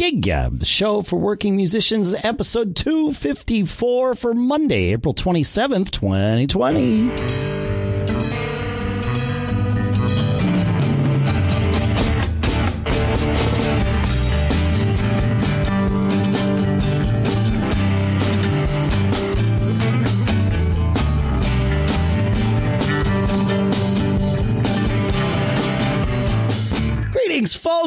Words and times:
Gig 0.00 0.22
Gab, 0.22 0.60
the 0.60 0.64
show 0.64 1.02
for 1.02 1.16
working 1.16 1.56
musicians, 1.56 2.14
episode 2.14 2.74
254 2.74 4.14
for 4.14 4.32
Monday, 4.32 4.94
April 4.94 5.12
27th, 5.12 5.90
2020. 5.90 7.49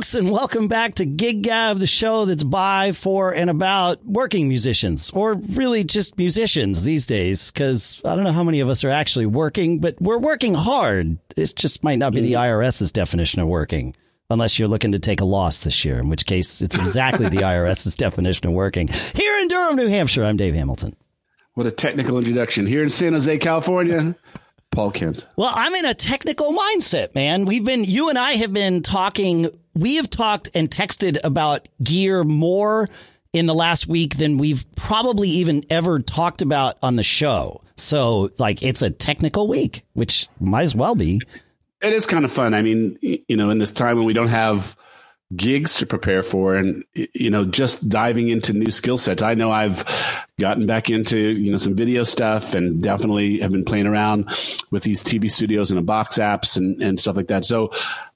Folks, 0.04 0.16
and 0.16 0.30
welcome 0.30 0.68
back 0.68 0.96
to 0.96 1.06
Gig 1.06 1.44
Gab, 1.44 1.80
the 1.80 1.88
show 1.88 2.26
that's 2.26 2.44
by, 2.44 2.92
for, 2.92 3.34
and 3.34 3.50
about 3.50 4.04
working 4.06 4.50
musicians, 4.50 5.10
or 5.12 5.36
really 5.36 5.86
just 5.86 6.18
musicians 6.18 6.84
these 6.84 7.06
days, 7.06 7.52
because 7.52 8.02
I 8.04 8.14
don't 8.14 8.26
know 8.26 8.34
how 8.34 8.44
many 8.44 8.60
of 8.60 8.68
us 8.68 8.84
are 8.84 8.90
actually 8.90 9.28
working, 9.28 9.80
but 9.80 9.96
we're 10.02 10.18
working 10.18 10.56
hard. 10.56 11.20
It 11.38 11.56
just 11.56 11.86
might 11.86 12.00
not 12.00 12.12
be 12.12 12.20
the 12.20 12.34
mm. 12.34 12.40
IRS's 12.40 12.92
definition 12.92 13.42
of 13.42 13.48
working. 13.48 13.96
Unless 14.30 14.60
you're 14.60 14.68
looking 14.68 14.92
to 14.92 15.00
take 15.00 15.22
a 15.22 15.26
loss 15.26 15.64
this 15.64 15.86
year, 15.86 16.00
in 16.00 16.10
which 16.10 16.26
case 16.26 16.62
it's 16.62 16.76
exactly 16.76 17.30
the 17.30 17.38
IRS's 17.44 17.96
definition 17.96 18.48
of 18.48 18.54
working. 18.54 18.90
Here 18.90 19.40
in 19.40 19.48
Durham, 19.48 19.78
New 19.78 19.88
Hampshire, 19.88 20.26
I'm 20.26 20.36
Dave 20.36 20.54
Hamilton. 20.54 20.98
What 21.54 21.68
a 21.68 21.72
technical 21.72 22.18
introduction. 22.18 22.66
Here 22.66 22.84
in 22.84 22.90
San 22.90 23.14
Jose, 23.14 23.38
California, 23.38 24.16
Paul 24.72 24.92
Kent. 24.92 25.26
Well, 25.38 25.52
I'm 25.54 25.74
in 25.76 25.86
a 25.86 25.94
technical 25.94 26.52
mindset, 26.52 27.16
man. 27.16 27.46
We've 27.46 27.64
been, 27.64 27.86
you 27.86 28.10
and 28.10 28.18
I 28.18 28.34
have 28.34 28.52
been 28.52 28.82
talking, 28.82 29.50
we 29.74 29.96
have 29.96 30.10
talked 30.10 30.50
and 30.54 30.70
texted 30.70 31.18
about 31.24 31.68
gear 31.82 32.24
more 32.24 32.90
in 33.32 33.48
the 33.48 33.56
last 33.56 33.88
week 33.88 34.18
than 34.18 34.38
we've 34.38 34.66
probably 34.76 35.28
even 35.30 35.64
ever 35.70 36.00
talked 36.00 36.42
about 36.42 36.78
on 36.84 36.96
the 36.96 37.04
show. 37.04 37.62
So, 37.76 38.30
like, 38.38 38.62
it's 38.62 38.84
a 38.84 38.92
technical 38.92 39.48
week, 39.48 39.84
which 39.94 40.28
might 40.40 40.62
as 40.62 40.76
well 40.76 40.96
be. 40.96 41.22
It 41.82 41.94
is 41.94 42.06
kind 42.06 42.24
of 42.24 42.32
fun. 42.32 42.54
I 42.54 42.62
mean, 42.62 42.98
you 43.02 43.36
know, 43.36 43.50
in 43.50 43.58
this 43.58 43.72
time 43.72 43.98
when 43.98 44.06
we 44.06 44.14
don't 44.14 44.28
have 44.28 44.78
gigs 45.36 45.78
to 45.78 45.86
prepare 45.86 46.22
for 46.22 46.56
and 46.56 46.84
you 46.94 47.30
know 47.30 47.44
just 47.46 47.90
diving 47.90 48.28
into 48.28 48.54
new 48.54 48.70
skill 48.70 48.98
sets 48.98 49.24
i 49.24 49.34
know 49.34 49.52
i've 49.52 49.84
gotten 50.40 50.68
back 50.68 50.90
into 50.90 51.18
you 51.18 51.50
know 51.50 51.58
some 51.58 51.76
video 51.76 52.04
stuff 52.04 52.54
and 52.54 52.84
definitely 52.84 53.40
have 53.40 53.52
been 53.52 53.66
playing 53.66 53.88
around 53.88 54.30
with 54.70 54.84
these 54.84 55.04
tv 55.04 55.32
studios 55.32 55.72
and 55.72 55.84
box 55.86 56.18
apps 56.18 56.58
and, 56.58 56.82
and 56.84 57.00
stuff 57.00 57.16
like 57.16 57.28
that 57.28 57.46
so 57.46 57.72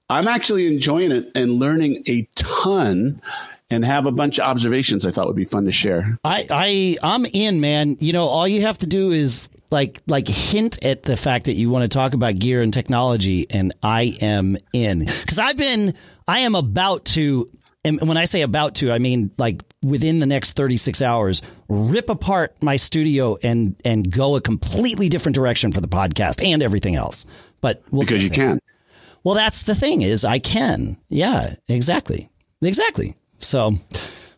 i'm 0.10 0.28
actually 0.28 0.68
enjoying 0.68 1.12
it 1.12 1.32
and 1.36 1.54
learning 1.54 2.04
a 2.08 2.28
ton 2.36 3.22
and 3.70 3.84
have 3.84 4.06
a 4.06 4.12
bunch 4.12 4.40
of 4.40 4.46
observations 4.46 5.06
i 5.06 5.12
thought 5.12 5.28
would 5.28 5.36
be 5.36 5.46
fun 5.46 5.66
to 5.66 5.72
share 5.72 6.18
i 6.24 6.46
i 6.50 6.98
i'm 7.04 7.26
in 7.26 7.60
man 7.60 7.98
you 8.00 8.14
know 8.14 8.26
all 8.26 8.48
you 8.48 8.62
have 8.62 8.78
to 8.78 8.88
do 8.88 9.12
is 9.12 9.50
like 9.70 10.02
like 10.08 10.28
hint 10.28 10.84
at 10.86 11.04
the 11.04 11.18
fact 11.18 11.46
that 11.46 11.54
you 11.54 11.70
want 11.70 11.84
to 11.84 11.90
talk 11.90 12.14
about 12.14 12.36
gear 12.36 12.62
and 12.62 12.74
technology 12.74 13.46
and 13.50 13.74
i 13.84 14.14
am 14.22 14.56
in 14.74 15.00
because 15.00 15.40
i've 15.40 15.58
been 15.58 15.94
I 16.28 16.40
am 16.40 16.56
about 16.56 17.06
to, 17.06 17.50
and 17.86 18.06
when 18.06 18.18
I 18.18 18.26
say 18.26 18.42
about 18.42 18.76
to, 18.76 18.92
I 18.92 19.00
mean 19.00 19.32
like 19.38 19.64
within 19.82 20.20
the 20.20 20.26
next 20.26 20.58
36 20.58 21.02
hours, 21.02 21.42
rip 21.70 22.10
apart 22.10 22.56
my 22.62 22.76
studio 22.76 23.38
and 23.42 23.76
and 23.86 24.12
go 24.12 24.36
a 24.36 24.42
completely 24.42 25.08
different 25.08 25.36
direction 25.36 25.72
for 25.72 25.80
the 25.80 25.88
podcast 25.88 26.46
and 26.46 26.62
everything 26.62 26.96
else. 26.96 27.26
But 27.62 27.82
we'll 27.92 28.02
because 28.02 28.24
you 28.24 28.30
can. 28.30 28.60
Well, 29.28 29.36
that's 29.36 29.64
the 29.64 29.76
thing 29.76 30.04
is 30.04 30.24
I 30.24 30.40
can. 30.40 30.96
Yeah, 31.10 31.56
exactly. 31.68 32.30
Exactly. 32.62 33.18
So 33.40 33.78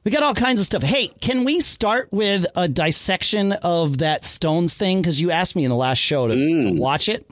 we 0.03 0.09
got 0.09 0.23
all 0.23 0.33
kinds 0.33 0.59
of 0.59 0.65
stuff. 0.65 0.81
Hey, 0.81 1.09
can 1.09 1.43
we 1.43 1.59
start 1.59 2.11
with 2.11 2.47
a 2.55 2.67
dissection 2.67 3.51
of 3.51 3.99
that 3.99 4.25
Stones 4.25 4.77
thing? 4.77 4.99
Because 4.99 5.21
you 5.21 5.29
asked 5.29 5.55
me 5.55 5.63
in 5.63 5.69
the 5.69 5.75
last 5.75 5.99
show 5.99 6.27
to, 6.27 6.33
mm. 6.33 6.61
to 6.61 6.71
watch 6.71 7.07
it. 7.07 7.29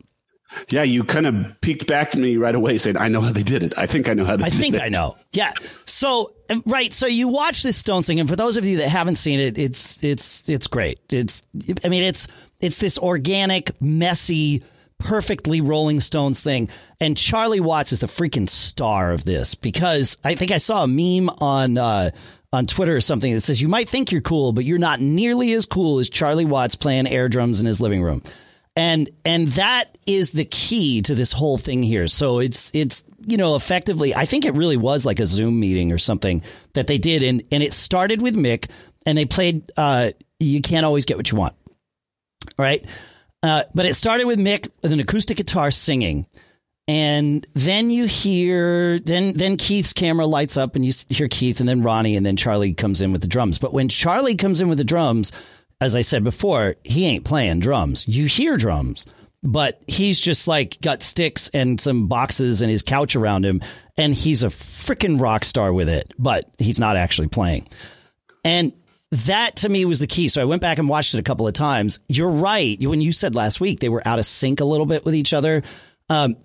Yeah, 0.69 0.83
you 0.83 1.03
kind 1.03 1.25
of 1.25 1.59
peeked 1.61 1.87
back 1.87 2.11
to 2.11 2.19
me 2.19 2.37
right 2.37 2.53
away 2.53 2.77
saying, 2.77 2.95
I 2.95 3.07
know 3.07 3.21
how 3.21 3.31
they 3.31 3.41
did 3.41 3.63
it. 3.63 3.73
I 3.75 3.87
think 3.87 4.07
I 4.07 4.13
know 4.13 4.25
how 4.25 4.37
they 4.37 4.43
I 4.43 4.49
think 4.51 4.75
it. 4.75 4.81
I 4.83 4.89
know. 4.89 5.17
Yeah. 5.31 5.53
So, 5.87 6.35
right. 6.67 6.93
So 6.93 7.07
you 7.07 7.27
watch 7.27 7.63
this 7.63 7.75
Stones 7.75 8.05
thing. 8.05 8.19
And 8.19 8.29
for 8.29 8.35
those 8.35 8.57
of 8.57 8.65
you 8.65 8.77
that 8.77 8.89
haven't 8.89 9.15
seen 9.15 9.39
it, 9.39 9.57
it's, 9.57 10.03
it's, 10.03 10.47
it's 10.47 10.67
great. 10.67 10.99
It's, 11.09 11.41
I 11.83 11.89
mean, 11.89 12.03
it's, 12.03 12.27
it's 12.59 12.77
this 12.77 12.99
organic, 12.99 13.81
messy, 13.81 14.63
perfectly 14.99 15.61
Rolling 15.61 16.01
Stones 16.01 16.43
thing. 16.43 16.69
And 16.99 17.15
Charlie 17.15 17.59
Watts 17.59 17.91
is 17.91 17.99
the 17.99 18.07
freaking 18.07 18.49
star 18.49 19.11
of 19.11 19.23
this 19.23 19.55
because 19.55 20.17
I 20.23 20.35
think 20.35 20.51
I 20.51 20.57
saw 20.57 20.83
a 20.83 20.87
meme 20.87 21.29
on, 21.39 21.77
uh, 21.77 22.11
on 22.53 22.65
Twitter 22.65 22.95
or 22.95 23.01
something 23.01 23.33
that 23.33 23.41
says, 23.41 23.61
you 23.61 23.67
might 23.67 23.89
think 23.89 24.11
you're 24.11 24.21
cool, 24.21 24.53
but 24.53 24.65
you're 24.65 24.79
not 24.79 25.01
nearly 25.01 25.53
as 25.53 25.65
cool 25.65 25.99
as 25.99 26.09
Charlie 26.09 26.45
Watts 26.45 26.75
playing 26.75 27.07
air 27.07 27.29
drums 27.29 27.59
in 27.59 27.65
his 27.65 27.81
living 27.81 28.01
room. 28.01 28.21
And 28.75 29.09
and 29.25 29.47
that 29.49 29.97
is 30.05 30.31
the 30.31 30.45
key 30.45 31.01
to 31.01 31.15
this 31.15 31.31
whole 31.31 31.57
thing 31.57 31.81
here. 31.81 32.07
So 32.07 32.37
it's 32.37 32.69
it's 32.75 33.03
you 33.25 33.35
know 33.35 33.55
effectively 33.55 34.13
i 34.13 34.25
think 34.25 34.45
it 34.45 34.53
really 34.53 34.77
was 34.77 35.03
like 35.03 35.19
a 35.19 35.25
zoom 35.25 35.59
meeting 35.59 35.91
or 35.91 35.97
something 35.97 36.43
that 36.73 36.85
they 36.85 36.99
did. 36.99 37.23
And 37.23 37.43
and 37.51 37.63
it 37.63 37.73
started 37.73 38.21
with 38.21 38.35
mick 38.35 38.69
and 39.07 39.17
they 39.17 39.25
played 39.25 39.71
uh 39.77 40.11
you 40.39 40.61
can't 40.61 40.85
always 40.85 41.05
get 41.05 41.17
what 41.17 41.31
you 41.31 41.37
want 41.37 41.55
right 42.59 42.85
uh, 43.47 43.63
but 43.73 43.85
it 43.85 43.95
started 43.95 44.27
with 44.27 44.39
mick 44.39 44.69
with 44.81 44.91
an 44.91 44.99
acoustic 44.99 45.37
guitar 45.37 45.71
singing 45.71 46.25
and 46.87 47.45
then 47.53 47.89
you 47.89 48.05
hear 48.05 48.99
then 48.99 49.33
then 49.33 49.57
Keith's 49.57 49.91
camera 49.91 50.25
lights 50.25 50.55
up 50.55 50.75
and 50.75 50.85
you 50.85 50.93
hear 51.09 51.27
Keith 51.27 51.59
and 51.59 51.67
then 51.67 51.83
Ronnie 51.83 52.15
and 52.15 52.25
then 52.25 52.37
Charlie 52.37 52.73
comes 52.73 53.01
in 53.01 53.11
with 53.11 53.21
the 53.21 53.27
drums. 53.27 53.59
But 53.59 53.73
when 53.73 53.89
Charlie 53.89 54.35
comes 54.35 54.61
in 54.61 54.69
with 54.69 54.77
the 54.77 54.85
drums, 54.85 55.33
as 55.81 55.95
I 55.95 56.01
said 56.01 56.23
before, 56.23 56.75
he 56.83 57.05
ain't 57.05 57.25
playing 57.25 57.59
drums. 57.59 58.07
You 58.07 58.27
hear 58.27 58.55
drums, 58.55 59.05
but 59.43 59.83
he's 59.87 60.17
just 60.17 60.47
like 60.47 60.79
got 60.79 61.03
sticks 61.03 61.49
and 61.49 61.79
some 61.79 62.07
boxes 62.07 62.61
and 62.61 62.71
his 62.71 62.83
couch 62.83 63.17
around 63.17 63.45
him, 63.45 63.61
and 63.97 64.13
he's 64.13 64.43
a 64.43 64.47
freaking 64.47 65.19
rock 65.19 65.43
star 65.43 65.73
with 65.73 65.89
it, 65.89 66.13
but 66.17 66.49
he's 66.57 66.79
not 66.79 66.95
actually 66.95 67.27
playing. 67.27 67.67
And 68.45 68.71
that 69.11 69.57
to 69.57 69.69
me 69.69 69.85
was 69.85 69.99
the 69.99 70.07
key. 70.07 70.27
So 70.27 70.41
I 70.41 70.45
went 70.45 70.61
back 70.61 70.79
and 70.79 70.89
watched 70.89 71.13
it 71.13 71.19
a 71.19 71.23
couple 71.23 71.47
of 71.47 71.53
times. 71.53 71.99
You're 72.09 72.29
right. 72.29 72.77
When 72.79 73.01
you 73.01 73.11
said 73.11 73.35
last 73.35 73.59
week 73.59 73.79
they 73.79 73.89
were 73.89 74.05
out 74.05 74.19
of 74.19 74.25
sync 74.25 74.59
a 74.59 74.65
little 74.65 74.85
bit 74.85 75.05
with 75.05 75.15
each 75.15 75.33
other, 75.33 75.63
um, 76.09 76.35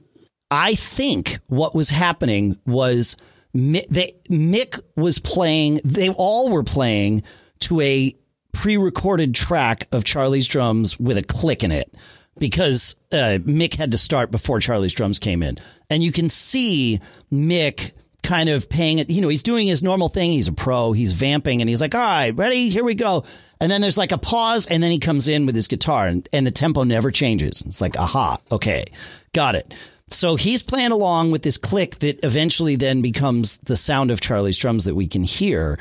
I 0.50 0.74
think 0.74 1.38
what 1.46 1.74
was 1.74 1.90
happening 1.90 2.58
was 2.66 3.16
Mick, 3.54 3.86
they, 3.88 4.12
Mick 4.28 4.80
was 4.96 5.18
playing, 5.18 5.80
they 5.84 6.10
all 6.10 6.50
were 6.50 6.62
playing 6.62 7.22
to 7.60 7.80
a 7.80 8.14
pre-recorded 8.52 9.34
track 9.34 9.88
of 9.92 10.04
Charlie's 10.04 10.46
drums 10.46 11.00
with 11.00 11.16
a 11.16 11.22
click 11.22 11.64
in 11.64 11.72
it 11.72 11.94
because 12.38 12.96
uh, 13.12 13.38
Mick 13.40 13.74
had 13.74 13.92
to 13.92 13.98
start 13.98 14.30
before 14.30 14.60
Charlie's 14.60 14.92
drums 14.92 15.18
came 15.18 15.42
in, 15.42 15.58
and 15.90 16.02
you 16.02 16.12
can 16.12 16.28
see 16.28 17.00
Mick 17.32 17.92
kind 18.22 18.48
of 18.48 18.68
paying 18.68 18.98
it. 18.98 19.10
You 19.10 19.20
know, 19.20 19.28
he's 19.28 19.42
doing 19.42 19.66
his 19.66 19.82
normal 19.82 20.08
thing. 20.08 20.32
He's 20.32 20.48
a 20.48 20.52
pro. 20.52 20.92
He's 20.92 21.12
vamping, 21.12 21.60
and 21.60 21.68
he's 21.68 21.80
like, 21.80 21.94
"All 21.94 22.00
right, 22.00 22.34
ready? 22.36 22.68
Here 22.68 22.84
we 22.84 22.94
go." 22.94 23.24
And 23.62 23.70
then 23.70 23.80
there's 23.80 23.96
like 23.96 24.10
a 24.10 24.18
pause, 24.18 24.66
and 24.66 24.82
then 24.82 24.90
he 24.90 24.98
comes 24.98 25.28
in 25.28 25.46
with 25.46 25.54
his 25.54 25.68
guitar, 25.68 26.08
and, 26.08 26.28
and 26.32 26.44
the 26.44 26.50
tempo 26.50 26.82
never 26.82 27.12
changes. 27.12 27.62
It's 27.64 27.80
like, 27.80 27.96
aha, 27.96 28.38
okay, 28.50 28.86
got 29.32 29.54
it. 29.54 29.72
So 30.08 30.34
he's 30.34 30.64
playing 30.64 30.90
along 30.90 31.30
with 31.30 31.42
this 31.42 31.58
click 31.58 32.00
that 32.00 32.24
eventually 32.24 32.74
then 32.74 33.02
becomes 33.02 33.58
the 33.58 33.76
sound 33.76 34.10
of 34.10 34.20
Charlie's 34.20 34.58
drums 34.58 34.84
that 34.86 34.96
we 34.96 35.06
can 35.06 35.22
hear. 35.22 35.78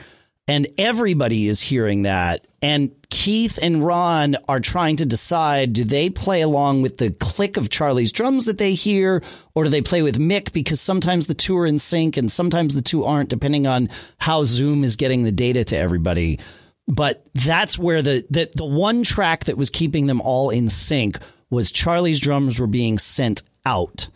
And 0.48 0.68
everybody 0.78 1.48
is 1.48 1.60
hearing 1.60 2.04
that. 2.04 2.46
And 2.62 2.92
Keith 3.10 3.58
and 3.60 3.84
Ron 3.84 4.38
are 4.48 4.60
trying 4.60 4.98
to 4.98 5.06
decide 5.06 5.74
do 5.74 5.84
they 5.84 6.10
play 6.10 6.42
along 6.42 6.84
with 6.84 6.98
the 6.98 7.10
click 7.12 7.58
of 7.58 7.70
Charlie's 7.70 8.12
drums 8.12 8.46
that 8.46 8.60
they 8.60 8.74
hear, 8.74 9.24
or 9.56 9.64
do 9.64 9.70
they 9.70 9.82
play 9.82 10.04
with 10.04 10.20
Mick? 10.20 10.54
Because 10.54 10.80
sometimes 10.80 11.26
the 11.26 11.34
two 11.34 11.58
are 11.58 11.66
in 11.66 11.80
sync 11.80 12.18
and 12.18 12.32
sometimes 12.32 12.76
the 12.76 12.82
two 12.82 13.04
aren't, 13.04 13.30
depending 13.30 13.66
on 13.66 13.90
how 14.20 14.44
Zoom 14.44 14.84
is 14.84 14.96
getting 14.96 15.24
the 15.24 15.32
data 15.32 15.64
to 15.66 15.78
everybody. 15.78 16.40
But 16.88 17.26
that's 17.34 17.80
where 17.80 18.02
the, 18.02 18.26
the, 18.30 18.50
the 18.56 18.66
one 18.66 19.04
track 19.04 19.46
that 19.46 19.58
was 19.58 19.70
keeping 19.70 20.06
them 20.06 20.22
all 20.22 20.50
in 20.50 20.70
sync 20.70 21.18
was 21.50 21.72
Charlie's 21.72 22.20
drums 22.20 22.60
were 22.60 22.68
being 22.68 23.00
sent 23.00 23.44
out. 23.66 24.08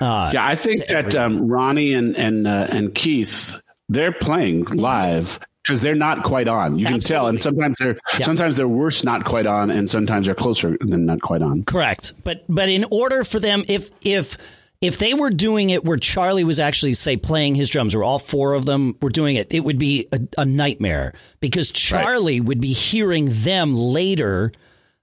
Uh, 0.00 0.30
yeah, 0.34 0.46
I 0.46 0.56
think 0.56 0.86
that 0.88 1.16
um, 1.16 1.48
Ronnie 1.48 1.94
and 1.94 2.16
and 2.16 2.46
uh, 2.46 2.66
and 2.68 2.94
Keith 2.94 3.54
they're 3.88 4.12
playing 4.12 4.64
live 4.64 5.40
because 5.66 5.80
they're 5.80 5.94
not 5.94 6.22
quite 6.22 6.48
on. 6.48 6.78
You 6.78 6.86
Absolutely. 6.86 7.00
can 7.00 7.08
tell, 7.08 7.26
and 7.28 7.42
sometimes 7.42 7.78
they're 7.78 7.98
yeah. 8.18 8.24
sometimes 8.24 8.56
they're 8.56 8.68
worse 8.68 9.04
not 9.04 9.24
quite 9.24 9.46
on, 9.46 9.70
and 9.70 9.88
sometimes 9.88 10.26
they're 10.26 10.34
closer 10.34 10.76
than 10.80 11.06
not 11.06 11.20
quite 11.20 11.42
on. 11.42 11.64
Correct, 11.64 12.14
but 12.24 12.44
but 12.48 12.68
in 12.68 12.84
order 12.90 13.24
for 13.24 13.40
them, 13.40 13.62
if 13.68 13.90
if 14.04 14.38
if 14.80 14.98
they 14.98 15.14
were 15.14 15.30
doing 15.30 15.70
it 15.70 15.84
where 15.84 15.96
Charlie 15.96 16.44
was 16.44 16.60
actually 16.60 16.94
say 16.94 17.16
playing 17.16 17.54
his 17.54 17.68
drums, 17.68 17.94
or 17.94 18.04
all 18.04 18.18
four 18.18 18.54
of 18.54 18.64
them 18.64 18.96
were 19.00 19.10
doing 19.10 19.36
it, 19.36 19.48
it 19.50 19.64
would 19.64 19.78
be 19.78 20.06
a, 20.12 20.20
a 20.38 20.44
nightmare 20.44 21.12
because 21.40 21.70
Charlie 21.70 22.40
right. 22.40 22.48
would 22.48 22.60
be 22.60 22.72
hearing 22.72 23.28
them 23.30 23.74
later 23.74 24.52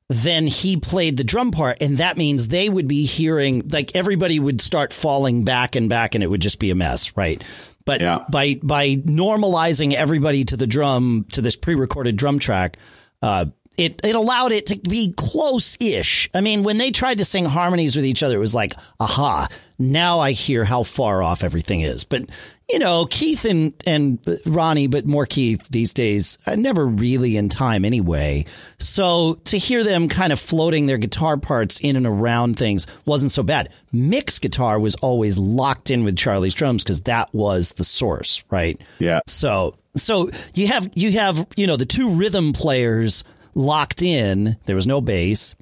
than 0.10 0.46
he 0.46 0.78
played 0.78 1.18
the 1.18 1.24
drum 1.24 1.52
part. 1.52 1.82
And 1.82 1.98
that 1.98 2.18
means 2.18 2.48
they 2.48 2.70
would 2.70 2.88
be 2.88 3.06
hearing, 3.06 3.68
like, 3.70 3.96
everybody 3.96 4.40
would 4.40 4.62
start 4.62 4.94
falling 4.94 5.44
back 5.44 5.76
and 5.76 5.90
back 5.90 6.14
and 6.14 6.24
it 6.24 6.28
would 6.28 6.42
just 6.42 6.60
be 6.60 6.70
a 6.72 6.76
mess, 6.76 7.16
right? 7.18 7.44
But 7.86 8.02
Yeah. 8.02 8.20
by 8.30 8.60
by 8.64 8.96
normalizing 8.96 9.94
everybody 9.94 10.46
to 10.46 10.58
the 10.58 10.68
drum 10.68 11.26
to 11.34 11.42
this 11.42 11.56
pre-recorded 11.56 12.16
drum 12.16 12.40
track, 12.40 12.78
uh, 13.22 13.46
it 13.78 14.00
it 14.04 14.16
allowed 14.16 14.52
it 14.52 14.68
to 14.68 14.78
be 14.78 15.12
close-ish. 15.14 16.30
I 16.34 16.42
mean, 16.42 16.64
when 16.64 16.78
they 16.78 16.92
tried 16.92 17.18
to 17.18 17.26
sing 17.26 17.46
harmonies 17.46 17.96
with 17.96 18.06
each 18.06 18.22
other, 18.24 18.36
it 18.36 18.40
was 18.40 18.54
like, 18.56 18.74
aha! 19.00 19.48
Now 19.80 20.20
I 20.20 20.32
hear 20.32 20.64
how 20.64 20.84
far 20.84 21.24
off 21.24 21.44
everything 21.44 21.82
is. 21.82 22.04
But 22.04 22.24
you 22.70 22.80
know, 22.80 23.06
Keith 23.06 23.46
and 23.46 23.74
and 23.86 24.20
Ronnie, 24.46 24.88
but 24.88 25.06
more 25.06 25.26
Keith 25.26 25.68
these 25.70 25.94
days, 25.94 26.38
are 26.48 26.56
never 26.56 26.86
really 26.86 27.38
in 27.38 27.50
time 27.50 27.86
anyway. 27.86 28.46
So 28.80 29.36
to 29.46 29.58
hear 29.58 29.84
them 29.84 30.10
kind 30.10 30.32
of 30.32 30.40
floating 30.40 30.86
their 30.86 30.98
guitar 30.98 31.38
parts 31.38 31.80
in 31.80 31.96
and 31.96 32.08
around 32.08 32.58
things 32.58 32.88
wasn't 33.06 33.32
so 33.32 33.44
bad. 33.44 33.70
Mick's 33.92 34.40
guitar 34.40 34.80
was 34.80 34.96
always 34.96 35.38
locked 35.38 35.92
in 35.92 36.04
with 36.04 36.18
Charlie's 36.18 36.54
drums 36.54 36.84
because 36.84 37.02
that 37.02 37.34
was 37.34 37.72
the 37.72 37.84
source, 37.84 38.44
right? 38.50 38.80
Yeah. 39.00 39.20
So 39.28 39.76
so 39.96 40.30
you 40.54 40.68
have 40.68 40.90
you 40.96 41.12
have 41.14 41.46
you 41.56 41.68
know 41.68 41.76
the 41.76 41.86
two 41.86 42.10
rhythm 42.10 42.54
players 42.54 43.24
locked 43.56 44.02
in. 44.02 44.58
There 44.66 44.76
was 44.76 44.88
no 44.88 45.02
bass, 45.02 45.54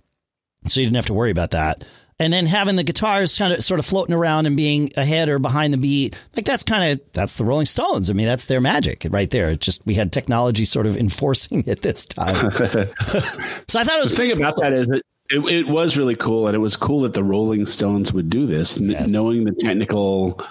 so 0.67 0.79
you 0.79 0.85
didn't 0.85 0.97
have 0.97 1.07
to 1.07 1.13
worry 1.13 1.31
about 1.31 1.51
that. 1.51 1.83
And 2.21 2.31
then 2.31 2.45
having 2.45 2.75
the 2.75 2.83
guitars 2.83 3.37
kind 3.37 3.51
of 3.51 3.63
sort 3.63 3.79
of 3.79 3.85
floating 3.85 4.13
around 4.15 4.45
and 4.45 4.55
being 4.55 4.91
ahead 4.95 5.27
or 5.27 5.39
behind 5.39 5.73
the 5.73 5.77
beat, 5.77 6.15
like 6.35 6.45
that's 6.45 6.63
kind 6.63 6.91
of 6.93 7.01
that's 7.13 7.35
the 7.35 7.43
Rolling 7.43 7.65
Stones. 7.65 8.09
I 8.09 8.13
mean, 8.13 8.27
that's 8.27 8.45
their 8.45 8.61
magic 8.61 9.05
right 9.09 9.29
there. 9.29 9.49
It's 9.49 9.65
just 9.65 9.85
we 9.85 9.95
had 9.95 10.11
technology 10.13 10.63
sort 10.65 10.85
of 10.85 10.95
enforcing 11.05 11.63
it 11.67 11.81
this 11.81 12.05
time. 12.05 12.35
so 12.51 13.79
I 13.79 13.83
thought 13.83 13.97
it 13.97 14.01
was 14.01 14.11
The 14.11 14.15
thing 14.17 14.31
about 14.31 14.57
that 14.57 14.73
is 14.73 14.87
that 14.87 15.01
it, 15.29 15.39
it 15.49 15.67
was 15.67 15.97
really 15.97 16.15
cool, 16.15 16.47
and 16.47 16.55
it 16.55 16.59
was 16.59 16.75
cool 16.77 17.01
that 17.01 17.13
the 17.13 17.23
Rolling 17.23 17.65
Stones 17.65 18.13
would 18.13 18.29
do 18.29 18.45
this, 18.45 18.77
Yes. 18.77 19.09
knowing 19.09 19.45
the 19.45 19.53
technical, 19.53 20.41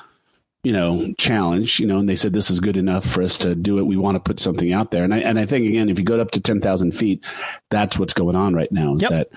you 0.64 0.72
know, 0.72 1.12
challenge. 1.18 1.78
You 1.80 1.86
know, 1.86 1.98
and 1.98 2.08
they 2.08 2.16
said 2.16 2.32
this 2.32 2.50
is 2.50 2.60
good 2.60 2.78
enough 2.78 3.04
for 3.04 3.22
us 3.22 3.36
to 3.38 3.54
do 3.54 3.78
it. 3.78 3.86
We 3.86 3.96
want 3.96 4.16
to 4.16 4.20
put 4.20 4.40
something 4.40 4.72
out 4.72 4.90
there, 4.90 5.04
and 5.04 5.14
I 5.14 5.18
and 5.18 5.38
I 5.38 5.46
think 5.46 5.66
again, 5.68 5.88
if 5.88 5.98
you 5.98 6.04
go 6.04 6.18
up 6.20 6.30
to 6.32 6.40
ten 6.40 6.60
thousand 6.60 6.92
feet, 6.92 7.24
that's 7.70 7.98
what's 7.98 8.14
going 8.14 8.36
on 8.36 8.54
right 8.54 8.72
now. 8.72 8.94
Is 8.94 9.02
Yep. 9.02 9.10
that 9.10 9.28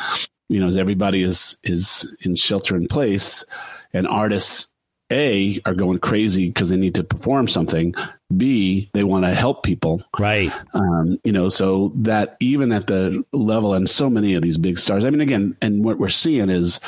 you 0.53 0.59
know, 0.59 0.67
as 0.67 0.77
everybody 0.77 1.23
is 1.23 1.57
is 1.63 2.15
in 2.21 2.35
shelter 2.35 2.75
in 2.75 2.87
place, 2.87 3.45
and 3.93 4.07
artists 4.07 4.69
a 5.11 5.61
are 5.65 5.75
going 5.75 5.99
crazy 5.99 6.47
because 6.47 6.69
they 6.69 6.77
need 6.77 6.95
to 6.95 7.03
perform 7.03 7.47
something. 7.47 7.93
B 8.35 8.89
they 8.93 9.03
want 9.03 9.25
to 9.25 9.33
help 9.33 9.63
people. 9.63 10.03
right. 10.19 10.51
Um, 10.73 11.19
you 11.23 11.31
know, 11.31 11.49
so 11.49 11.91
that 11.95 12.35
even 12.39 12.71
at 12.71 12.87
the 12.87 13.23
level 13.31 13.73
and 13.73 13.89
so 13.89 14.09
many 14.09 14.33
of 14.33 14.41
these 14.41 14.57
big 14.57 14.79
stars, 14.79 15.05
I 15.05 15.09
mean, 15.09 15.21
again, 15.21 15.55
and 15.61 15.83
what 15.83 15.99
we're 15.99 16.09
seeing 16.09 16.49
is 16.49 16.79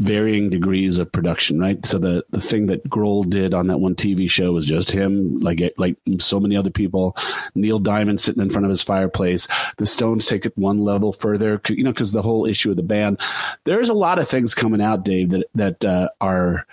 varying 0.00 0.50
degrees 0.50 0.98
of 0.98 1.10
production, 1.12 1.58
right? 1.60 1.84
So 1.86 1.98
the, 1.98 2.24
the 2.30 2.40
thing 2.40 2.66
that 2.66 2.88
Grohl 2.88 3.28
did 3.28 3.54
on 3.54 3.68
that 3.68 3.78
one 3.78 3.94
TV 3.94 4.28
show 4.28 4.52
was 4.52 4.64
just 4.64 4.90
him, 4.90 5.38
like, 5.38 5.62
like 5.78 5.96
so 6.18 6.40
many 6.40 6.56
other 6.56 6.70
people, 6.70 7.16
Neil 7.54 7.78
Diamond 7.78 8.20
sitting 8.20 8.42
in 8.42 8.50
front 8.50 8.64
of 8.64 8.70
his 8.70 8.82
fireplace. 8.82 9.46
The 9.78 9.86
Stones 9.86 10.26
take 10.26 10.46
it 10.46 10.58
one 10.58 10.80
level 10.80 11.12
further, 11.12 11.60
you 11.68 11.84
know, 11.84 11.92
cause 11.92 12.12
the 12.12 12.22
whole 12.22 12.44
issue 12.44 12.70
of 12.70 12.76
the 12.76 12.82
band, 12.82 13.20
there's 13.64 13.88
a 13.88 13.94
lot 13.94 14.18
of 14.18 14.28
things 14.28 14.54
coming 14.54 14.82
out, 14.82 15.04
Dave, 15.04 15.30
that, 15.30 15.46
that, 15.54 15.84
uh, 15.84 16.08
are, 16.20 16.66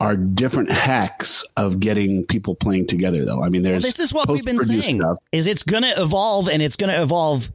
are 0.00 0.16
different 0.16 0.70
hacks 0.70 1.44
of 1.56 1.80
getting 1.80 2.24
people 2.26 2.54
playing 2.54 2.86
together 2.86 3.24
though. 3.24 3.42
I 3.42 3.48
mean, 3.48 3.62
there's 3.62 3.82
This 3.82 4.00
is 4.00 4.12
what 4.12 4.28
we've 4.28 4.44
been 4.44 4.58
saying 4.58 5.00
stuff. 5.00 5.18
is 5.32 5.46
it's 5.46 5.62
going 5.62 5.82
to 5.82 6.00
evolve 6.00 6.48
and 6.48 6.60
it's 6.62 6.76
going 6.76 6.92
to 6.92 7.00
evolve 7.00 7.50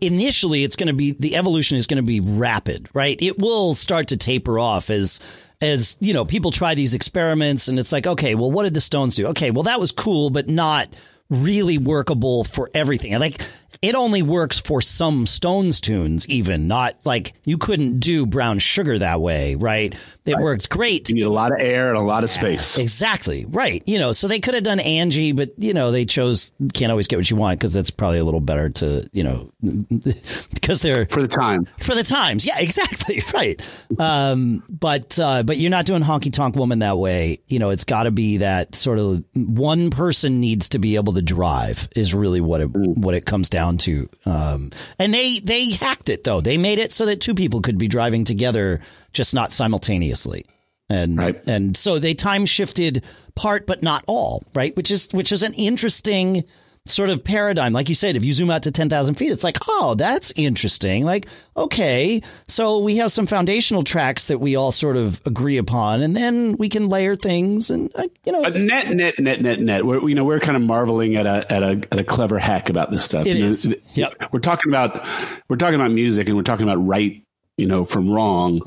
initially 0.00 0.64
it's 0.64 0.76
going 0.76 0.88
to 0.88 0.92
be 0.92 1.12
the 1.12 1.36
evolution 1.36 1.76
is 1.76 1.86
going 1.86 2.02
to 2.02 2.06
be 2.06 2.20
rapid 2.20 2.88
right? 2.92 3.20
It 3.20 3.38
will 3.38 3.74
start 3.74 4.08
to 4.08 4.16
taper 4.16 4.58
off 4.58 4.90
as 4.90 5.20
as 5.60 5.96
you 6.00 6.12
know 6.12 6.24
people 6.24 6.50
try 6.50 6.74
these 6.74 6.94
experiments 6.94 7.68
and 7.68 7.78
it's 7.78 7.92
like 7.92 8.06
okay 8.06 8.34
well 8.34 8.50
what 8.50 8.64
did 8.64 8.74
the 8.74 8.80
stones 8.80 9.14
do? 9.14 9.28
Okay 9.28 9.50
well 9.50 9.64
that 9.64 9.80
was 9.80 9.92
cool 9.92 10.30
but 10.30 10.48
not 10.48 10.88
really 11.30 11.78
workable 11.78 12.44
for 12.44 12.68
everything. 12.74 13.18
Like 13.18 13.40
it 13.82 13.94
only 13.94 14.22
works 14.22 14.58
for 14.58 14.80
some 14.80 15.26
stones 15.26 15.80
tunes 15.80 16.26
even 16.28 16.68
not 16.68 16.94
like 17.04 17.32
you 17.44 17.58
couldn't 17.58 18.00
do 18.00 18.26
brown 18.26 18.58
sugar 18.58 18.98
that 18.98 19.20
way 19.20 19.54
right 19.54 19.94
it 20.30 20.38
worked 20.38 20.68
great 20.70 21.08
You 21.08 21.16
need 21.16 21.24
a 21.24 21.30
lot 21.30 21.52
of 21.52 21.58
air 21.60 21.88
and 21.88 21.96
a 21.96 22.02
lot 22.02 22.24
of 22.24 22.30
space. 22.30 22.78
Exactly. 22.78 23.44
Right. 23.46 23.82
You 23.86 23.98
know, 23.98 24.12
so 24.12 24.28
they 24.28 24.40
could 24.40 24.54
have 24.54 24.62
done 24.62 24.80
Angie, 24.80 25.32
but 25.32 25.52
you 25.58 25.74
know, 25.74 25.90
they 25.90 26.04
chose 26.04 26.52
can't 26.72 26.90
always 26.90 27.06
get 27.06 27.16
what 27.16 27.30
you 27.30 27.36
want 27.36 27.58
because 27.58 27.72
that's 27.72 27.90
probably 27.90 28.18
a 28.18 28.24
little 28.24 28.40
better 28.40 28.70
to, 28.70 29.08
you 29.12 29.24
know, 29.24 29.52
because 30.54 30.80
they're 30.80 31.06
for 31.06 31.22
the 31.22 31.28
time. 31.28 31.66
for 31.78 31.94
the 31.94 32.04
times. 32.04 32.46
Yeah, 32.46 32.58
exactly. 32.60 33.22
Right. 33.34 33.60
Um, 33.98 34.62
but 34.68 35.18
uh, 35.18 35.42
but 35.42 35.56
you're 35.56 35.70
not 35.70 35.86
doing 35.86 36.02
honky 36.02 36.32
tonk 36.32 36.56
woman 36.56 36.80
that 36.80 36.98
way. 36.98 37.40
You 37.48 37.58
know, 37.58 37.70
it's 37.70 37.84
got 37.84 38.04
to 38.04 38.10
be 38.10 38.38
that 38.38 38.74
sort 38.74 38.98
of 38.98 39.24
one 39.34 39.90
person 39.90 40.40
needs 40.40 40.70
to 40.70 40.78
be 40.78 40.96
able 40.96 41.14
to 41.14 41.22
drive 41.22 41.88
is 41.96 42.14
really 42.14 42.40
what 42.40 42.60
it 42.60 42.66
what 42.66 43.14
it 43.14 43.24
comes 43.26 43.50
down 43.50 43.69
to. 43.78 44.08
Um, 44.26 44.70
and 44.98 45.12
they 45.14 45.38
they 45.40 45.70
hacked 45.70 46.08
it 46.08 46.24
though. 46.24 46.40
They 46.40 46.56
made 46.58 46.78
it 46.78 46.92
so 46.92 47.06
that 47.06 47.20
two 47.20 47.34
people 47.34 47.60
could 47.60 47.78
be 47.78 47.88
driving 47.88 48.24
together, 48.24 48.80
just 49.12 49.34
not 49.34 49.52
simultaneously. 49.52 50.46
And 50.88 51.16
Right. 51.16 51.40
and 51.46 51.76
so 51.76 51.98
they 51.98 52.14
time 52.14 52.46
shifted 52.46 53.04
part, 53.34 53.66
but 53.66 53.82
not 53.82 54.02
all. 54.06 54.42
Right, 54.54 54.76
which 54.76 54.90
is 54.90 55.08
which 55.12 55.32
is 55.32 55.42
an 55.42 55.54
interesting 55.54 56.44
sort 56.86 57.10
of 57.10 57.22
paradigm. 57.22 57.72
Like 57.72 57.88
you 57.88 57.94
said, 57.94 58.16
if 58.16 58.24
you 58.24 58.32
zoom 58.32 58.50
out 58.50 58.62
to 58.64 58.70
10,000 58.70 59.14
feet, 59.14 59.30
it's 59.30 59.44
like, 59.44 59.58
oh, 59.68 59.94
that's 59.94 60.32
interesting. 60.36 61.04
Like, 61.04 61.26
okay, 61.56 62.22
so 62.48 62.78
we 62.78 62.96
have 62.96 63.12
some 63.12 63.26
foundational 63.26 63.84
tracks 63.84 64.24
that 64.26 64.38
we 64.38 64.56
all 64.56 64.72
sort 64.72 64.96
of 64.96 65.20
agree 65.26 65.58
upon, 65.58 66.02
and 66.02 66.16
then 66.16 66.56
we 66.56 66.68
can 66.68 66.88
layer 66.88 67.16
things 67.16 67.70
and, 67.70 67.90
uh, 67.94 68.08
you 68.24 68.32
know, 68.32 68.42
But 68.42 68.56
net, 68.56 68.90
net, 68.90 69.18
net, 69.18 69.40
net, 69.40 69.60
net. 69.60 69.84
We're, 69.84 70.08
you 70.08 70.14
know, 70.14 70.24
we're 70.24 70.40
kind 70.40 70.56
of 70.56 70.62
marveling 70.62 71.16
at 71.16 71.26
a, 71.26 71.52
at 71.52 71.62
a, 71.62 71.82
at 71.92 71.98
a 71.98 72.04
clever 72.04 72.38
hack 72.38 72.70
about 72.70 72.90
this 72.90 73.04
stuff. 73.04 73.26
It 73.26 73.36
You 73.64 73.70
know. 73.70 73.80
Yep. 73.94 74.32
We're 74.32 74.40
talking 74.40 74.70
about, 74.70 75.06
we're 75.48 75.56
talking 75.56 75.76
about 75.76 75.92
music 75.92 76.28
and 76.28 76.36
we're 76.36 76.42
talking 76.42 76.68
about 76.68 76.84
right, 76.84 77.22
you 77.56 77.66
know, 77.66 77.84
from 77.84 78.10
wrong. 78.10 78.62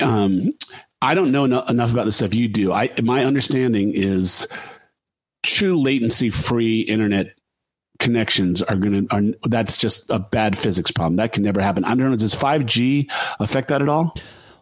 Um, 0.00 0.50
I 1.00 1.14
don't 1.14 1.32
know 1.32 1.44
eno- 1.44 1.64
enough 1.66 1.92
about 1.92 2.04
this 2.06 2.16
stuff 2.16 2.34
you 2.34 2.48
do. 2.48 2.72
I, 2.72 2.90
my 3.02 3.24
understanding 3.24 3.92
is 3.94 4.48
true 5.42 5.80
latency 5.80 6.30
free 6.30 6.80
internet 6.80 7.34
connections 7.98 8.62
are 8.62 8.76
going 8.76 9.06
to, 9.06 9.14
are, 9.14 9.48
that's 9.48 9.76
just 9.76 10.10
a 10.10 10.18
bad 10.18 10.58
physics 10.58 10.90
problem. 10.90 11.16
That 11.16 11.32
can 11.32 11.42
never 11.42 11.60
happen. 11.60 11.84
I 11.84 11.94
don't 11.94 12.10
know. 12.10 12.16
Does 12.16 12.34
5G 12.34 13.10
affect 13.40 13.68
that 13.68 13.82
at 13.82 13.88
all? 13.88 14.14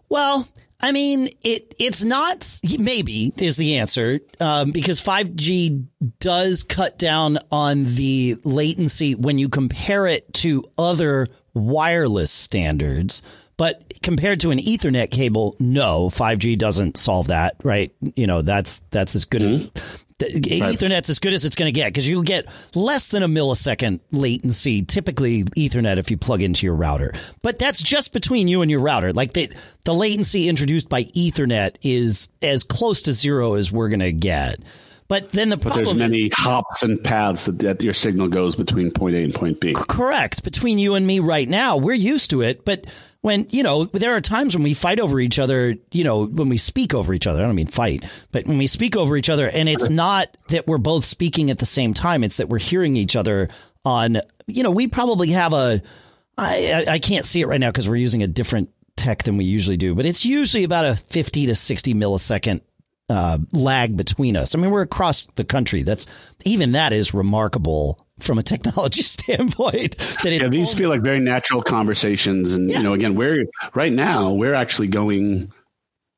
Well, 0.09 0.49
I 0.83 0.91
mean, 0.91 1.29
it 1.43 1.75
it's 1.79 2.03
not 2.03 2.61
maybe 2.79 3.33
is 3.37 3.57
the 3.57 3.79
answer 3.79 4.21
um, 4.41 4.73
because 4.73 5.01
5G 5.01 5.87
does 6.19 6.65
cut 6.65 6.99
down 6.99 7.39
on 7.53 7.85
the 7.95 8.37
latency 8.43 9.15
when 9.15 9.39
you 9.39 9.49
compare 9.49 10.09
it 10.09 10.35
to 10.35 10.65
other 10.77 11.29
wireless 11.55 12.33
standards. 12.33 13.23
But 13.57 14.03
compared 14.03 14.41
to 14.41 14.51
an 14.51 14.59
Ethernet 14.59 15.13
cable, 15.13 15.55
no, 15.61 16.09
5G 16.09 16.59
doesn't 16.59 16.97
solve 16.97 17.29
that, 17.29 17.55
right? 17.63 17.95
You 18.17 18.27
know, 18.27 18.43
that's 18.43 18.81
that's 18.91 19.15
as 19.15 19.25
good 19.25 19.43
as 19.43 19.71
Ethernet's 20.23 21.11
as 21.11 21.19
good 21.19 21.33
as 21.33 21.45
it's 21.45 21.57
going 21.57 21.73
to 21.73 21.73
get 21.73 21.89
because 21.89 22.09
you'll 22.09 22.23
get 22.23 22.47
less 22.75 23.09
than 23.09 23.23
a 23.23 23.29
millisecond 23.29 24.01
latency, 24.11 24.83
typically 24.83 25.45
Ethernet, 25.45 25.99
if 25.99 26.11
you 26.11 26.17
plug 26.17 26.43
into 26.43 26.67
your 26.67 26.75
router. 26.75 27.13
But 27.43 27.59
that's 27.59 27.83
just 27.83 28.13
between 28.13 28.49
you 28.49 28.63
and 28.63 28.71
your 28.71 28.81
router. 28.81 29.13
Like 29.13 29.33
the, 29.33 29.53
the 29.85 29.95
latency 29.95 30.49
introduced 30.49 30.89
by 30.89 31.05
Ethernet 31.05 31.77
is 31.83 32.29
as 32.41 32.65
close 32.65 33.03
to 33.03 33.13
zero 33.13 33.55
as 33.55 33.73
we're 33.73 33.89
going 33.89 34.01
to 34.01 34.13
get. 34.13 34.61
But 35.13 35.33
then 35.33 35.51
the 35.51 35.59
But 35.59 35.75
problem 35.75 35.85
there's 35.85 35.95
many 35.95 36.19
is, 36.21 36.31
hops 36.33 36.83
and 36.83 37.05
paths 37.05 37.45
that, 37.45 37.59
that 37.59 37.83
your 37.83 37.93
signal 37.93 38.29
goes 38.29 38.57
between 38.57 38.91
point 38.91 39.15
A 39.15 39.23
and 39.23 39.35
point 39.35 39.61
B. 39.61 39.75
correct 39.75 40.43
between 40.43 40.79
you 40.79 40.95
and 40.95 41.07
me 41.07 41.21
right 41.21 41.47
now. 41.47 41.77
We're 41.77 41.93
used 41.93 42.31
to 42.31 42.41
it, 42.41 42.65
but 42.65 42.87
when 43.21 43.47
you 43.51 43.63
know 43.63 43.85
there 43.85 44.17
are 44.17 44.23
times 44.23 44.55
when 44.55 44.63
we 44.63 44.73
fight 44.73 44.99
over 44.99 45.21
each 45.21 45.39
other. 45.39 45.75
You 45.91 46.05
know 46.05 46.25
when 46.25 46.49
we 46.49 46.57
speak 46.57 46.95
over 46.95 47.13
each 47.13 47.27
other. 47.27 47.43
I 47.43 47.45
don't 47.45 47.55
mean 47.55 47.67
fight, 47.67 48.07
but 48.31 48.47
when 48.47 48.57
we 48.57 48.67
speak 48.67 48.97
over 48.97 49.15
each 49.19 49.29
other, 49.29 49.51
and 49.51 49.69
it's 49.69 49.91
not 49.91 50.35
that 50.49 50.67
we're 50.67 50.79
both 50.79 51.05
speaking 51.05 51.51
at 51.51 51.59
the 51.59 51.67
same 51.67 51.93
time. 51.93 52.25
It's 52.25 52.39
that 52.39 52.49
we're 52.49 52.59
hearing 52.59 52.97
each 52.97 53.15
other 53.15 53.51
on. 53.85 54.17
You 54.47 54.63
know, 54.63 54.71
we 54.71 54.89
probably 54.89 55.29
have 55.33 55.53
a 55.53 55.83
i 56.39 56.87
i 56.89 56.99
can't 56.99 57.27
see 57.27 57.43
it 57.43 57.49
right 57.49 57.61
now 57.61 57.69
because 57.69 57.87
we're 57.87 57.97
using 57.97 58.23
a 58.23 58.27
different 58.27 58.71
tech 58.97 59.25
than 59.25 59.37
we 59.37 59.45
usually 59.45 59.77
do, 59.77 59.95
but 59.95 60.07
it's 60.07 60.25
usually 60.25 60.65
about 60.65 60.87
a 60.87 60.97
fifty 60.97 61.45
to 61.45 61.55
sixty 61.55 61.93
millisecond 61.93 62.63
uh, 63.13 63.39
lag 63.53 63.95
between 63.95 64.37
us. 64.39 64.55
I 64.55 64.59
mean, 64.59 64.71
we're 64.71 64.81
across 64.83 65.27
the 65.35 65.45
country. 65.45 65.83
That's 65.83 66.07
even 66.47 66.73
that 66.73 66.95
is 66.95 67.13
remarkable 67.13 68.07
from 68.19 68.39
a 68.39 68.43
technology 68.43 69.03
standpoint. 69.19 69.99
That 70.23 70.33
Yeah, 70.33 70.49
these 70.49 70.73
feel 70.73 70.89
like 70.89 71.03
very 71.03 71.21
natural 71.21 71.63
conversations, 71.63 72.55
and 72.55 72.71
you 72.71 72.83
know, 72.83 72.95
again, 72.95 73.15
we're 73.15 73.45
right 73.75 73.93
now 73.93 74.33
we're 74.33 74.55
actually 74.55 74.89
going. 74.89 75.53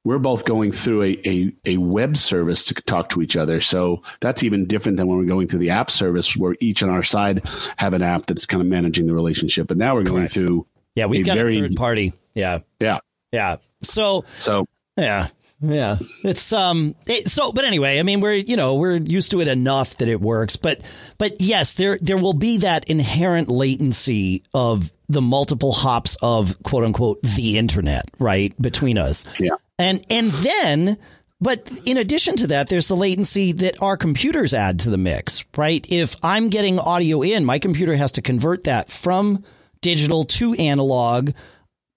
We're 0.06 0.18
both 0.18 0.44
going 0.44 0.70
through 0.70 1.02
a, 1.02 1.18
a, 1.26 1.52
a 1.64 1.76
web 1.78 2.18
service 2.18 2.64
to 2.66 2.74
talk 2.74 3.08
to 3.08 3.22
each 3.22 3.38
other. 3.38 3.62
So 3.62 4.02
that's 4.20 4.42
even 4.44 4.66
different 4.66 4.98
than 4.98 5.06
when 5.08 5.16
we're 5.16 5.24
going 5.24 5.48
through 5.48 5.60
the 5.60 5.70
app 5.70 5.90
service 5.90 6.36
where 6.36 6.54
each 6.60 6.82
on 6.82 6.90
our 6.90 7.02
side 7.02 7.42
have 7.78 7.94
an 7.94 8.02
app 8.02 8.26
that's 8.26 8.44
kind 8.44 8.60
of 8.60 8.66
managing 8.66 9.06
the 9.06 9.14
relationship. 9.14 9.66
But 9.66 9.78
now 9.78 9.94
we're 9.94 10.02
going 10.02 10.28
through 10.28 10.66
yeah, 10.94 11.06
we've 11.06 11.22
a 11.22 11.24
got 11.24 11.36
very- 11.38 11.56
a 11.56 11.62
third 11.62 11.76
party. 11.76 12.12
Yeah, 12.34 12.58
yeah. 12.80 12.98
yeah. 13.32 13.56
So 13.80 14.26
So 14.40 14.66
yeah, 14.98 15.28
Yeah, 15.64 15.98
it's 16.22 16.52
um. 16.52 16.94
It, 17.06 17.30
so, 17.30 17.52
but 17.52 17.64
anyway, 17.64 17.98
I 17.98 18.02
mean, 18.02 18.20
we're 18.20 18.34
you 18.34 18.56
know 18.56 18.74
we're 18.74 18.96
used 18.96 19.30
to 19.30 19.40
it 19.40 19.48
enough 19.48 19.96
that 19.98 20.08
it 20.08 20.20
works. 20.20 20.56
But 20.56 20.80
but 21.18 21.40
yes, 21.40 21.74
there 21.74 21.98
there 22.00 22.18
will 22.18 22.34
be 22.34 22.58
that 22.58 22.90
inherent 22.90 23.48
latency 23.48 24.42
of 24.52 24.92
the 25.08 25.22
multiple 25.22 25.72
hops 25.72 26.16
of 26.22 26.62
quote 26.62 26.84
unquote 26.84 27.22
the 27.22 27.58
internet 27.58 28.10
right 28.18 28.60
between 28.60 28.98
us. 28.98 29.24
Yeah, 29.38 29.56
and 29.78 30.04
and 30.10 30.30
then. 30.30 30.98
But 31.40 31.70
in 31.84 31.98
addition 31.98 32.36
to 32.36 32.46
that, 32.46 32.68
there's 32.68 32.86
the 32.86 32.96
latency 32.96 33.52
that 33.52 33.82
our 33.82 33.98
computers 33.98 34.54
add 34.54 34.78
to 34.80 34.90
the 34.90 34.96
mix, 34.96 35.44
right? 35.58 35.84
If 35.90 36.16
I'm 36.22 36.48
getting 36.48 36.78
audio 36.78 37.20
in, 37.20 37.44
my 37.44 37.58
computer 37.58 37.96
has 37.96 38.12
to 38.12 38.22
convert 38.22 38.64
that 38.64 38.88
from 38.88 39.44
digital 39.82 40.24
to 40.24 40.54
analog 40.54 41.32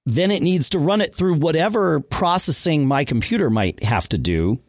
then 0.07 0.31
it 0.31 0.41
needs 0.41 0.69
to 0.69 0.79
run 0.79 1.01
it 1.01 1.13
through 1.13 1.33
whatever 1.33 1.99
processing 1.99 2.87
my 2.87 3.03
computer 3.03 3.49
might 3.49 3.83
have 3.83 4.07
to 4.07 4.17
do. 4.17 4.61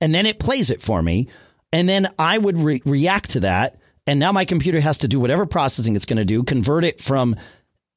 And 0.00 0.14
then 0.14 0.24
it 0.24 0.38
plays 0.38 0.70
it 0.70 0.80
for 0.80 1.02
me. 1.02 1.28
And 1.70 1.86
then 1.86 2.08
I 2.18 2.38
would 2.38 2.56
re- 2.56 2.82
react 2.86 3.30
to 3.30 3.40
that. 3.40 3.78
And 4.06 4.18
now 4.18 4.32
my 4.32 4.46
computer 4.46 4.80
has 4.80 4.96
to 4.98 5.08
do 5.08 5.20
whatever 5.20 5.44
processing 5.44 5.96
it's 5.96 6.06
going 6.06 6.16
to 6.16 6.24
do, 6.24 6.42
convert 6.42 6.82
it 6.82 6.98
from 6.98 7.36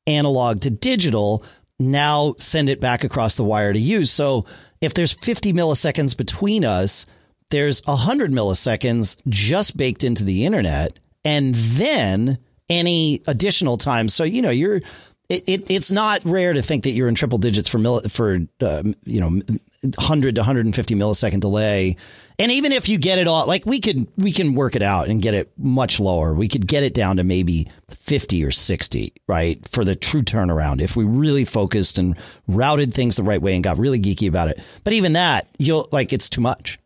analog 0.07 0.59
to 0.61 0.69
digital, 0.69 1.45
now 1.79 2.33
send 2.37 2.67
it 2.67 2.81
back 2.81 3.05
across 3.05 3.35
the 3.35 3.45
wire 3.45 3.71
to 3.71 3.79
you. 3.79 4.03
So 4.03 4.45
if 4.81 4.93
there's 4.93 5.13
50 5.13 5.53
milliseconds 5.53 6.17
between 6.17 6.65
us, 6.65 7.05
there's 7.49 7.81
100 7.85 8.33
milliseconds 8.33 9.15
just 9.29 9.77
baked 9.77 10.03
into 10.03 10.25
the 10.25 10.45
internet. 10.45 10.99
And 11.23 11.55
then 11.55 12.39
any 12.69 13.21
additional 13.25 13.77
time. 13.77 14.09
So, 14.09 14.23
you 14.23 14.41
know, 14.41 14.49
you're 14.49 14.81
it, 15.29 15.43
it, 15.45 15.71
it's 15.71 15.91
not 15.91 16.25
rare 16.25 16.53
to 16.53 16.62
think 16.63 16.83
that 16.83 16.91
you're 16.91 17.07
in 17.07 17.13
triple 17.13 17.38
digits 17.38 17.69
for 17.69 17.77
milli, 17.77 18.09
for 18.09 18.39
uh, 18.62 18.83
you 19.05 19.21
know 19.21 19.39
100 19.81 20.36
to 20.36 20.41
150 20.41 20.95
millisecond 20.95 21.39
delay. 21.39 21.95
And 22.39 22.51
even 22.51 22.71
if 22.71 22.89
you 22.89 22.98
get 22.98 23.19
it 23.19 23.27
all 23.27 23.45
like 23.45 23.65
we 23.65 23.79
could 23.79 24.07
we 24.17 24.31
can 24.31 24.55
work 24.55 24.75
it 24.75 24.81
out 24.81 25.07
and 25.07 25.21
get 25.21 25.36
it 25.36 25.51
much 25.55 26.00
lower. 26.00 26.33
We 26.33 26.48
could 26.48 26.67
get 26.67 26.83
it 26.83 26.95
down 26.95 27.17
to 27.17 27.24
maybe 27.24 27.67
50 27.91 28.43
or 28.43 28.50
60 28.50 29.13
right 29.27 29.65
for 29.69 29.86
the 29.86 29.95
true 29.95 30.24
turnaround 30.24 30.81
if 30.81 30.95
we 30.95 31.03
really 31.03 31.45
focused 31.45 32.00
and 32.00 32.17
routed 32.48 32.93
things 32.93 33.15
the 33.15 33.24
right 33.24 33.41
way 33.41 33.53
and 33.53 33.63
got 33.63 33.77
really 33.77 34.00
geeky 34.00 34.27
about 34.27 34.48
it. 34.48 34.59
But 34.83 34.93
even 34.93 35.13
that 35.13 35.48
you'll 35.59 35.88
like 35.91 36.12
it's 36.12 36.29
too 36.29 36.41
much. 36.41 36.79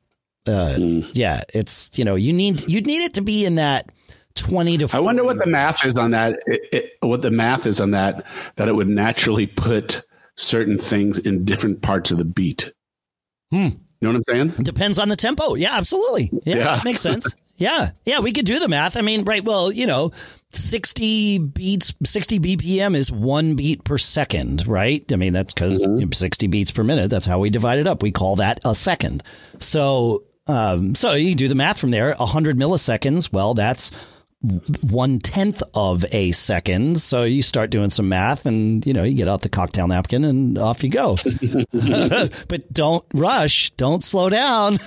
Uh, 0.46 0.76
mm. 0.78 1.10
yeah 1.14 1.40
it's 1.54 1.90
you 1.98 2.04
know 2.04 2.16
you 2.16 2.34
need 2.34 2.68
you 2.68 2.82
need 2.82 3.02
it 3.04 3.14
to 3.14 3.22
be 3.22 3.46
in 3.46 3.56
that 3.56 3.90
20 4.36 4.80
to 4.80 4.88
40. 4.88 4.98
I 4.98 5.06
wonder 5.06 5.24
what 5.24 5.38
the 5.38 5.46
math 5.46 5.86
is 5.86 5.98
on 5.98 6.12
that. 6.12 6.40
It, 6.46 6.62
it, 6.72 6.98
what 7.02 7.22
the 7.22 7.32
math 7.32 7.66
is 7.66 7.80
on 7.80 7.92
that, 7.92 8.25
that 8.56 8.68
it 8.68 8.74
would 8.74 8.88
naturally 8.88 9.48
put 9.48 10.04
certain 10.36 10.78
things 10.78 11.20
in 11.20 11.46
different 11.46 11.82
parts 11.82 12.12
of 12.12 12.18
the 12.18 12.25
beat. 12.25 12.74
Hmm. 13.52 13.70
You 14.02 14.12
know 14.12 14.20
what 14.20 14.24
I'm 14.28 14.36
saying? 14.36 14.63
Depends 14.63 15.00
on 15.00 15.10
the 15.10 15.16
tempo. 15.16 15.56
Yeah, 15.56 15.78
absolutely. 15.78 16.30
Yeah, 16.44 16.58
yeah. 16.58 16.82
makes 16.84 17.02
sense. 17.02 17.28
Yeah. 17.56 17.92
Yeah, 18.04 18.20
we 18.20 18.32
could 18.32 18.48
do 18.48 18.58
the 18.58 18.68
math. 18.68 18.98
I 18.98 19.02
mean, 19.02 19.25
right. 19.25 19.46
Well, 19.46 19.72
you 19.72 19.86
know, 19.86 20.12
60 20.50 21.38
beats, 21.38 21.94
60 22.04 22.40
BPM 22.40 22.96
is 22.96 23.12
one 23.12 23.56
beat 23.56 23.84
per 23.84 23.98
second, 23.98 24.66
right? 24.68 25.06
I 25.13 25.16
mean, 25.16 25.34
that's 25.34 25.54
because 25.54 25.84
mm-hmm. 25.86 26.12
60 26.12 26.48
beats 26.48 26.72
per 26.72 26.84
minute. 26.84 27.10
That's 27.10 27.28
how 27.28 27.40
we 27.40 27.52
divide 27.52 27.80
it 27.80 27.88
up. 27.88 28.02
We 28.02 28.12
call 28.12 28.38
that 28.38 28.60
a 28.66 28.74
second. 28.74 29.24
So, 29.60 30.24
um, 30.48 30.96
so 30.96 31.13
you 31.13 31.36
do 31.36 31.48
the 31.48 31.56
math 31.56 31.78
from 31.78 31.92
there. 31.92 32.16
100 32.16 32.58
milliseconds. 32.58 33.32
Well, 33.32 33.54
that's 33.54 33.92
one 34.82 35.20
tenth 35.20 35.64
of 35.74 36.04
a 36.12 36.32
second. 36.34 37.00
So 37.00 37.24
you 37.24 37.42
start 37.42 37.70
doing 37.70 37.90
some 37.90 38.10
math 38.10 38.46
and, 38.46 38.86
you 38.86 38.94
know, 38.94 39.04
you 39.04 39.16
get 39.16 39.28
out 39.28 39.42
the 39.42 39.50
cocktail 39.50 39.88
napkin 39.88 40.26
and 40.26 40.58
off 40.58 40.84
you 40.84 40.90
go. 40.90 41.18
but 42.48 42.72
don't 42.72 43.06
rush. 43.14 43.72
Don't 43.72 44.04
slow 44.04 44.30
down. 44.30 44.80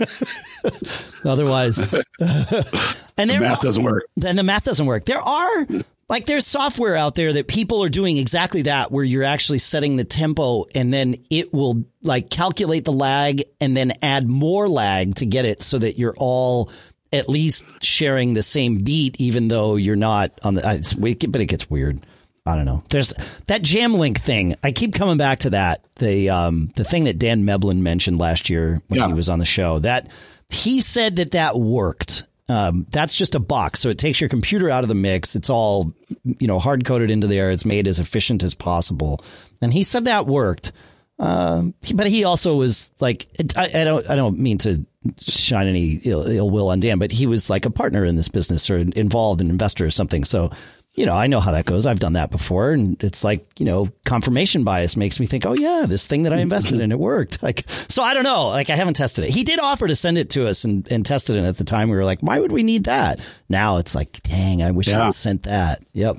Otherwise, 1.24 1.92
and 2.18 3.30
the 3.30 3.38
math 3.40 3.62
doesn't 3.62 3.84
work. 3.84 4.04
Then 4.16 4.36
the 4.36 4.42
math 4.42 4.64
doesn't 4.64 4.86
work. 4.86 5.06
There 5.06 5.22
are 5.22 5.66
like 6.08 6.26
there's 6.26 6.46
software 6.46 6.94
out 6.94 7.14
there 7.14 7.32
that 7.32 7.48
people 7.48 7.82
are 7.82 7.88
doing 7.88 8.18
exactly 8.18 8.62
that 8.62 8.92
where 8.92 9.04
you're 9.04 9.24
actually 9.24 9.58
setting 9.58 9.96
the 9.96 10.04
tempo 10.04 10.66
and 10.74 10.92
then 10.92 11.16
it 11.30 11.52
will 11.52 11.84
like 12.02 12.30
calculate 12.30 12.84
the 12.84 12.92
lag 12.92 13.42
and 13.60 13.76
then 13.76 13.92
add 14.02 14.28
more 14.28 14.68
lag 14.68 15.16
to 15.16 15.26
get 15.26 15.44
it 15.44 15.62
so 15.62 15.78
that 15.78 15.98
you're 15.98 16.14
all 16.16 16.70
at 17.12 17.28
least 17.28 17.64
sharing 17.80 18.34
the 18.34 18.42
same 18.42 18.78
beat, 18.78 19.16
even 19.18 19.48
though 19.48 19.76
you're 19.76 19.96
not 19.96 20.32
on 20.42 20.54
the. 20.54 20.70
It's, 20.74 20.94
but 20.94 21.40
it 21.40 21.46
gets 21.46 21.70
weird. 21.70 22.04
I 22.46 22.54
don't 22.54 22.64
know. 22.64 22.84
There's 22.90 23.12
that 23.48 23.62
Jamlink 23.62 24.18
thing. 24.18 24.54
I 24.62 24.70
keep 24.70 24.94
coming 24.94 25.16
back 25.16 25.40
to 25.40 25.50
that. 25.50 25.84
The 25.96 26.30
um 26.30 26.70
the 26.76 26.84
thing 26.84 27.04
that 27.04 27.18
Dan 27.18 27.44
Meblin 27.44 27.78
mentioned 27.78 28.18
last 28.18 28.48
year 28.48 28.80
when 28.86 29.00
yeah. 29.00 29.08
he 29.08 29.14
was 29.14 29.28
on 29.28 29.40
the 29.40 29.44
show. 29.44 29.80
That 29.80 30.08
he 30.48 30.80
said 30.80 31.16
that 31.16 31.32
that 31.32 31.58
worked. 31.58 32.24
Um, 32.48 32.86
that's 32.90 33.16
just 33.16 33.34
a 33.34 33.40
box, 33.40 33.80
so 33.80 33.88
it 33.88 33.98
takes 33.98 34.20
your 34.20 34.28
computer 34.28 34.70
out 34.70 34.84
of 34.84 34.88
the 34.88 34.94
mix. 34.94 35.34
It's 35.34 35.50
all 35.50 35.92
you 36.22 36.46
know 36.46 36.60
hard 36.60 36.84
coded 36.84 37.10
into 37.10 37.26
there. 37.26 37.50
It's 37.50 37.64
made 37.64 37.88
as 37.88 37.98
efficient 37.98 38.44
as 38.44 38.54
possible, 38.54 39.24
and 39.60 39.72
he 39.72 39.82
said 39.82 40.04
that 40.04 40.26
worked. 40.28 40.70
Um, 41.18 41.74
but 41.94 42.06
he 42.06 42.24
also 42.24 42.56
was 42.56 42.92
like, 43.00 43.26
I, 43.56 43.70
I, 43.74 43.84
don't, 43.84 44.10
I 44.10 44.16
don't 44.16 44.38
mean 44.38 44.58
to 44.58 44.84
shine 45.18 45.66
any 45.66 46.00
Ill, 46.04 46.26
Ill, 46.26 46.50
will 46.50 46.68
on 46.68 46.80
Dan, 46.80 46.98
but 46.98 47.10
he 47.10 47.26
was 47.26 47.50
like 47.50 47.64
a 47.64 47.70
partner 47.70 48.04
in 48.04 48.16
this 48.16 48.28
business 48.28 48.68
or 48.70 48.76
involved, 48.78 49.40
an 49.40 49.50
investor 49.50 49.86
or 49.86 49.90
something. 49.90 50.24
So, 50.24 50.50
you 50.94 51.04
know, 51.04 51.14
I 51.14 51.26
know 51.26 51.40
how 51.40 51.52
that 51.52 51.66
goes. 51.66 51.84
I've 51.84 52.00
done 52.00 52.14
that 52.14 52.30
before, 52.30 52.70
and 52.70 53.02
it's 53.04 53.22
like, 53.22 53.46
you 53.60 53.66
know, 53.66 53.90
confirmation 54.06 54.64
bias 54.64 54.96
makes 54.96 55.20
me 55.20 55.26
think, 55.26 55.44
oh 55.44 55.52
yeah, 55.52 55.84
this 55.86 56.06
thing 56.06 56.22
that 56.22 56.32
I 56.32 56.38
invested 56.38 56.80
in, 56.80 56.90
it 56.90 56.98
worked. 56.98 57.42
Like, 57.46 57.64
so 57.88 58.02
I 58.02 58.12
don't 58.12 58.24
know. 58.24 58.48
Like, 58.48 58.70
I 58.70 58.76
haven't 58.76 58.94
tested 58.94 59.24
it. 59.24 59.30
He 59.30 59.44
did 59.44 59.60
offer 59.60 59.86
to 59.86 59.94
send 59.94 60.18
it 60.18 60.30
to 60.30 60.48
us 60.48 60.64
and, 60.64 60.90
and 60.90 61.06
tested 61.06 61.36
it 61.36 61.44
at 61.44 61.58
the 61.58 61.64
time. 61.64 61.90
We 61.90 61.96
were 61.96 62.04
like, 62.04 62.20
why 62.20 62.40
would 62.40 62.50
we 62.50 62.64
need 62.64 62.84
that? 62.84 63.20
Now 63.48 63.76
it's 63.76 63.94
like, 63.94 64.20
dang, 64.24 64.62
I 64.62 64.72
wish 64.72 64.88
yeah. 64.88 65.06
I'd 65.06 65.14
sent 65.14 65.44
that. 65.44 65.84
Yep. 65.92 66.16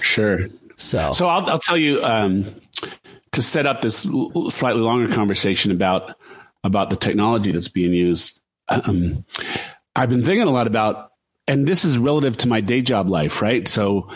Sure. 0.00 0.46
So, 0.78 1.12
so 1.12 1.26
I'll, 1.26 1.44
I'll 1.50 1.58
tell 1.58 1.76
you. 1.76 2.02
Um, 2.02 2.54
to 3.32 3.40
set 3.42 3.66
up 3.66 3.80
this 3.80 4.06
slightly 4.50 4.82
longer 4.82 5.12
conversation 5.12 5.72
about 5.72 6.14
about 6.64 6.90
the 6.90 6.96
technology 6.96 7.52
that's 7.52 7.68
being 7.68 7.92
used, 7.92 8.40
um, 8.68 9.24
I've 9.96 10.08
been 10.08 10.24
thinking 10.24 10.46
a 10.48 10.50
lot 10.50 10.66
about, 10.66 11.12
and 11.46 11.66
this 11.66 11.84
is 11.84 11.98
relative 11.98 12.36
to 12.38 12.48
my 12.48 12.60
day 12.60 12.80
job 12.82 13.08
life, 13.08 13.42
right? 13.42 13.66
So, 13.68 14.08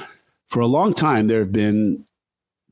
for 0.48 0.60
a 0.60 0.66
long 0.66 0.92
time, 0.92 1.26
there 1.26 1.40
have 1.40 1.52
been 1.52 2.04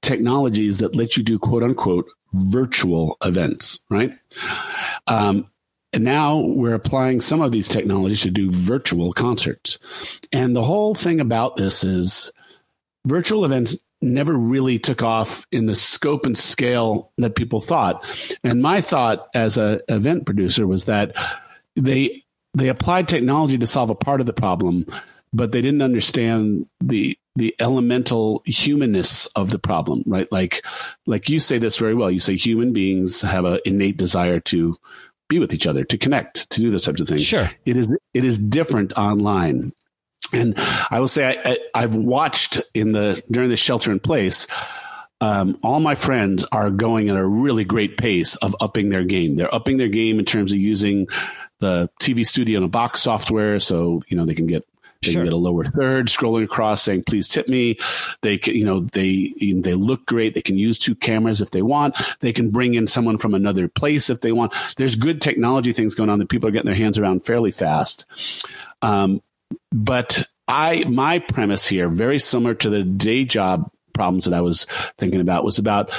technologies 0.00 0.78
that 0.78 0.94
let 0.94 1.16
you 1.16 1.22
do 1.22 1.38
quote 1.38 1.62
unquote 1.62 2.06
virtual 2.32 3.16
events, 3.22 3.80
right? 3.90 4.12
Um, 5.06 5.48
and 5.92 6.02
now 6.04 6.38
we're 6.38 6.74
applying 6.74 7.20
some 7.20 7.40
of 7.40 7.52
these 7.52 7.68
technologies 7.68 8.22
to 8.22 8.30
do 8.30 8.50
virtual 8.50 9.12
concerts. 9.12 9.78
And 10.32 10.54
the 10.54 10.62
whole 10.62 10.94
thing 10.94 11.20
about 11.20 11.56
this 11.56 11.84
is 11.84 12.32
virtual 13.06 13.44
events 13.44 13.76
never 14.04 14.34
really 14.34 14.78
took 14.78 15.02
off 15.02 15.46
in 15.50 15.66
the 15.66 15.74
scope 15.74 16.26
and 16.26 16.36
scale 16.36 17.10
that 17.18 17.34
people 17.34 17.60
thought. 17.60 18.04
And 18.42 18.62
my 18.62 18.80
thought 18.80 19.28
as 19.34 19.58
a 19.58 19.80
event 19.88 20.26
producer 20.26 20.66
was 20.66 20.84
that 20.84 21.16
they 21.76 22.24
they 22.54 22.68
applied 22.68 23.08
technology 23.08 23.58
to 23.58 23.66
solve 23.66 23.90
a 23.90 23.94
part 23.94 24.20
of 24.20 24.26
the 24.26 24.32
problem, 24.32 24.84
but 25.32 25.52
they 25.52 25.60
didn't 25.60 25.82
understand 25.82 26.66
the 26.80 27.18
the 27.36 27.54
elemental 27.58 28.42
humanness 28.46 29.26
of 29.34 29.50
the 29.50 29.58
problem, 29.58 30.02
right? 30.06 30.30
Like 30.30 30.64
like 31.06 31.28
you 31.28 31.40
say 31.40 31.58
this 31.58 31.76
very 31.76 31.94
well. 31.94 32.10
You 32.10 32.20
say 32.20 32.36
human 32.36 32.72
beings 32.72 33.22
have 33.22 33.44
an 33.44 33.58
innate 33.64 33.96
desire 33.96 34.40
to 34.40 34.76
be 35.28 35.38
with 35.38 35.52
each 35.52 35.66
other, 35.66 35.84
to 35.84 35.98
connect, 35.98 36.48
to 36.50 36.60
do 36.60 36.70
those 36.70 36.84
types 36.84 37.00
of 37.00 37.08
things. 37.08 37.24
Sure. 37.24 37.50
It 37.66 37.76
is 37.76 37.88
it 38.12 38.24
is 38.24 38.38
different 38.38 38.92
online. 38.96 39.72
And 40.34 40.54
I 40.90 41.00
will 41.00 41.08
say 41.08 41.40
I, 41.44 41.58
I, 41.74 41.80
have 41.82 41.94
watched 41.94 42.60
in 42.74 42.92
the 42.92 43.22
during 43.30 43.50
the 43.50 43.56
shelter 43.56 43.92
in 43.92 44.00
place. 44.00 44.46
Um, 45.20 45.58
all 45.62 45.80
my 45.80 45.94
friends 45.94 46.44
are 46.52 46.70
going 46.70 47.08
at 47.08 47.16
a 47.16 47.26
really 47.26 47.64
great 47.64 47.96
pace 47.96 48.36
of 48.36 48.54
upping 48.60 48.90
their 48.90 49.04
game. 49.04 49.36
They're 49.36 49.54
upping 49.54 49.78
their 49.78 49.88
game 49.88 50.18
in 50.18 50.24
terms 50.24 50.52
of 50.52 50.58
using 50.58 51.06
the 51.60 51.88
TV 52.00 52.26
studio 52.26 52.58
in 52.58 52.64
a 52.64 52.68
box 52.68 53.00
software, 53.00 53.58
so 53.60 54.02
you 54.08 54.16
know 54.16 54.26
they 54.26 54.34
can 54.34 54.46
get 54.46 54.66
they 55.04 55.12
sure. 55.12 55.20
can 55.20 55.26
get 55.26 55.32
a 55.32 55.36
lower 55.36 55.64
third 55.64 56.06
scrolling 56.06 56.44
across 56.44 56.82
saying 56.82 57.04
please 57.04 57.28
tip 57.28 57.48
me 57.48 57.76
they 58.22 58.38
can 58.38 58.54
you 58.54 58.64
know 58.64 58.80
they 58.80 59.32
they 59.38 59.74
look 59.74 60.06
great 60.06 60.34
they 60.34 60.42
can 60.42 60.56
use 60.56 60.78
two 60.78 60.94
cameras 60.94 61.40
if 61.40 61.50
they 61.50 61.62
want 61.62 61.96
they 62.20 62.32
can 62.32 62.50
bring 62.50 62.74
in 62.74 62.86
someone 62.86 63.18
from 63.18 63.34
another 63.34 63.68
place 63.68 64.10
if 64.10 64.20
they 64.20 64.32
want 64.32 64.52
there's 64.76 64.96
good 64.96 65.20
technology 65.20 65.72
things 65.72 65.94
going 65.94 66.10
on 66.10 66.18
that 66.18 66.28
people 66.28 66.48
are 66.48 66.52
getting 66.52 66.66
their 66.66 66.74
hands 66.74 66.98
around 66.98 67.24
fairly 67.24 67.50
fast 67.50 68.06
um, 68.82 69.22
but 69.72 70.26
I 70.48 70.84
my 70.84 71.18
premise 71.18 71.66
here, 71.66 71.88
very 71.88 72.18
similar 72.18 72.54
to 72.54 72.70
the 72.70 72.82
day 72.82 73.24
job 73.24 73.70
problems 73.92 74.24
that 74.24 74.34
I 74.34 74.40
was 74.40 74.66
thinking 74.98 75.20
about, 75.20 75.44
was 75.44 75.58
about 75.58 75.90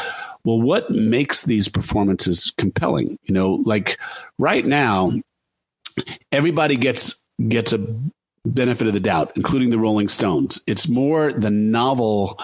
well, 0.46 0.62
what 0.62 0.92
makes 0.92 1.42
these 1.42 1.68
performances 1.68 2.54
compelling? 2.56 3.18
You 3.24 3.34
know, 3.34 3.54
like 3.66 4.00
right 4.38 4.66
now, 4.66 5.12
everybody 6.32 6.75
gets 6.75 7.16
gets 7.48 7.74
a 7.74 7.80
benefit 8.46 8.88
of 8.88 8.94
the 8.94 9.00
doubt, 9.00 9.32
including 9.36 9.72
the 9.72 9.80
Rolling 9.80 10.08
Stones. 10.08 10.62
It's 10.68 10.88
more 10.88 11.34
the 11.34 11.50
novel 11.50 12.40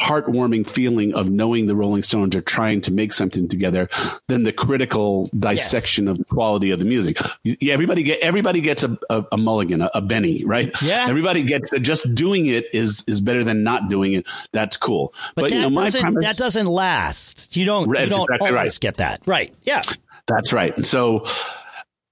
heartwarming 0.00 0.66
feeling 0.66 1.14
of 1.14 1.30
knowing 1.30 1.66
the 1.66 1.74
Rolling 1.74 2.02
Stones 2.02 2.36
are 2.36 2.40
trying 2.40 2.80
to 2.82 2.92
make 2.92 3.12
something 3.12 3.48
together 3.48 3.88
than 4.28 4.44
the 4.44 4.52
critical 4.52 5.28
dissection 5.36 6.06
yes. 6.06 6.12
of 6.12 6.18
the 6.18 6.24
quality 6.24 6.70
of 6.70 6.78
the 6.78 6.84
music. 6.84 7.18
Everybody 7.62 8.02
get 8.04 8.20
everybody 8.20 8.60
gets 8.60 8.84
a, 8.84 8.96
a, 9.10 9.24
a 9.32 9.36
mulligan, 9.36 9.82
a, 9.82 9.90
a, 9.94 10.00
Benny, 10.00 10.44
right? 10.44 10.70
Yeah. 10.82 11.06
Everybody 11.08 11.42
gets 11.42 11.72
a, 11.72 11.80
just 11.80 12.14
doing 12.14 12.46
it 12.46 12.66
is 12.72 13.04
is 13.08 13.20
better 13.20 13.42
than 13.42 13.64
not 13.64 13.88
doing 13.88 14.12
it. 14.12 14.26
That's 14.52 14.76
cool. 14.76 15.12
But, 15.34 15.42
but 15.42 15.52
you 15.52 15.60
know, 15.60 15.70
my 15.70 15.90
premise, 15.90 16.24
that 16.24 16.36
doesn't 16.36 16.66
last. 16.66 17.56
You 17.56 17.64
don't 17.64 17.88
you 17.88 18.06
don't 18.06 18.22
exactly 18.22 18.48
always 18.48 18.74
right. 18.74 18.80
get 18.80 18.96
that. 18.98 19.22
Right. 19.26 19.54
Yeah. 19.64 19.82
That's 20.26 20.52
right. 20.52 20.84
So 20.86 21.24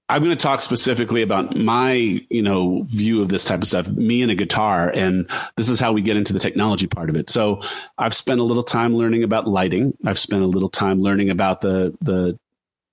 I'm 0.09 0.23
going 0.23 0.35
to 0.35 0.41
talk 0.41 0.61
specifically 0.61 1.21
about 1.21 1.57
my, 1.57 2.21
you 2.29 2.41
know, 2.41 2.83
view 2.83 3.21
of 3.21 3.27
this 3.27 3.43
type 3.43 3.61
of 3.61 3.67
stuff, 3.67 3.89
me 3.89 4.21
and 4.21 4.31
a 4.31 4.35
guitar. 4.35 4.89
And 4.89 5.29
this 5.57 5.67
is 5.67 5.79
how 5.81 5.91
we 5.91 6.01
get 6.01 6.15
into 6.15 6.31
the 6.31 6.39
technology 6.39 6.87
part 6.87 7.09
of 7.09 7.17
it. 7.17 7.29
So 7.29 7.61
I've 7.97 8.13
spent 8.13 8.39
a 8.39 8.43
little 8.43 8.63
time 8.63 8.95
learning 8.95 9.23
about 9.23 9.47
lighting. 9.47 9.97
I've 10.05 10.19
spent 10.19 10.43
a 10.43 10.47
little 10.47 10.69
time 10.69 11.01
learning 11.01 11.29
about 11.29 11.59
the, 11.59 11.95
the, 12.01 12.39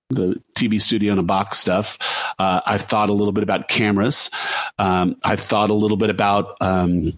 the 0.09 0.41
TV 0.55 0.81
studio 0.81 1.13
in 1.13 1.19
a 1.19 1.23
box 1.23 1.57
stuff. 1.57 1.97
Uh, 2.37 2.59
I've 2.65 2.81
thought 2.81 3.09
a 3.09 3.13
little 3.13 3.33
bit 3.33 3.43
about 3.43 3.69
cameras. 3.69 4.29
Um, 4.77 5.15
I've 5.23 5.39
thought 5.39 5.69
a 5.69 5.73
little 5.73 5.97
bit 5.97 6.09
about, 6.09 6.57
um, 6.59 7.13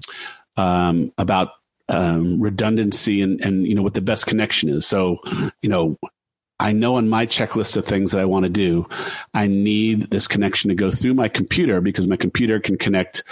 um, 0.58 1.12
about 1.18 1.54
um, 1.90 2.40
redundancy 2.40 3.22
and, 3.22 3.40
and 3.42 3.66
you 3.66 3.74
know 3.74 3.82
what 3.82 3.94
the 3.94 4.02
best 4.02 4.28
connection 4.28 4.70
is. 4.70 4.86
So, 4.86 5.20
you 5.62 5.70
know, 5.70 5.98
I 6.60 6.72
know 6.72 6.96
on 6.96 7.08
my 7.08 7.26
checklist 7.26 7.78
of 7.78 7.86
things 7.86 8.12
that 8.12 8.22
I 8.22 8.26
want 8.26 8.44
to 8.44 8.50
do, 8.50 8.88
I 9.34 9.48
need 9.48 10.10
this 10.10 10.28
connection 10.28 10.70
to 10.70 10.76
go 10.76 10.90
through 10.90 11.14
my 11.14 11.28
computer 11.28 11.82
because 11.82 12.08
my 12.08 12.16
computer 12.16 12.60
can 12.60 12.78
connect 12.78 13.24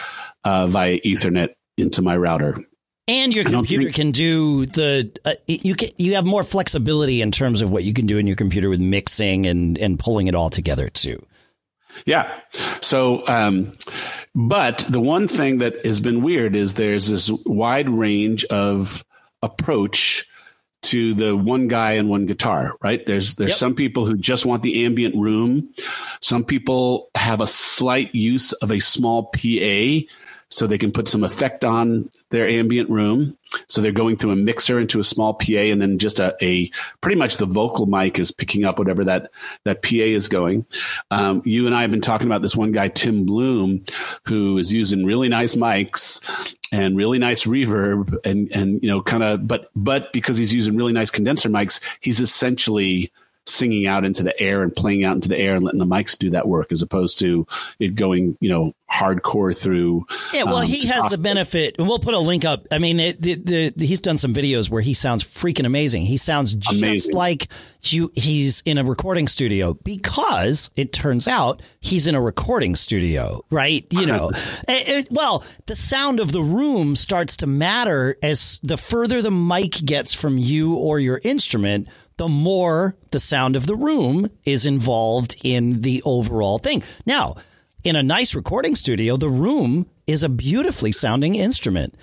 uh, 0.43 0.67
via 0.67 0.99
Ethernet 0.99 1.55
into 1.77 2.01
my 2.01 2.15
router. 2.15 2.63
And 3.07 3.35
your 3.35 3.45
computer 3.45 3.83
think, 3.83 3.95
can 3.95 4.11
do 4.11 4.65
the 4.65 5.11
uh, 5.25 5.35
you 5.47 5.75
can 5.75 5.89
you 5.97 6.15
have 6.15 6.25
more 6.25 6.43
flexibility 6.43 7.21
in 7.21 7.31
terms 7.31 7.61
of 7.61 7.71
what 7.71 7.83
you 7.83 7.93
can 7.93 8.07
do 8.07 8.17
in 8.17 8.25
your 8.25 8.35
computer 8.35 8.67
with 8.67 8.79
mixing 8.79 9.45
and 9.45 9.77
and 9.77 9.99
pulling 9.99 10.25
it 10.25 10.33
all 10.33 10.49
together 10.49 10.89
too. 10.89 11.23
Yeah. 12.05 12.39
So, 12.81 13.25
um, 13.27 13.73
but 14.33 14.85
the 14.89 14.99
one 14.99 15.27
thing 15.27 15.59
that 15.59 15.85
has 15.85 15.99
been 15.99 16.23
weird 16.23 16.55
is 16.55 16.73
there's 16.73 17.07
this 17.07 17.29
wide 17.45 17.89
range 17.89 18.43
of 18.45 19.05
approach 19.41 20.27
to 20.85 21.13
the 21.13 21.35
one 21.35 21.67
guy 21.67 21.93
and 21.93 22.09
one 22.09 22.25
guitar, 22.25 22.77
right? 22.81 23.05
There's 23.05 23.35
there's 23.35 23.51
yep. 23.51 23.57
some 23.57 23.75
people 23.75 24.05
who 24.05 24.17
just 24.17 24.45
want 24.45 24.63
the 24.63 24.85
ambient 24.85 25.15
room. 25.15 25.69
Some 26.21 26.43
people 26.43 27.09
have 27.15 27.41
a 27.41 27.47
slight 27.47 28.13
use 28.13 28.53
of 28.53 28.71
a 28.71 28.79
small 28.79 29.31
PA 29.31 30.05
so 30.49 30.67
they 30.67 30.77
can 30.77 30.91
put 30.91 31.07
some 31.07 31.23
effect 31.23 31.65
on 31.65 32.09
their 32.29 32.47
ambient 32.47 32.89
room. 32.89 33.37
So 33.67 33.81
they're 33.81 33.91
going 33.91 34.15
through 34.15 34.31
a 34.31 34.35
mixer 34.35 34.79
into 34.79 34.99
a 34.99 35.03
small 35.03 35.33
PA 35.33 35.53
and 35.53 35.81
then 35.81 35.97
just 35.97 36.19
a, 36.19 36.35
a 36.41 36.69
pretty 37.01 37.17
much 37.17 37.37
the 37.37 37.45
vocal 37.45 37.85
mic 37.85 38.19
is 38.19 38.31
picking 38.31 38.65
up 38.65 38.79
whatever 38.79 39.03
that, 39.05 39.31
that 39.63 39.81
PA 39.81 39.89
is 39.91 40.27
going. 40.27 40.65
Um, 41.11 41.41
you 41.45 41.65
and 41.65 41.75
I 41.75 41.81
have 41.81 41.91
been 41.91 42.01
talking 42.01 42.27
about 42.27 42.41
this 42.41 42.55
one 42.55 42.71
guy, 42.71 42.89
Tim 42.89 43.25
Bloom, 43.25 43.85
who 44.27 44.57
is 44.57 44.73
using 44.73 45.05
really 45.05 45.29
nice 45.29 45.55
mics 45.55 46.53
and 46.71 46.97
really 46.97 47.19
nice 47.19 47.45
reverb 47.45 48.17
and 48.25 48.51
and 48.51 48.81
you 48.81 48.89
know 48.89 49.01
kind 49.01 49.23
of 49.23 49.47
but 49.47 49.69
but 49.75 50.11
because 50.11 50.35
he's 50.35 50.53
using 50.53 50.75
really 50.75 50.93
nice 50.93 51.11
condenser 51.11 51.47
mics 51.47 51.79
he's 52.01 52.19
essentially 52.19 53.11
singing 53.47 53.85
out 53.85 54.05
into 54.05 54.23
the 54.23 54.39
air 54.39 54.63
and 54.63 54.73
playing 54.73 55.03
out 55.03 55.15
into 55.15 55.29
the 55.29 55.37
air 55.37 55.55
and 55.55 55.63
letting 55.63 55.79
the 55.79 55.85
mics 55.85 56.17
do 56.17 56.31
that 56.31 56.47
work 56.47 56.71
as 56.71 56.81
opposed 56.81 57.19
to 57.19 57.45
it 57.79 57.95
going, 57.95 58.37
you 58.41 58.49
know, 58.49 58.73
hardcore 58.91 59.55
through. 59.57 60.05
Yeah, 60.33 60.43
well, 60.43 60.57
um, 60.57 60.67
he 60.67 60.87
has 60.87 61.09
the 61.09 61.17
benefit, 61.17 61.75
and 61.77 61.87
we'll 61.87 61.99
put 61.99 62.13
a 62.13 62.19
link 62.19 62.45
up. 62.45 62.65
I 62.71 62.79
mean, 62.79 62.99
it, 62.99 63.21
the, 63.21 63.71
the, 63.75 63.85
he's 63.85 63.99
done 63.99 64.17
some 64.17 64.33
videos 64.33 64.69
where 64.69 64.81
he 64.81 64.93
sounds 64.93 65.23
freaking 65.23 65.65
amazing. 65.65 66.03
He 66.03 66.17
sounds 66.17 66.55
just 66.55 66.81
amazing. 66.81 67.15
like 67.15 67.47
you, 67.83 68.11
he's 68.15 68.61
in 68.61 68.77
a 68.77 68.83
recording 68.83 69.27
studio 69.27 69.73
because 69.73 70.71
it 70.75 70.93
turns 70.93 71.27
out 71.27 71.61
he's 71.81 72.07
in 72.07 72.15
a 72.15 72.21
recording 72.21 72.75
studio, 72.75 73.43
right? 73.49 73.85
You 73.91 74.05
know, 74.05 74.29
it, 74.67 74.89
it, 74.89 75.11
well, 75.11 75.43
the 75.65 75.75
sound 75.75 76.19
of 76.19 76.31
the 76.31 76.41
room 76.41 76.95
starts 76.95 77.37
to 77.37 77.47
matter 77.47 78.15
as 78.23 78.59
the 78.63 78.77
further 78.77 79.21
the 79.21 79.31
mic 79.31 79.73
gets 79.85 80.13
from 80.13 80.37
you 80.37 80.75
or 80.75 80.99
your 80.99 81.19
instrument 81.23 81.87
the 82.17 82.27
more 82.27 82.95
the 83.11 83.19
sound 83.19 83.55
of 83.55 83.65
the 83.65 83.75
room 83.75 84.29
is 84.45 84.65
involved 84.65 85.35
in 85.43 85.81
the 85.81 86.01
overall 86.05 86.59
thing. 86.59 86.83
Now, 87.05 87.35
in 87.83 87.95
a 87.95 88.03
nice 88.03 88.33
recording 88.33 88.75
studio, 88.75 89.17
the 89.17 89.29
room 89.29 89.87
is 90.07 90.23
a 90.23 90.29
beautifully 90.29 90.91
sounding 90.91 91.35
instrument. 91.35 91.95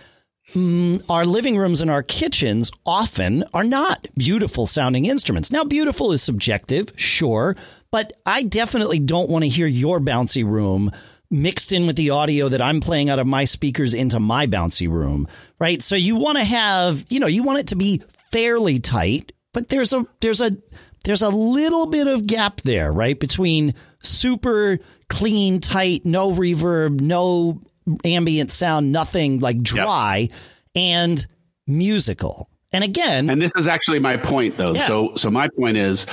Mm, 0.55 1.03
our 1.09 1.25
living 1.25 1.57
rooms 1.57 1.81
and 1.81 1.91
our 1.91 2.03
kitchens 2.03 2.71
often 2.85 3.43
are 3.55 3.65
not 3.65 4.07
beautiful 4.17 4.67
sounding 4.67 5.07
instruments. 5.07 5.51
Now, 5.51 5.65
beautiful 5.65 6.13
is 6.13 6.23
subjective, 6.23 6.93
sure, 6.97 7.57
but 7.91 8.13
I 8.27 8.43
definitely 8.43 8.99
don't 8.99 9.31
want 9.31 9.45
to 9.45 9.49
hear 9.49 9.67
your 9.67 9.99
bouncy 9.99 10.45
room 10.45 10.91
mixed 11.31 11.73
in 11.73 11.87
with 11.87 11.97
the 11.97 12.11
audio 12.11 12.51
that 12.51 12.61
I'm 12.61 12.81
playing 12.81 13.09
out 13.09 13.19
of 13.19 13.27
my 13.27 13.47
speakers 13.47 13.95
into 13.95 14.21
my 14.21 14.47
bouncy 14.47 14.89
room, 14.89 15.27
right? 15.59 15.81
So 15.81 15.97
you 15.97 16.17
want 16.17 16.37
to 16.37 16.45
have, 16.45 17.07
you 17.09 17.19
know, 17.19 17.27
you 17.27 17.43
want 17.43 17.61
it 17.61 17.69
to 17.69 17.77
be 17.77 18.03
fairly 18.31 18.79
tight 18.79 19.33
but 19.53 19.69
there's 19.69 19.93
a 19.93 20.07
there's 20.21 20.41
a 20.41 20.57
there's 21.05 21.23
a 21.23 21.31
little 21.31 21.87
bit 21.87 22.07
of 22.07 22.27
gap 22.27 22.61
there, 22.63 22.93
right? 22.93 23.19
Between 23.19 23.75
super 24.03 24.79
clean, 25.09 25.61
tight, 25.61 26.05
no 26.05 26.33
reverb, 26.33 27.01
no 27.01 27.61
ambient 28.05 28.51
sound, 28.51 28.93
nothing 28.93 29.41
like 29.41 29.63
dry, 29.63 30.29
yep. 30.31 30.41
and 30.77 31.27
musical. 31.67 32.49
And 32.75 32.83
again, 32.83 33.29
and 33.29 33.41
this 33.41 33.53
is 33.55 33.69
actually 33.69 33.99
my 33.99 34.17
point, 34.17 34.57
though. 34.57 34.73
Yeah. 34.73 34.87
So, 34.87 35.15
so 35.17 35.31
my 35.31 35.49
point 35.59 35.77
is 35.77 36.07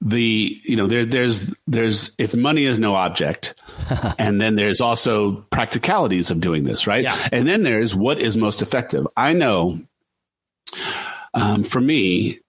the 0.00 0.58
you 0.64 0.74
know 0.74 0.86
there 0.86 1.04
there's 1.04 1.54
there's 1.66 2.12
if 2.18 2.34
money 2.34 2.64
is 2.64 2.78
no 2.78 2.94
object, 2.94 3.54
and 4.18 4.40
then 4.40 4.56
there's 4.56 4.80
also 4.80 5.42
practicalities 5.50 6.30
of 6.30 6.40
doing 6.40 6.64
this, 6.64 6.86
right? 6.86 7.02
Yeah. 7.02 7.28
And 7.32 7.46
then 7.46 7.64
there's 7.64 7.94
what 7.94 8.18
is 8.18 8.38
most 8.38 8.62
effective. 8.62 9.06
I 9.14 9.34
know, 9.34 9.78
um, 11.34 11.64
for 11.64 11.82
me, 11.82 12.40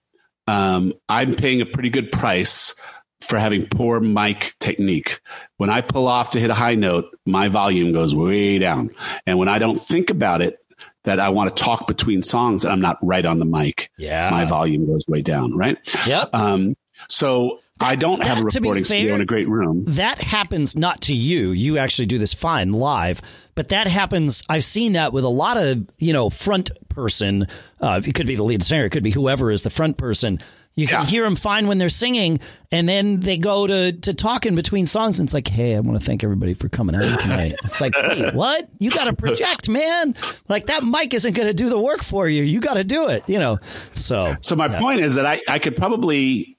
um, 0.48 0.94
I'm 1.08 1.34
paying 1.34 1.60
a 1.60 1.66
pretty 1.66 1.90
good 1.90 2.10
price 2.10 2.74
for 3.20 3.38
having 3.38 3.66
poor 3.66 4.00
mic 4.00 4.54
technique. 4.60 5.20
When 5.58 5.70
I 5.70 5.82
pull 5.82 6.08
off 6.08 6.30
to 6.30 6.40
hit 6.40 6.50
a 6.50 6.54
high 6.54 6.74
note, 6.74 7.16
my 7.26 7.48
volume 7.48 7.92
goes 7.92 8.14
way 8.14 8.58
down. 8.58 8.90
And 9.26 9.38
when 9.38 9.48
I 9.48 9.58
don't 9.58 9.80
think 9.80 10.10
about 10.10 10.40
it, 10.40 10.58
that 11.04 11.20
I 11.20 11.30
want 11.30 11.54
to 11.54 11.62
talk 11.62 11.86
between 11.86 12.22
songs 12.22 12.64
and 12.64 12.72
I'm 12.72 12.80
not 12.80 12.98
right 13.02 13.24
on 13.24 13.38
the 13.38 13.44
mic, 13.44 13.90
yeah. 13.98 14.30
my 14.30 14.44
volume 14.44 14.86
goes 14.86 15.06
way 15.06 15.22
down, 15.22 15.56
right? 15.56 15.76
Yep. 16.06 16.34
Um, 16.34 16.76
so 17.08 17.60
I 17.80 17.96
don't 17.96 18.22
have 18.22 18.38
a 18.38 18.42
recording 18.42 18.84
fair, 18.84 18.98
studio 18.98 19.14
in 19.14 19.20
a 19.20 19.26
great 19.26 19.48
room. 19.48 19.84
That 19.86 20.20
happens 20.20 20.76
not 20.76 21.02
to 21.02 21.14
you. 21.14 21.52
You 21.52 21.78
actually 21.78 22.06
do 22.06 22.18
this 22.18 22.34
fine 22.34 22.72
live, 22.72 23.20
but 23.54 23.68
that 23.70 23.86
happens. 23.86 24.44
I've 24.48 24.64
seen 24.64 24.94
that 24.94 25.12
with 25.12 25.24
a 25.24 25.28
lot 25.28 25.56
of 25.56 25.88
you 25.98 26.12
know 26.12 26.30
front 26.30 26.70
person. 26.88 27.46
Uh, 27.80 28.00
it 28.04 28.14
could 28.14 28.26
be 28.26 28.34
the 28.34 28.42
lead 28.42 28.62
singer. 28.62 28.84
It 28.84 28.90
could 28.90 29.04
be 29.04 29.10
whoever 29.10 29.50
is 29.50 29.62
the 29.62 29.70
front 29.70 29.96
person. 29.96 30.38
You 30.74 30.86
can 30.86 31.00
yeah. 31.00 31.06
hear 31.06 31.24
them 31.24 31.34
fine 31.34 31.66
when 31.66 31.78
they're 31.78 31.88
singing, 31.88 32.38
and 32.70 32.88
then 32.88 33.18
they 33.18 33.36
go 33.36 33.66
to 33.66 33.92
to 33.92 34.14
talk 34.14 34.46
in 34.46 34.54
between 34.54 34.86
songs, 34.86 35.18
and 35.18 35.26
it's 35.26 35.34
like, 35.34 35.48
"Hey, 35.48 35.74
I 35.74 35.80
want 35.80 35.98
to 35.98 36.04
thank 36.04 36.22
everybody 36.22 36.54
for 36.54 36.68
coming 36.68 36.94
out 36.94 37.18
tonight." 37.18 37.56
It's 37.64 37.80
like, 37.80 37.94
"Wait, 37.96 38.32
what? 38.32 38.68
You 38.78 38.92
got 38.92 39.04
to 39.08 39.12
project, 39.12 39.68
man! 39.68 40.14
Like 40.46 40.66
that 40.66 40.84
mic 40.84 41.14
isn't 41.14 41.34
going 41.34 41.48
to 41.48 41.54
do 41.54 41.68
the 41.68 41.80
work 41.80 42.04
for 42.04 42.28
you. 42.28 42.44
You 42.44 42.60
got 42.60 42.74
to 42.74 42.84
do 42.84 43.08
it." 43.08 43.28
You 43.28 43.40
know. 43.40 43.58
So, 43.94 44.36
so 44.40 44.54
my 44.54 44.66
yeah. 44.66 44.78
point 44.78 45.00
is 45.00 45.14
that 45.14 45.26
I 45.26 45.42
I 45.48 45.58
could 45.58 45.76
probably 45.76 46.57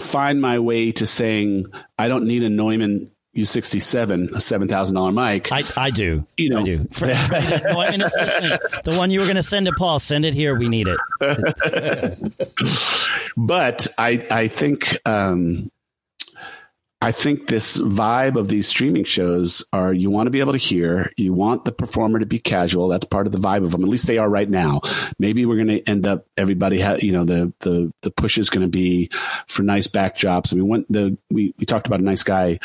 find 0.00 0.40
my 0.40 0.58
way 0.58 0.92
to 0.92 1.06
saying 1.06 1.66
I 1.98 2.08
don't 2.08 2.26
need 2.26 2.42
a 2.42 2.50
Neumann 2.50 3.10
U67, 3.36 4.32
a 4.32 4.40
seven 4.40 4.66
thousand 4.66 4.96
dollar 4.96 5.12
mic. 5.12 5.52
I, 5.52 5.62
I 5.76 5.90
do. 5.90 6.26
You 6.36 6.50
know, 6.50 6.60
I 6.60 6.64
do. 6.64 6.88
For, 6.90 7.06
Neumann 7.06 8.00
is 8.00 8.16
listening. 8.18 8.58
The 8.84 8.96
one 8.96 9.10
you 9.10 9.20
were 9.20 9.26
going 9.26 9.36
to 9.36 9.42
send 9.42 9.66
to 9.66 9.72
Paul, 9.72 10.00
send 10.00 10.24
it 10.24 10.34
here. 10.34 10.56
We 10.56 10.68
need 10.68 10.88
it. 10.88 10.98
but 13.36 13.86
I 13.98 14.26
I 14.30 14.48
think 14.48 14.96
um, 15.06 15.70
I 17.02 17.12
think 17.12 17.46
this 17.46 17.78
vibe 17.78 18.36
of 18.36 18.48
these 18.48 18.68
streaming 18.68 19.04
shows 19.04 19.64
are 19.72 19.90
you 19.92 20.10
want 20.10 20.26
to 20.26 20.30
be 20.30 20.40
able 20.40 20.52
to 20.52 20.58
hear, 20.58 21.10
you 21.16 21.32
want 21.32 21.64
the 21.64 21.72
performer 21.72 22.18
to 22.18 22.26
be 22.26 22.38
casual. 22.38 22.88
That's 22.88 23.06
part 23.06 23.26
of 23.26 23.32
the 23.32 23.38
vibe 23.38 23.64
of 23.64 23.70
them. 23.70 23.82
At 23.82 23.88
least 23.88 24.06
they 24.06 24.18
are 24.18 24.28
right 24.28 24.48
now. 24.48 24.82
Maybe 25.18 25.46
we're 25.46 25.56
going 25.56 25.68
to 25.68 25.88
end 25.88 26.06
up 26.06 26.26
everybody, 26.36 26.78
ha- 26.78 26.98
you 26.98 27.12
know, 27.12 27.24
the 27.24 27.52
the 27.60 27.90
the 28.02 28.10
push 28.10 28.36
is 28.36 28.50
going 28.50 28.66
to 28.66 28.70
be 28.70 29.08
for 29.46 29.62
nice 29.62 29.86
backdrops. 29.86 30.52
I 30.52 30.56
mean, 30.56 30.84
the 30.90 31.16
we 31.30 31.54
we 31.58 31.64
talked 31.64 31.86
about 31.86 32.00
a 32.00 32.04
nice 32.04 32.22
guy 32.22 32.58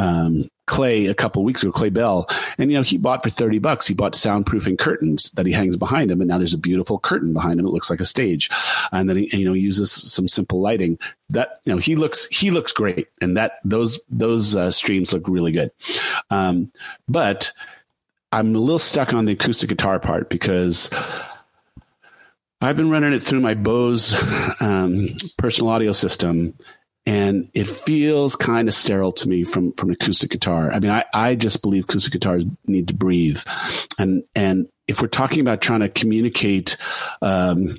um, 0.00 0.48
Clay 0.68 1.06
a 1.06 1.14
couple 1.14 1.42
weeks 1.42 1.62
ago, 1.62 1.72
Clay 1.72 1.90
Bell, 1.90 2.28
and 2.58 2.70
you 2.70 2.76
know 2.76 2.82
he 2.82 2.96
bought 2.96 3.22
for 3.22 3.30
thirty 3.30 3.58
bucks. 3.58 3.86
He 3.86 3.94
bought 3.94 4.12
soundproofing 4.12 4.78
curtains 4.78 5.30
that 5.32 5.46
he 5.46 5.52
hangs 5.52 5.76
behind 5.76 6.10
him, 6.10 6.20
and 6.20 6.28
now 6.28 6.38
there's 6.38 6.54
a 6.54 6.58
beautiful 6.58 6.98
curtain 6.98 7.32
behind 7.32 7.58
him. 7.58 7.66
It 7.66 7.70
looks 7.70 7.90
like 7.90 8.00
a 8.00 8.04
stage, 8.04 8.50
and 8.92 9.08
then 9.08 9.16
he 9.16 9.38
you 9.38 9.44
know 9.44 9.54
uses 9.54 9.90
some 9.90 10.28
simple 10.28 10.60
lighting. 10.60 10.98
That 11.30 11.60
you 11.64 11.72
know 11.72 11.78
he 11.78 11.96
looks 11.96 12.26
he 12.26 12.50
looks 12.50 12.72
great, 12.72 13.08
and 13.20 13.36
that 13.36 13.60
those 13.64 13.98
those 14.08 14.56
uh, 14.56 14.70
streams 14.70 15.12
look 15.12 15.26
really 15.26 15.52
good. 15.52 15.72
Um, 16.30 16.70
but 17.08 17.50
I'm 18.30 18.54
a 18.54 18.58
little 18.58 18.78
stuck 18.78 19.14
on 19.14 19.24
the 19.24 19.32
acoustic 19.32 19.70
guitar 19.70 19.98
part 19.98 20.28
because 20.28 20.90
I've 22.60 22.76
been 22.76 22.90
running 22.90 23.12
it 23.12 23.22
through 23.22 23.40
my 23.40 23.54
Bose 23.54 24.14
um, 24.60 25.10
personal 25.36 25.72
audio 25.72 25.92
system, 25.92 26.54
and 27.08 27.48
it 27.54 27.66
feels 27.66 28.36
kind 28.36 28.68
of 28.68 28.74
sterile 28.74 29.12
to 29.12 29.30
me 29.30 29.42
from 29.42 29.72
from 29.72 29.90
acoustic 29.90 30.30
guitar. 30.30 30.70
I 30.70 30.78
mean, 30.78 30.90
I, 30.90 31.06
I 31.14 31.36
just 31.36 31.62
believe 31.62 31.84
acoustic 31.84 32.12
guitars 32.12 32.44
need 32.66 32.88
to 32.88 32.94
breathe, 32.94 33.40
and 33.98 34.24
and 34.34 34.68
if 34.88 35.00
we're 35.02 35.08
talking 35.08 35.40
about 35.40 35.60
trying 35.60 35.80
to 35.80 35.88
communicate 35.88 36.76
um, 37.22 37.76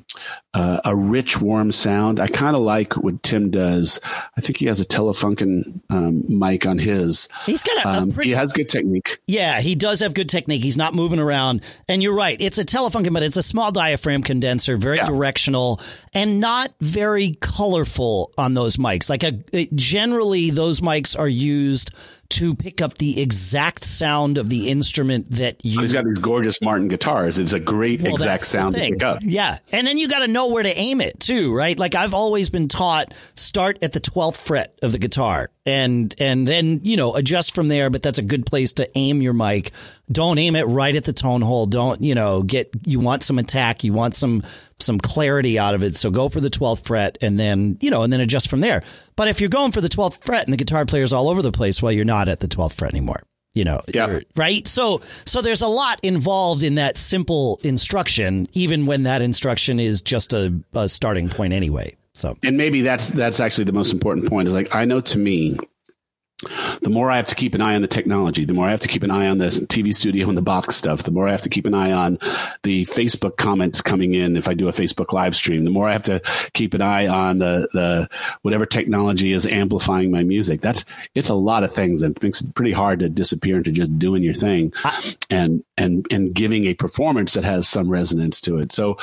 uh, 0.54 0.80
a 0.86 0.96
rich, 0.96 1.42
warm 1.42 1.72
sound, 1.72 2.20
I 2.20 2.28
kind 2.28 2.56
of 2.56 2.62
like 2.62 2.96
what 2.98 3.22
Tim 3.24 3.50
does. 3.52 4.00
I 4.38 4.42
think 4.42 4.58
he 4.58 4.66
has 4.68 4.80
a 4.80 4.86
Telefunken 4.86 5.82
um, 5.90 6.24
mic 6.28 6.66
on 6.66 6.78
his. 6.80 7.28
He's 7.46 7.64
got 7.64 7.84
a, 7.86 7.88
a 7.88 7.92
Um, 8.02 8.12
pretty. 8.12 8.30
he 8.30 8.36
has 8.36 8.54
good 8.54 8.70
technique. 8.70 9.20
yeah, 9.28 9.60
he 9.60 9.76
does 9.76 10.00
have 10.00 10.14
good 10.14 10.30
technique. 10.30 10.64
He's 10.64 10.78
not 10.78 10.94
moving 10.94 11.20
around. 11.20 11.62
And 11.88 12.02
you're 12.04 12.16
right. 12.16 12.38
It's 12.40 12.58
a 12.58 12.64
Telefunken, 12.66 13.14
but 13.14 13.24
it's 13.24 13.38
a 13.38 13.44
small 13.44 13.72
diaphragm 13.72 14.24
condenser, 14.24 14.78
very 14.78 14.98
Yeah. 14.98 15.06
directional 15.06 15.82
and 16.14 16.40
not 16.40 16.74
very 16.80 17.38
colorful 17.42 18.32
on 18.38 18.54
those 18.54 18.78
mics. 18.78 19.10
Like 19.10 19.24
a, 19.24 19.34
it- 19.52 19.76
generally 19.76 20.50
those 20.52 20.80
mics 20.82 21.18
are 21.18 21.28
used 21.28 21.92
to 22.30 22.54
pick 22.54 22.80
up 22.80 22.98
the 23.00 23.22
exact 23.22 23.84
sound 23.84 24.38
of 24.38 24.50
the 24.50 24.70
instrument 24.70 25.32
that 25.32 25.64
you 25.66 25.82
He's 25.82 25.94
got 25.94 26.06
these 26.06 26.20
gorgeous 26.20 26.62
Martin 26.62 26.88
guitars. 26.88 27.38
It's 27.40 27.54
a 27.54 27.60
great 27.60 28.02
Well, 28.02 28.14
exact 28.14 28.44
sound 28.44 28.76
to 28.76 28.82
pick 28.82 29.04
up. 29.04 29.20
Yeah. 29.22 29.58
And 29.72 29.88
then 29.88 29.98
you 29.98 30.08
got 30.08 30.20
to 30.20 30.28
know 30.28 30.50
where 30.50 30.64
to 30.64 30.78
aim 30.78 31.02
it 31.02 31.20
too, 31.20 31.54
right? 31.54 31.78
Like 31.78 31.96
I've 31.96 32.14
always 32.14 32.50
been 32.50 32.68
taught 32.68 33.14
start 33.36 33.80
at 33.82 33.94
the 33.94 34.00
12th 34.00 34.38
fret 34.38 34.78
of 34.84 34.92
the 34.92 35.00
guitar 35.00 35.50
and 35.66 36.14
and 36.20 36.48
then, 36.48 36.82
you 36.84 36.98
know, 36.98 37.16
adjust 37.16 37.56
from 37.56 37.68
there, 37.68 37.90
but 37.90 38.04
that's 38.04 38.20
a 38.20 38.24
good 38.24 38.46
place 38.46 38.74
to 38.74 38.90
aim 38.96 39.22
your 39.22 39.34
mic. 39.34 39.72
Don't 40.12 40.38
aim 40.40 40.56
it 40.56 40.64
right 40.64 40.96
at 40.96 41.04
the 41.04 41.14
tone 41.14 41.42
hole. 41.42 41.66
Don't, 41.68 42.02
you 42.02 42.16
know, 42.16 42.42
get 42.44 42.72
you 42.86 43.00
want 43.00 43.24
some 43.24 43.38
attack, 43.40 43.84
you 43.84 43.94
want 43.94 44.16
some 44.16 44.44
some 44.80 44.98
clarity 45.00 45.60
out 45.60 45.76
of 45.76 45.84
it. 45.84 45.96
So 45.98 46.10
go 46.10 46.30
for 46.30 46.40
the 46.40 46.50
12th 46.50 46.86
fret 46.86 47.18
and 47.22 47.40
then, 47.40 47.78
you 47.82 47.92
know, 47.92 48.04
and 48.04 48.12
then 48.12 48.20
adjust 48.22 48.48
from 48.50 48.62
there. 48.62 48.82
But 49.16 49.28
if 49.28 49.40
you're 49.42 49.50
going 49.50 49.72
for 49.72 49.82
the 49.82 49.90
12th 49.90 50.24
fret 50.24 50.46
and 50.46 50.54
the 50.54 50.58
guitar 50.58 50.86
player's 50.86 51.12
all 51.14 51.28
over 51.30 51.42
the 51.42 51.52
place, 51.52 51.82
well, 51.82 51.92
you're 51.92 52.06
not 52.06 52.28
at 52.30 52.40
the 52.40 52.48
12th 52.48 52.74
fret 52.74 52.94
anymore. 52.94 53.22
You 53.54 53.66
know, 53.66 53.82
Yeah. 53.94 54.20
right? 54.36 54.66
So, 54.68 55.02
so 55.26 55.42
there's 55.42 55.64
a 55.64 55.68
lot 55.68 56.00
involved 56.04 56.64
in 56.64 56.76
that 56.76 56.98
simple 56.98 57.60
instruction, 57.64 58.48
even 58.54 58.86
when 58.86 59.04
that 59.04 59.22
instruction 59.22 59.80
is 59.80 60.02
just 60.02 60.34
a, 60.34 60.54
a 60.74 60.88
starting 60.88 61.30
point 61.30 61.52
anyway. 61.54 61.98
So, 62.14 62.36
and 62.44 62.58
maybe 62.58 62.82
that's 62.82 63.08
that's 63.08 63.40
actually 63.40 63.64
the 63.66 63.72
most 63.74 63.92
important 63.94 64.28
point 64.28 64.48
is 64.48 64.54
like 64.54 64.74
i 64.76 64.84
know 64.84 65.00
to 65.00 65.18
me 65.18 65.58
the 66.82 66.90
more 66.90 67.12
i 67.12 67.18
have 67.18 67.28
to 67.28 67.36
keep 67.36 67.54
an 67.54 67.62
eye 67.62 67.76
on 67.76 67.82
the 67.82 67.88
technology 67.88 68.46
the 68.46 68.54
more 68.54 68.68
i 68.68 68.72
have 68.72 68.80
to 68.80 68.88
keep 68.88 69.04
an 69.04 69.12
eye 69.12 69.28
on 69.28 69.38
the 69.38 69.48
tv 69.48 69.94
studio 69.94 70.28
and 70.30 70.38
the 70.38 70.42
box 70.42 70.76
stuff 70.76 71.04
the 71.04 71.12
more 71.12 71.28
i 71.28 71.32
have 71.32 71.42
to 71.42 71.50
keep 71.50 71.66
an 71.66 71.74
eye 71.74 71.92
on 71.92 72.18
the 72.64 72.86
facebook 72.86 73.38
comments 73.38 73.82
coming 73.82 74.14
in 74.14 74.38
if 74.38 74.48
i 74.48 74.54
do 74.54 74.68
a 74.68 74.72
facebook 74.72 75.12
live 75.14 75.36
stream 75.36 75.66
the 75.66 75.72
more 75.72 75.90
i 75.90 75.92
have 75.92 76.04
to 76.04 76.22
keep 76.54 76.74
an 76.74 76.82
eye 76.82 77.08
on 77.08 77.40
the 77.40 77.68
the 77.74 78.10
whatever 78.42 78.66
technology 78.66 79.34
is 79.34 79.46
amplifying 79.46 80.12
my 80.12 80.24
music. 80.24 80.62
That's 80.62 80.86
it's 81.16 81.30
a 81.30 81.36
lot 81.36 81.64
of 81.64 81.74
things 81.74 82.02
and 82.02 82.16
it 82.16 82.24
makes 82.24 82.42
it 82.42 82.56
pretty 82.56 82.72
hard 82.72 83.00
to 83.00 83.10
disappear 83.10 83.58
into 83.58 83.72
just 83.72 83.98
doing 84.00 84.24
your 84.24 84.34
thing 84.34 84.74
and 85.30 85.64
and 85.78 86.06
and 86.12 86.34
giving 86.34 86.66
a 86.66 86.74
performance 86.74 87.34
that 87.34 87.44
has 87.44 87.68
some 87.68 87.90
resonance 87.90 88.42
to 88.42 88.58
it. 88.58 88.72
So 88.72 88.98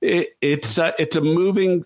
it, 0.00 0.28
it's 0.40 0.78
uh, 0.78 0.92
it's 0.98 1.16
a 1.16 1.20
moving 1.20 1.84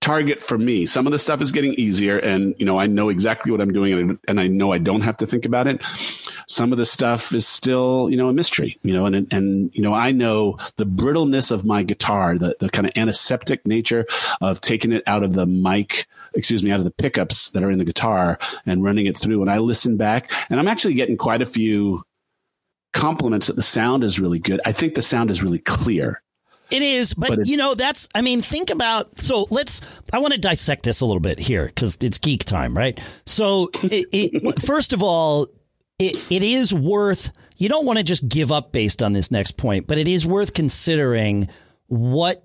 target 0.00 0.42
for 0.42 0.56
me. 0.56 0.86
Some 0.86 1.06
of 1.06 1.12
the 1.12 1.18
stuff 1.18 1.42
is 1.42 1.52
getting 1.52 1.74
easier 1.74 2.18
and, 2.18 2.54
you 2.58 2.64
know, 2.64 2.78
I 2.78 2.86
know 2.86 3.10
exactly 3.10 3.52
what 3.52 3.60
I'm 3.60 3.72
doing 3.72 3.92
and, 3.92 4.18
and 4.26 4.40
I 4.40 4.46
know 4.46 4.72
I 4.72 4.78
don't 4.78 5.02
have 5.02 5.18
to 5.18 5.26
think 5.26 5.44
about 5.44 5.66
it. 5.66 5.84
Some 6.48 6.72
of 6.72 6.78
the 6.78 6.86
stuff 6.86 7.34
is 7.34 7.46
still, 7.46 8.08
you 8.10 8.16
know, 8.16 8.28
a 8.28 8.32
mystery, 8.32 8.78
you 8.82 8.94
know, 8.94 9.04
and, 9.04 9.30
and, 9.30 9.70
you 9.74 9.82
know, 9.82 9.92
I 9.92 10.12
know 10.12 10.56
the 10.76 10.86
brittleness 10.86 11.50
of 11.50 11.66
my 11.66 11.82
guitar, 11.82 12.38
the, 12.38 12.56
the 12.60 12.70
kind 12.70 12.86
of 12.86 12.92
antiseptic 12.96 13.66
nature 13.66 14.06
of 14.40 14.60
taking 14.62 14.92
it 14.92 15.02
out 15.06 15.22
of 15.22 15.34
the 15.34 15.44
mic, 15.46 16.06
excuse 16.34 16.62
me, 16.62 16.70
out 16.70 16.80
of 16.80 16.84
the 16.84 16.90
pickups 16.90 17.50
that 17.50 17.62
are 17.62 17.70
in 17.70 17.78
the 17.78 17.84
guitar 17.84 18.38
and 18.64 18.82
running 18.82 19.04
it 19.04 19.18
through. 19.18 19.42
And 19.42 19.50
I 19.50 19.58
listen 19.58 19.98
back 19.98 20.30
and 20.48 20.58
I'm 20.58 20.68
actually 20.68 20.94
getting 20.94 21.18
quite 21.18 21.42
a 21.42 21.46
few 21.46 22.02
compliments 22.94 23.48
that 23.48 23.56
the 23.56 23.62
sound 23.62 24.02
is 24.02 24.18
really 24.18 24.38
good. 24.38 24.60
I 24.64 24.72
think 24.72 24.94
the 24.94 25.02
sound 25.02 25.30
is 25.30 25.42
really 25.42 25.58
clear. 25.58 26.22
It 26.70 26.82
is, 26.82 27.14
but, 27.14 27.30
But 27.30 27.46
you 27.46 27.56
know, 27.56 27.74
that's, 27.74 28.08
I 28.14 28.22
mean, 28.22 28.42
think 28.42 28.70
about, 28.70 29.20
so 29.20 29.46
let's, 29.50 29.80
I 30.12 30.18
want 30.18 30.34
to 30.34 30.40
dissect 30.40 30.84
this 30.84 31.00
a 31.00 31.06
little 31.06 31.20
bit 31.20 31.38
here 31.38 31.66
because 31.66 31.98
it's 32.00 32.18
geek 32.18 32.44
time, 32.44 32.76
right? 32.76 32.98
So, 33.26 33.70
it, 33.82 34.06
it, 34.12 34.62
first 34.66 34.92
of 34.92 35.02
all, 35.02 35.48
it, 35.98 36.22
it 36.30 36.42
is 36.42 36.72
worth, 36.72 37.32
you 37.56 37.68
don't 37.68 37.86
want 37.86 37.98
to 37.98 38.04
just 38.04 38.28
give 38.28 38.52
up 38.52 38.72
based 38.72 39.02
on 39.02 39.12
this 39.12 39.30
next 39.30 39.52
point, 39.52 39.86
but 39.86 39.98
it 39.98 40.08
is 40.08 40.26
worth 40.26 40.54
considering 40.54 41.48
what 41.88 42.44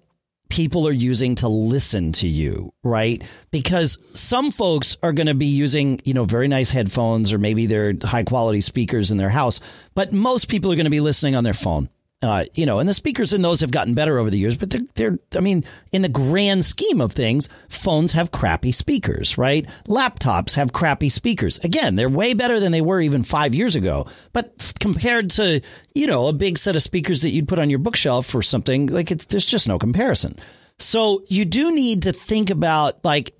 people 0.49 0.88
are 0.88 0.91
using 0.91 1.35
to 1.35 1.47
listen 1.47 2.11
to 2.13 2.27
you, 2.27 2.71
right? 2.83 3.23
Because 3.51 3.97
some 4.13 4.51
folks 4.51 4.97
are 5.01 5.13
going 5.13 5.27
to 5.27 5.33
be 5.33 5.47
using, 5.47 5.99
you 6.03 6.13
know, 6.13 6.23
very 6.23 6.47
nice 6.47 6.71
headphones 6.71 7.33
or 7.33 7.38
maybe 7.38 7.65
they're 7.65 7.93
high 8.03 8.23
quality 8.23 8.61
speakers 8.61 9.11
in 9.11 9.17
their 9.17 9.29
house, 9.29 9.59
but 9.95 10.11
most 10.11 10.49
people 10.49 10.71
are 10.71 10.75
going 10.75 10.85
to 10.85 10.91
be 10.91 10.99
listening 10.99 11.35
on 11.35 11.43
their 11.43 11.53
phone. 11.53 11.89
Uh, 12.25 12.43
you 12.55 12.65
know, 12.65 12.79
and 12.79 12.89
the 12.89 12.93
speakers 12.95 13.33
in 13.33 13.43
those 13.43 13.59
have 13.61 13.69
gotten 13.69 13.93
better 13.93 14.17
over 14.17 14.31
the 14.31 14.39
years, 14.39 14.57
but 14.57 14.71
they're, 14.71 14.81
they're, 14.95 15.19
I 15.35 15.41
mean, 15.41 15.63
in 15.91 16.01
the 16.01 16.09
grand 16.09 16.65
scheme 16.65 16.99
of 16.99 17.13
things, 17.13 17.49
phones 17.69 18.13
have 18.13 18.31
crappy 18.31 18.71
speakers, 18.71 19.38
right? 19.38 19.67
Laptops 19.88 20.55
have 20.55 20.73
crappy 20.73 21.09
speakers. 21.09 21.59
Again, 21.59 21.95
they're 21.95 22.09
way 22.09 22.33
better 22.33 22.59
than 22.59 22.71
they 22.71 22.81
were 22.81 22.99
even 22.99 23.23
five 23.23 23.53
years 23.53 23.75
ago. 23.75 24.07
But 24.33 24.73
compared 24.79 25.29
to, 25.31 25.61
you 25.93 26.07
know, 26.07 26.27
a 26.27 26.33
big 26.33 26.57
set 26.57 26.75
of 26.75 26.81
speakers 26.81 27.21
that 27.21 27.29
you'd 27.29 27.47
put 27.47 27.59
on 27.59 27.69
your 27.69 27.77
bookshelf 27.77 28.33
or 28.33 28.41
something, 28.41 28.88
like 28.88 29.11
it's, 29.11 29.25
there's 29.25 29.45
just 29.45 29.67
no 29.67 29.77
comparison. 29.77 30.35
So 30.79 31.23
you 31.27 31.45
do 31.45 31.75
need 31.75 32.01
to 32.03 32.11
think 32.11 32.49
about 32.49 33.05
like 33.05 33.35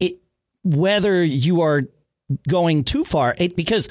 it, 0.00 0.14
whether 0.64 1.22
you 1.22 1.60
are 1.60 1.82
going 2.48 2.84
too 2.84 3.04
far, 3.04 3.34
it, 3.36 3.56
because 3.56 3.90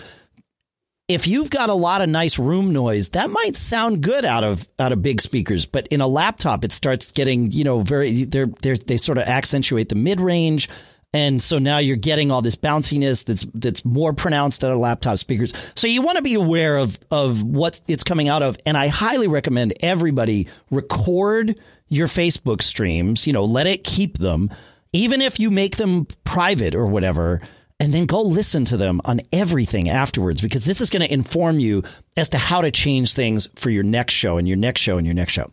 if 1.13 1.28
you've 1.28 1.50
got 1.50 1.69
a 1.69 1.74
lot 1.74 2.02
of 2.02 2.10
nice 2.10 2.39
room 2.39 2.74
noise, 2.74 3.10
that 3.10 3.30
might 3.30 3.56
sound 3.56 4.02
good 4.02 4.26
out 4.26 4.43
of 4.43 4.67
out 4.80 4.91
of 4.91 5.02
big 5.02 5.21
speakers, 5.21 5.65
but 5.65 5.88
in 5.88 6.02
a 6.02 6.08
laptop, 6.08 6.63
it 6.63 6.71
starts 6.71 7.12
getting 7.12 7.52
you 7.52 7.63
know 7.63 7.82
very 7.82 8.24
they're 8.24 8.47
they 8.47 8.74
they 8.74 8.97
sort 8.97 9.17
of 9.17 9.26
accentuate 9.26 9.89
the 9.89 9.95
mid 9.95 10.19
range, 10.19 10.69
and 11.13 11.41
so 11.41 11.58
now 11.60 11.78
you're 11.78 11.97
getting 11.97 12.32
all 12.32 12.41
this 12.41 12.56
bounciness 12.56 13.26
that's 13.26 13.45
that's 13.54 13.84
more 13.84 14.13
pronounced 14.13 14.63
out 14.63 14.71
of 14.71 14.80
laptop 14.80 15.17
speakers. 15.17 15.54
So 15.76 15.88
you 15.88 16.02
want 16.02 16.17
to 16.17 16.24
be 16.24 16.36
aware 16.36 16.78
of 16.78 16.97
of 17.12 17.43
what 17.43 17.82
it's 17.88 18.04
coming 18.04 18.30
out 18.30 18.43
of, 18.43 18.58
and 18.65 18.78
I 18.78 18.88
highly 18.88 19.28
recommend 19.28 19.74
everybody 19.82 20.47
record 20.69 21.60
your 21.89 22.08
Facebook 22.08 22.62
streams. 22.62 23.28
You 23.28 23.34
know, 23.34 23.45
let 23.45 23.67
it 23.67 23.84
keep 23.84 24.17
them, 24.17 24.50
even 24.93 25.21
if 25.21 25.39
you 25.39 25.52
make 25.52 25.78
them 25.78 26.08
private 26.24 26.76
or 26.76 26.86
whatever 26.86 27.41
and 27.82 27.94
then 27.94 28.06
go 28.06 28.22
listen 28.22 28.65
to 28.65 28.78
them 28.78 29.02
on 29.06 29.22
everything 29.34 29.89
afterwards 29.89 30.41
because 30.41 30.63
this 30.65 30.82
is 30.82 30.89
going 30.89 31.02
to 31.06 31.13
inform 31.13 31.60
you 31.60 31.84
as 32.15 32.30
to 32.30 32.38
how 32.38 32.62
to 32.62 32.72
change 32.72 33.13
things 33.13 33.48
for 33.56 33.70
your 33.70 33.84
next 33.84 34.13
show 34.13 34.38
and 34.38 34.48
your 34.48 34.58
next 34.58 34.82
show 34.82 34.98
and 34.98 35.06
your 35.06 35.13
next 35.13 35.34
show. 35.34 35.52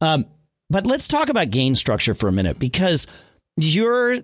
Um, 0.00 0.24
but 0.68 0.86
let's 0.86 1.08
talk 1.08 1.28
about 1.28 1.50
gain 1.50 1.74
structure 1.74 2.14
for 2.14 2.28
a 2.28 2.32
minute 2.32 2.58
because 2.58 3.06
you're 3.56 4.18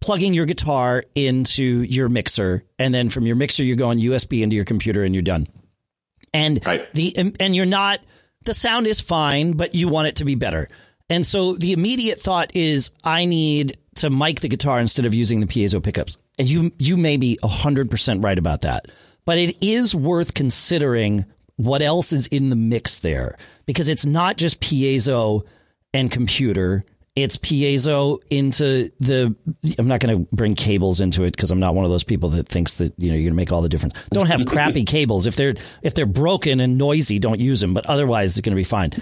plugging 0.00 0.34
your 0.34 0.46
guitar 0.46 1.04
into 1.14 1.62
your 1.82 2.08
mixer 2.08 2.64
and 2.78 2.92
then 2.92 3.08
from 3.08 3.24
your 3.24 3.36
mixer 3.36 3.62
you're 3.64 3.76
going 3.76 3.98
USB 3.98 4.42
into 4.42 4.56
your 4.56 4.64
computer 4.64 5.04
and 5.04 5.14
you're 5.14 5.22
done. 5.22 5.46
And 6.34 6.64
Right. 6.66 6.92
the 6.94 7.34
and 7.38 7.54
you're 7.54 7.66
not 7.66 8.00
the 8.44 8.54
sound 8.54 8.86
is 8.86 9.00
fine, 9.00 9.52
but 9.52 9.74
you 9.74 9.88
want 9.88 10.08
it 10.08 10.16
to 10.16 10.24
be 10.24 10.34
better. 10.34 10.68
And 11.08 11.24
so 11.26 11.54
the 11.54 11.72
immediate 11.72 12.20
thought 12.20 12.56
is 12.56 12.90
I 13.04 13.24
need 13.26 13.76
to 13.96 14.10
mic 14.10 14.40
the 14.40 14.48
guitar 14.48 14.80
instead 14.80 15.04
of 15.06 15.14
using 15.14 15.40
the 15.40 15.46
piezo 15.46 15.82
pickups. 15.82 16.16
And 16.38 16.48
you 16.48 16.72
you 16.78 16.96
may 16.96 17.16
be 17.16 17.38
100% 17.42 18.24
right 18.24 18.38
about 18.38 18.62
that. 18.62 18.86
But 19.24 19.38
it 19.38 19.62
is 19.62 19.94
worth 19.94 20.34
considering 20.34 21.26
what 21.56 21.82
else 21.82 22.12
is 22.12 22.26
in 22.28 22.50
the 22.50 22.56
mix 22.56 22.98
there 22.98 23.36
because 23.66 23.88
it's 23.88 24.06
not 24.06 24.36
just 24.36 24.60
piezo 24.60 25.42
and 25.94 26.10
computer. 26.10 26.84
It's 27.14 27.36
piezo 27.36 28.18
into 28.30 28.90
the. 28.98 29.36
I'm 29.78 29.86
not 29.86 30.00
going 30.00 30.18
to 30.18 30.28
bring 30.34 30.54
cables 30.54 31.00
into 31.00 31.24
it 31.24 31.36
because 31.36 31.50
I'm 31.50 31.60
not 31.60 31.74
one 31.74 31.84
of 31.84 31.90
those 31.90 32.04
people 32.04 32.30
that 32.30 32.48
thinks 32.48 32.74
that 32.74 32.94
you 32.96 33.10
know 33.10 33.14
you're 33.14 33.24
going 33.24 33.32
to 33.32 33.36
make 33.36 33.52
all 33.52 33.60
the 33.60 33.68
difference. 33.68 33.94
Don't 34.12 34.26
have 34.26 34.46
crappy 34.46 34.84
cables 34.86 35.26
if 35.26 35.36
they're 35.36 35.54
if 35.82 35.94
they're 35.94 36.06
broken 36.06 36.60
and 36.60 36.78
noisy. 36.78 37.18
Don't 37.18 37.38
use 37.38 37.60
them, 37.60 37.74
but 37.74 37.84
otherwise 37.86 38.34
they're 38.34 38.42
going 38.42 38.54
to 38.54 38.60
be 38.60 38.64
fine. 38.64 38.92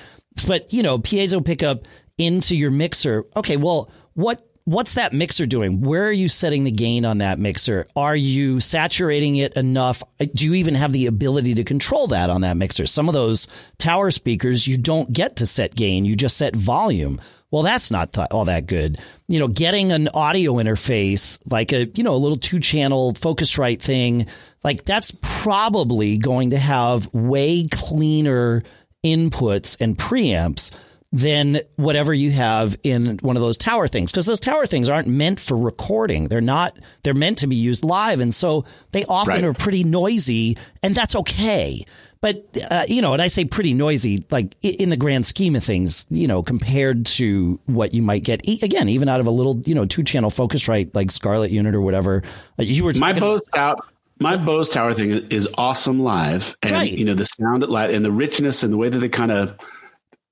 But 0.47 0.73
you 0.73 0.83
know, 0.83 0.99
piezo 0.99 1.45
pickup 1.45 1.87
into 2.19 2.57
your 2.57 2.73
mixer. 2.73 3.25
Okay, 3.37 3.57
well, 3.57 3.91
what 4.15 4.45
what's 4.65 4.95
that 4.95 5.13
mixer 5.13 5.47
doing? 5.47 5.81
Where 5.81 6.07
are 6.07 6.13
you 6.13 6.29
setting 6.29 6.65
the 6.65 6.71
gain 6.71 7.05
on 7.05 7.19
that 7.19 7.39
mixer? 7.39 7.87
Are 7.97 8.17
you 8.17 8.61
saturating 8.61 9.37
it 9.37 9.55
enough? 9.55 10.03
Do 10.35 10.47
you 10.47 10.55
even 10.55 10.75
have 10.75 10.93
the 10.93 11.07
ability 11.07 11.55
to 11.55 11.65
control 11.65 12.09
that 12.09 12.31
on 12.31 12.43
that 12.43 12.57
mixer? 12.57 12.87
Some 12.87 13.09
of 13.09 13.15
those 13.15 13.49
tower 13.79 14.11
speakers, 14.11 14.67
you 14.67 14.77
don't 14.77 15.13
get 15.13 15.37
to 15.37 15.47
set 15.47 15.75
gain, 15.75 16.05
you 16.05 16.15
just 16.15 16.37
set 16.37 16.55
volume. 16.55 17.21
Well, 17.51 17.65
that's 17.65 17.91
not 17.91 18.13
th- 18.13 18.29
all 18.31 18.45
that 18.45 18.67
good. 18.67 18.99
You 19.27 19.41
know, 19.41 19.49
getting 19.49 19.91
an 19.91 20.09
audio 20.15 20.55
interface 20.55 21.41
like 21.51 21.73
a, 21.73 21.87
you 21.87 22.05
know, 22.05 22.15
a 22.15 22.17
little 22.17 22.39
two 22.39 22.61
channel 22.61 23.13
Focusrite 23.15 23.81
thing, 23.81 24.27
like 24.63 24.85
that's 24.85 25.13
probably 25.21 26.17
going 26.17 26.51
to 26.51 26.59
have 26.59 27.13
way 27.13 27.67
cleaner 27.67 28.63
inputs 29.05 29.77
and 29.81 29.97
preamps 29.97 30.71
than 31.13 31.61
whatever 31.77 32.15
you 32.15 32.31
have 32.31 32.77
in 32.85 33.19
one 33.19 33.37
of 33.37 33.43
those 33.43 33.59
tower 33.59 33.89
things 33.89 34.13
because 34.13 34.27
those 34.27 34.39
tower 34.39 34.65
things 34.65 34.89
aren't 34.89 35.09
meant 35.09 35.41
for 35.41 35.57
recording. 35.57 36.29
They're 36.29 36.41
not, 36.41 36.79
they're 37.03 37.15
meant 37.15 37.39
to 37.39 37.49
be 37.49 37.57
used 37.57 37.83
live. 37.83 38.21
And 38.21 38.33
so 38.33 38.65
they 38.93 39.05
often 39.07 39.35
right. 39.35 39.45
are 39.45 39.53
pretty 39.53 39.83
noisy 39.83 40.57
and 40.83 40.95
that's 40.95 41.17
okay. 41.17 41.85
But, 42.21 42.47
uh, 42.71 42.85
you 42.87 43.01
know, 43.01 43.15
and 43.15 43.23
I 43.23 43.29
say 43.29 43.47
pretty 43.47 43.73
noisy, 43.73 44.27
like 44.31 44.55
in 44.63 44.91
the 44.91 44.97
grand 44.97 45.25
scheme 45.25 45.57
of 45.57 45.65
things, 45.65 46.07
you 46.11 46.29
know, 46.29 46.43
compared 46.43 47.07
to 47.07 47.59
what 47.65 47.95
you 47.95 48.03
might 48.03 48.25
get, 48.25 48.47
again, 48.63 48.91
even 48.91 49.09
out 49.09 49.21
of 49.21 49.27
a 49.27 49.31
little, 49.31 49.61
you 49.65 49.75
know, 49.75 49.87
two 49.87 50.05
channel 50.05 50.31
Focusrite 50.31 50.95
like 50.95 51.11
Scarlett 51.11 51.51
unit 51.51 51.75
or 51.75 51.81
whatever. 51.81 52.23
Uh, 52.59 52.65
you 52.65 52.85
were 52.85 52.93
my 52.99 53.15
Bose 53.19 53.43
out. 53.55 53.81
My 54.23 54.37
Bose 54.37 54.69
Tower 54.69 54.93
thing 54.93 55.29
is 55.31 55.49
awesome 55.57 56.01
live, 56.01 56.59
and 56.63 56.73
right. 56.73 56.93
you 56.93 57.07
know 57.07 57.15
the 57.15 57.25
sound 57.25 57.63
at 57.63 57.71
live 57.71 57.89
and 57.89 58.05
the 58.05 58.13
richness 58.13 58.63
and 58.63 58.71
the 58.71 58.77
way 58.77 58.91
that 58.91 58.99
they 58.99 59.09
kind 59.09 59.33
of 59.33 59.57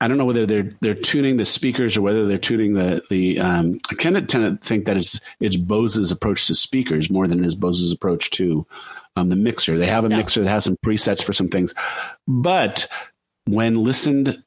I 0.00 0.06
don't 0.06 0.18
know 0.18 0.24
whether 0.24 0.46
they're 0.46 0.70
they're 0.80 0.94
tuning 0.94 1.37
the 1.38 1.44
speakers 1.44 1.96
or 1.96 2.02
whether 2.02 2.26
they're 2.26 2.38
tuning 2.38 2.74
the 2.74 3.02
the. 3.11 3.40
Um, 3.40 3.80
I 3.90 3.94
kind 3.94 4.16
of 4.16 4.26
tend 4.26 4.61
to 4.61 4.66
think 4.66 4.84
that 4.87 4.96
it's 4.96 5.20
it's 5.40 5.56
Bose's 5.56 6.12
approach 6.12 6.46
to 6.46 6.54
speakers 6.54 7.11
more 7.11 7.26
than 7.26 7.40
it 7.40 7.46
is 7.46 7.54
Bose's 7.54 7.92
approach 7.92 8.30
to 8.30 8.66
um, 9.16 9.28
the 9.28 9.37
mixer. 9.37 9.76
They 9.76 9.87
have 9.87 10.04
a 10.04 10.08
yeah. 10.08 10.18
mixer 10.18 10.44
that 10.44 10.50
has 10.50 10.64
some 10.64 10.76
presets 10.84 11.22
for 11.22 11.32
some 11.32 11.48
things, 11.48 11.74
but 12.28 12.87
when 13.46 13.82
listened 13.82 14.42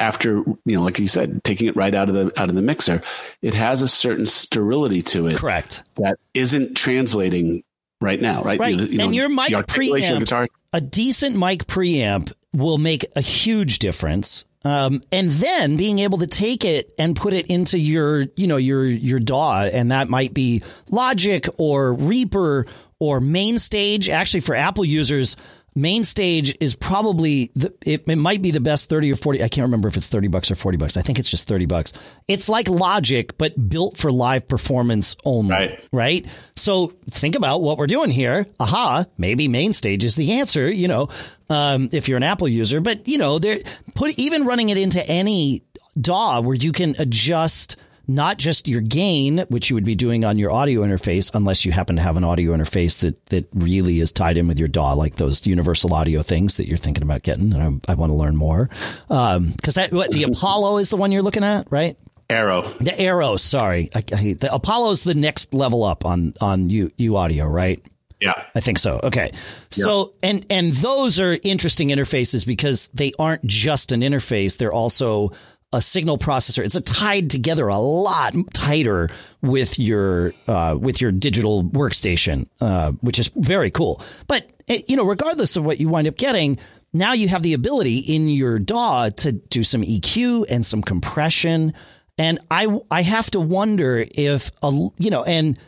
after 0.00 0.38
you 0.38 0.58
know, 0.66 0.82
like 0.82 0.98
you 0.98 1.08
said, 1.08 1.42
taking 1.44 1.68
it 1.68 1.76
right 1.76 1.94
out 1.94 2.08
of 2.08 2.14
the 2.14 2.40
out 2.40 2.48
of 2.48 2.56
the 2.56 2.62
mixer, 2.62 3.02
it 3.40 3.54
has 3.54 3.82
a 3.82 3.88
certain 3.88 4.26
sterility 4.26 5.02
to 5.02 5.26
it. 5.28 5.36
Correct. 5.36 5.84
That 5.96 6.18
isn't 6.34 6.76
translating 6.76 7.62
right 8.00 8.20
now. 8.20 8.42
Right. 8.42 8.58
Right. 8.58 8.74
You, 8.74 8.84
you 8.86 9.00
and 9.00 9.14
your 9.14 9.28
mic 9.28 9.50
preamps, 9.50 10.48
a 10.72 10.80
decent 10.80 11.36
mic 11.36 11.66
preamp 11.66 12.32
will 12.52 12.78
make 12.78 13.04
a 13.16 13.20
huge 13.20 13.78
difference. 13.78 14.44
Um, 14.64 15.02
and 15.12 15.30
then 15.30 15.76
being 15.76 16.00
able 16.00 16.18
to 16.18 16.26
take 16.26 16.64
it 16.64 16.92
and 16.98 17.14
put 17.14 17.32
it 17.32 17.46
into 17.46 17.78
your, 17.78 18.26
you 18.36 18.46
know, 18.46 18.56
your 18.56 18.84
your 18.84 19.20
DAW, 19.20 19.64
and 19.72 19.92
that 19.92 20.08
might 20.08 20.34
be 20.34 20.62
Logic 20.90 21.46
or 21.58 21.94
Reaper 21.94 22.66
or 22.98 23.20
MainStage. 23.20 24.08
Actually, 24.08 24.40
for 24.40 24.54
Apple 24.54 24.84
users, 24.84 25.36
MainStage 25.78 26.56
is 26.60 26.74
probably 26.74 27.50
the, 27.54 27.72
it, 27.86 28.04
it, 28.08 28.16
might 28.16 28.42
be 28.42 28.50
the 28.50 28.60
best 28.60 28.88
30 28.88 29.12
or 29.12 29.16
40 29.16 29.42
I 29.42 29.48
can't 29.48 29.64
remember 29.64 29.88
if 29.88 29.96
it's 29.96 30.08
30 30.08 30.28
bucks 30.28 30.50
or 30.50 30.56
40 30.56 30.76
bucks. 30.76 30.96
I 30.96 31.02
think 31.02 31.18
it's 31.18 31.30
just 31.30 31.46
30 31.46 31.66
bucks. 31.66 31.92
It's 32.26 32.48
like 32.48 32.68
Logic 32.68 33.36
but 33.38 33.68
built 33.68 33.96
for 33.96 34.10
live 34.10 34.48
performance 34.48 35.16
only, 35.24 35.50
right? 35.50 35.88
right? 35.92 36.26
So 36.56 36.88
think 37.10 37.36
about 37.36 37.62
what 37.62 37.78
we're 37.78 37.86
doing 37.86 38.10
here. 38.10 38.46
Aha, 38.58 39.06
maybe 39.16 39.48
MainStage 39.48 40.02
is 40.02 40.16
the 40.16 40.32
answer, 40.40 40.70
you 40.70 40.88
know, 40.88 41.08
um, 41.48 41.88
if 41.92 42.08
you're 42.08 42.16
an 42.16 42.22
Apple 42.22 42.48
user, 42.48 42.80
but 42.80 43.06
you 43.06 43.18
know, 43.18 43.38
they're 43.38 43.60
put 43.94 44.18
even 44.18 44.44
running 44.44 44.68
it 44.70 44.78
into 44.78 45.04
any 45.08 45.62
DAW 46.00 46.40
where 46.40 46.56
you 46.56 46.72
can 46.72 46.94
adjust 46.98 47.76
not 48.08 48.38
just 48.38 48.66
your 48.66 48.80
gain, 48.80 49.44
which 49.50 49.68
you 49.68 49.74
would 49.74 49.84
be 49.84 49.94
doing 49.94 50.24
on 50.24 50.38
your 50.38 50.50
audio 50.50 50.80
interface, 50.80 51.30
unless 51.34 51.66
you 51.66 51.72
happen 51.72 51.96
to 51.96 52.02
have 52.02 52.16
an 52.16 52.24
audio 52.24 52.52
interface 52.52 53.00
that, 53.00 53.24
that 53.26 53.46
really 53.52 54.00
is 54.00 54.12
tied 54.12 54.38
in 54.38 54.48
with 54.48 54.58
your 54.58 54.66
DAW, 54.66 54.94
like 54.94 55.16
those 55.16 55.46
universal 55.46 55.92
audio 55.92 56.22
things 56.22 56.56
that 56.56 56.66
you're 56.66 56.78
thinking 56.78 57.02
about 57.02 57.22
getting. 57.22 57.52
And 57.52 57.82
I, 57.86 57.92
I 57.92 57.94
want 57.94 58.10
to 58.10 58.14
learn 58.14 58.34
more. 58.34 58.70
Um, 59.10 59.52
cause 59.62 59.74
that, 59.74 59.92
what, 59.92 60.10
the 60.10 60.22
Apollo 60.22 60.78
is 60.78 60.88
the 60.88 60.96
one 60.96 61.12
you're 61.12 61.22
looking 61.22 61.44
at, 61.44 61.66
right? 61.70 61.96
Arrow. 62.30 62.74
The 62.80 62.98
Arrow. 62.98 63.36
Sorry. 63.36 63.90
I, 63.94 64.02
I, 64.12 64.32
the 64.32 64.52
Apollo 64.52 64.92
is 64.92 65.02
the 65.02 65.14
next 65.14 65.52
level 65.52 65.84
up 65.84 66.06
on, 66.06 66.32
on 66.40 66.70
U, 66.70 66.90
U 66.96 67.16
audio, 67.16 67.46
right? 67.46 67.80
Yeah. 68.20 68.42
I 68.54 68.60
think 68.60 68.78
so. 68.78 69.00
Okay. 69.04 69.32
So 69.70 70.12
yeah. 70.22 70.30
and 70.30 70.46
and 70.50 70.72
those 70.72 71.20
are 71.20 71.38
interesting 71.44 71.90
interfaces 71.90 72.44
because 72.44 72.88
they 72.92 73.12
aren't 73.16 73.44
just 73.44 73.92
an 73.92 74.00
interface, 74.00 74.56
they're 74.56 74.72
also 74.72 75.30
a 75.72 75.82
signal 75.82 76.18
processor. 76.18 76.64
It's 76.64 76.80
tied 76.80 77.30
together 77.30 77.68
a 77.68 77.76
lot 77.76 78.34
tighter 78.54 79.08
with 79.42 79.78
your 79.78 80.32
uh, 80.46 80.76
with 80.80 81.00
your 81.00 81.12
digital 81.12 81.64
workstation, 81.64 82.46
uh, 82.60 82.92
which 83.00 83.18
is 83.18 83.28
very 83.36 83.70
cool. 83.70 84.02
But 84.26 84.48
eh, 84.68 84.82
you 84.86 84.96
know, 84.96 85.04
regardless 85.04 85.56
of 85.56 85.64
what 85.64 85.78
you 85.78 85.88
wind 85.88 86.08
up 86.08 86.16
getting, 86.16 86.58
now 86.92 87.12
you 87.12 87.28
have 87.28 87.42
the 87.42 87.52
ability 87.52 87.98
in 87.98 88.28
your 88.28 88.58
DAW 88.58 89.10
to 89.10 89.32
do 89.32 89.62
some 89.62 89.82
EQ 89.82 90.46
and 90.50 90.64
some 90.64 90.82
compression. 90.82 91.74
And 92.16 92.38
I 92.50 92.80
I 92.90 93.02
have 93.02 93.30
to 93.32 93.40
wonder 93.40 94.04
if 94.14 94.50
a 94.62 94.70
you 94.98 95.10
know 95.10 95.24
and 95.24 95.58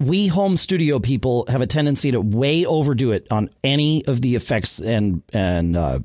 we 0.00 0.28
home 0.28 0.56
studio 0.56 1.00
people 1.00 1.44
have 1.48 1.60
a 1.60 1.66
tendency 1.66 2.12
to 2.12 2.20
way 2.20 2.64
overdo 2.64 3.10
it 3.10 3.26
on 3.32 3.50
any 3.64 4.04
of 4.06 4.22
the 4.22 4.36
effects 4.36 4.80
and 4.80 5.22
and 5.32 5.76
uh, 5.76 5.98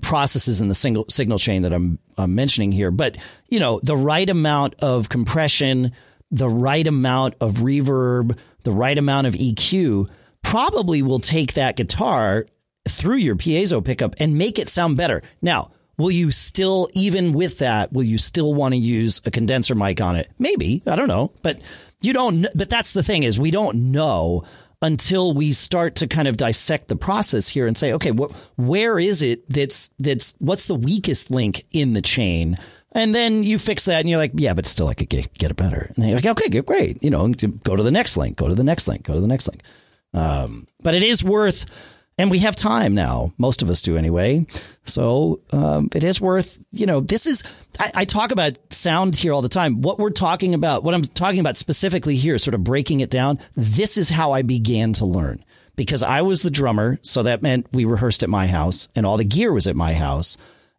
processes 0.00 0.60
in 0.60 0.68
the 0.68 0.74
single 0.74 1.04
signal 1.08 1.38
chain 1.38 1.62
that 1.62 1.72
I'm, 1.72 1.98
I'm 2.16 2.34
mentioning 2.34 2.72
here. 2.72 2.90
But, 2.90 3.18
you 3.48 3.60
know, 3.60 3.80
the 3.82 3.96
right 3.96 4.28
amount 4.28 4.74
of 4.80 5.08
compression, 5.08 5.92
the 6.30 6.48
right 6.48 6.86
amount 6.86 7.34
of 7.40 7.56
reverb, 7.56 8.38
the 8.64 8.72
right 8.72 8.96
amount 8.96 9.26
of 9.26 9.34
EQ 9.34 10.08
probably 10.42 11.02
will 11.02 11.18
take 11.18 11.54
that 11.54 11.76
guitar 11.76 12.46
through 12.88 13.16
your 13.16 13.36
piezo 13.36 13.84
pickup 13.84 14.14
and 14.18 14.38
make 14.38 14.58
it 14.58 14.68
sound 14.68 14.96
better. 14.96 15.22
Now, 15.40 15.70
will 15.98 16.10
you 16.10 16.30
still, 16.30 16.88
even 16.94 17.32
with 17.32 17.58
that, 17.58 17.92
will 17.92 18.02
you 18.02 18.18
still 18.18 18.54
want 18.54 18.72
to 18.72 18.78
use 18.78 19.20
a 19.24 19.30
condenser 19.30 19.74
mic 19.74 20.00
on 20.00 20.16
it? 20.16 20.30
Maybe. 20.38 20.82
I 20.86 20.96
don't 20.96 21.08
know. 21.08 21.32
But 21.42 21.60
you 22.00 22.12
don't, 22.12 22.46
but 22.54 22.70
that's 22.70 22.92
the 22.92 23.02
thing 23.02 23.22
is 23.22 23.38
we 23.38 23.50
don't 23.50 23.92
know 23.92 24.44
until 24.82 25.32
we 25.32 25.52
start 25.52 25.94
to 25.94 26.08
kind 26.08 26.28
of 26.28 26.36
dissect 26.36 26.88
the 26.88 26.96
process 26.96 27.48
here 27.48 27.66
and 27.66 27.78
say, 27.78 27.92
okay, 27.94 28.10
wh- 28.10 28.34
where 28.58 28.98
is 28.98 29.22
it 29.22 29.48
that's 29.48 29.90
that's 29.98 30.34
what's 30.38 30.66
the 30.66 30.74
weakest 30.74 31.30
link 31.30 31.64
in 31.70 31.94
the 31.94 32.02
chain? 32.02 32.58
And 32.94 33.14
then 33.14 33.42
you 33.42 33.58
fix 33.58 33.86
that, 33.86 34.00
and 34.00 34.08
you're 34.10 34.18
like, 34.18 34.32
yeah, 34.34 34.52
but 34.52 34.66
still, 34.66 34.88
I 34.88 34.94
could 34.94 35.08
get, 35.08 35.32
get 35.38 35.50
it 35.50 35.56
better. 35.56 35.90
And 35.94 35.96
then 35.96 36.10
you're 36.10 36.18
like, 36.18 36.26
okay, 36.26 36.60
great. 36.60 37.02
You 37.02 37.08
know, 37.08 37.26
go 37.28 37.74
to 37.74 37.82
the 37.82 37.90
next 37.90 38.18
link, 38.18 38.36
go 38.36 38.48
to 38.48 38.54
the 38.54 38.64
next 38.64 38.86
link, 38.86 39.04
go 39.04 39.14
to 39.14 39.20
the 39.20 39.26
next 39.26 39.48
link. 39.48 39.62
Um, 40.12 40.66
but 40.82 40.94
it 40.94 41.02
is 41.02 41.24
worth 41.24 41.64
and 42.22 42.30
we 42.30 42.38
have 42.38 42.54
time 42.54 42.94
now. 42.94 43.32
Most 43.36 43.62
of 43.62 43.68
us 43.68 43.82
do 43.82 43.96
anyway. 43.96 44.46
So 44.84 45.40
um, 45.50 45.88
it 45.92 46.04
is 46.04 46.20
worth, 46.20 46.56
you 46.70 46.86
know, 46.86 47.00
this 47.00 47.26
is, 47.26 47.42
I, 47.80 47.90
I, 47.96 48.04
talk 48.04 48.30
about 48.30 48.56
sound 48.72 49.16
here 49.16 49.32
all 49.32 49.42
the 49.42 49.48
time. 49.48 49.82
What 49.82 49.98
we're 49.98 50.10
talking 50.10 50.54
about, 50.54 50.84
what 50.84 50.94
I'm 50.94 51.02
talking 51.02 51.40
about 51.40 51.56
specifically 51.56 52.14
here, 52.14 52.38
sort 52.38 52.54
of 52.54 52.62
breaking 52.62 53.00
it 53.00 53.10
down, 53.10 53.40
this 53.56 53.98
is 53.98 54.08
how 54.08 54.30
I 54.30 54.42
began 54.42 54.92
to 54.94 55.04
learn 55.04 55.44
because 55.74 56.04
I 56.04 56.22
was 56.22 56.42
the 56.42 56.50
drummer. 56.50 57.00
So 57.02 57.24
that 57.24 57.42
meant 57.42 57.66
we 57.72 57.84
rehearsed 57.84 58.22
at 58.22 58.30
my 58.30 58.46
house 58.46 58.88
and 58.94 59.04
all 59.04 59.16
the 59.16 59.24
gear 59.24 59.52
was 59.52 59.66
at 59.66 59.74
my 59.74 59.92
house. 59.92 60.36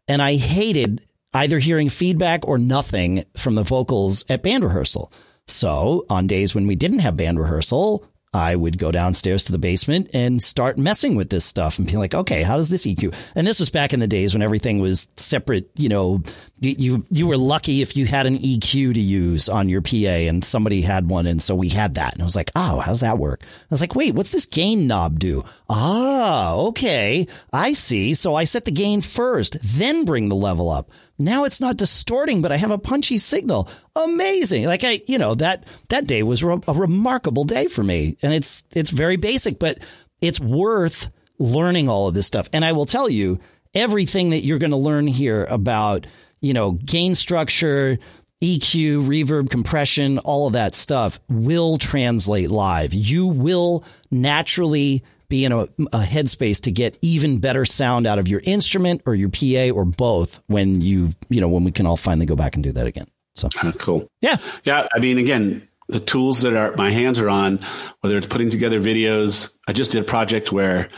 And 0.08 0.22
I 0.22 0.36
hated 0.36 1.06
either 1.34 1.60
hearing 1.60 1.90
feedback 1.90 2.48
or 2.48 2.58
nothing 2.58 3.26
from 3.36 3.56
the 3.56 3.64
vocals 3.64 4.24
at 4.30 4.44
band 4.44 4.64
rehearsal. 4.64 5.12
So 5.50 6.06
on 6.10 6.26
days 6.26 6.56
when 6.56 6.68
we 6.68 6.76
didn't 6.76 7.00
have 7.00 7.18
band 7.18 7.38
rehearsal, 7.38 8.06
I 8.34 8.56
would 8.56 8.78
go 8.78 8.92
downstairs 8.92 9.46
to 9.46 9.52
the 9.52 9.58
basement 9.60 10.10
and 10.14 10.42
start 10.42 10.78
messing 10.78 11.16
with 11.16 11.30
this 11.30 11.46
stuff 11.46 11.78
and 11.78 11.88
be 11.88 11.98
like, 11.98 12.16
okay, 12.16 12.42
how 12.42 12.58
does 12.58 12.70
this 12.70 12.88
EQ? 12.88 13.14
And 13.36 13.46
this 13.46 13.60
was 13.60 13.70
back 13.70 13.94
in 13.94 14.00
the 14.00 14.08
days 14.08 14.34
when 14.34 14.42
everything 14.42 14.80
was 14.80 15.08
separate. 15.18 15.70
You 15.76 15.90
know, 15.90 16.24
you 16.60 17.06
you 17.10 17.28
were 17.28 17.38
lucky 17.38 17.82
if 17.82 17.96
you 17.96 18.06
had 18.06 18.26
an 18.26 18.38
EQ 18.38 18.96
to 18.96 19.00
use 19.00 19.50
on 19.50 19.70
your 19.70 19.82
PA, 19.82 19.96
and 19.96 20.44
somebody 20.44 20.82
had 20.82 21.10
one, 21.10 21.28
and 21.28 21.42
so 21.42 21.54
we 21.54 21.70
had 21.70 21.96
that. 21.96 22.14
And 22.14 22.22
I 22.22 22.26
was 22.26 22.36
like, 22.36 22.52
oh, 22.56 22.80
how 22.80 22.92
does 22.92 23.02
that 23.02 23.20
work? 23.20 23.42
I 23.44 23.68
was 23.70 23.82
like, 23.82 23.96
wait, 23.96 24.16
what's 24.16 24.32
this 24.32 24.46
gain 24.46 24.88
knob 24.88 25.20
do? 25.20 25.44
Ah, 25.70 26.56
okay, 26.56 27.28
I 27.52 27.74
see. 27.74 28.14
So 28.14 28.36
I 28.36 28.46
set 28.46 28.66
the 28.66 28.72
gain 28.72 29.02
first, 29.02 29.58
then 29.62 30.06
bring 30.06 30.30
the 30.30 30.36
level 30.36 30.70
up. 30.70 30.90
Now 31.20 31.44
it's 31.44 31.62
not 31.62 31.78
distorting, 31.78 32.42
but 32.42 32.52
I 32.52 32.58
have 32.58 32.72
a 32.72 32.78
punchy 32.78 33.18
signal. 33.18 33.70
Amazing. 33.96 34.66
Like 34.66 34.84
I, 34.84 35.02
you 35.08 35.18
know, 35.18 35.36
that, 35.36 35.66
that 35.90 36.08
day 36.08 36.24
was 36.24 36.42
a 36.42 36.58
remarkable 36.74 37.44
day 37.44 37.68
for 37.68 37.84
me. 37.84 38.18
And 38.22 38.34
it's, 38.34 38.64
it's 38.74 38.90
very 38.90 39.18
basic, 39.18 39.60
but 39.60 39.78
it's 40.22 40.40
worth 40.40 41.10
learning 41.38 41.90
all 41.90 42.08
of 42.08 42.14
this 42.14 42.28
stuff. 42.28 42.50
And 42.52 42.66
I 42.66 42.72
will 42.72 42.86
tell 42.86 43.10
you 43.10 43.40
everything 43.74 44.32
that 44.32 44.40
you're 44.40 44.60
going 44.60 44.72
to 44.72 44.78
learn 44.78 45.08
here 45.08 45.46
about, 45.46 46.08
you 46.42 46.54
know, 46.54 46.72
gain 46.72 47.16
structure, 47.16 47.98
EQ, 48.42 49.08
reverb, 49.08 49.50
compression, 49.50 50.18
all 50.20 50.48
of 50.48 50.54
that 50.54 50.76
stuff 50.76 51.20
will 51.30 51.78
translate 51.78 52.52
live. 52.52 52.94
You 52.94 53.28
will 53.28 53.86
naturally 54.12 55.04
be 55.30 55.46
in 55.46 55.52
a, 55.52 55.62
a 55.62 56.02
headspace 56.02 56.62
to 56.62 56.72
get 56.72 56.98
even 57.02 57.40
better 57.40 57.66
sound 57.66 58.08
out 58.08 58.20
of 58.20 58.28
your 58.28 58.42
instrument 58.44 59.02
or 59.06 59.16
your 59.16 59.30
PA 59.30 59.76
or 59.76 59.86
both 59.86 60.42
when 60.48 60.82
you, 60.82 61.14
you 61.30 61.42
know, 61.42 61.50
when 61.50 61.64
we 61.64 61.72
can 61.72 61.86
all 61.86 61.98
finally 61.98 62.26
go 62.26 62.36
back 62.36 62.56
and 62.56 62.64
do 62.64 62.72
that 62.72 62.86
again. 62.88 63.08
So 63.36 63.50
uh, 63.62 63.72
cool. 63.74 64.08
Yeah. 64.22 64.38
Yeah. 64.64 64.88
I 64.94 65.00
mean, 65.00 65.18
again, 65.18 65.68
the 65.88 66.00
tools 66.00 66.42
that 66.42 66.56
are 66.56 66.76
my 66.76 66.92
hands 66.92 67.20
are 67.20 67.30
on, 67.30 67.60
whether 68.02 68.18
it's 68.18 68.28
putting 68.28 68.50
together 68.50 68.80
videos. 68.80 69.56
I 69.68 69.74
just 69.74 69.92
did 69.92 70.02
a 70.02 70.06
project 70.06 70.52
where 70.52 70.90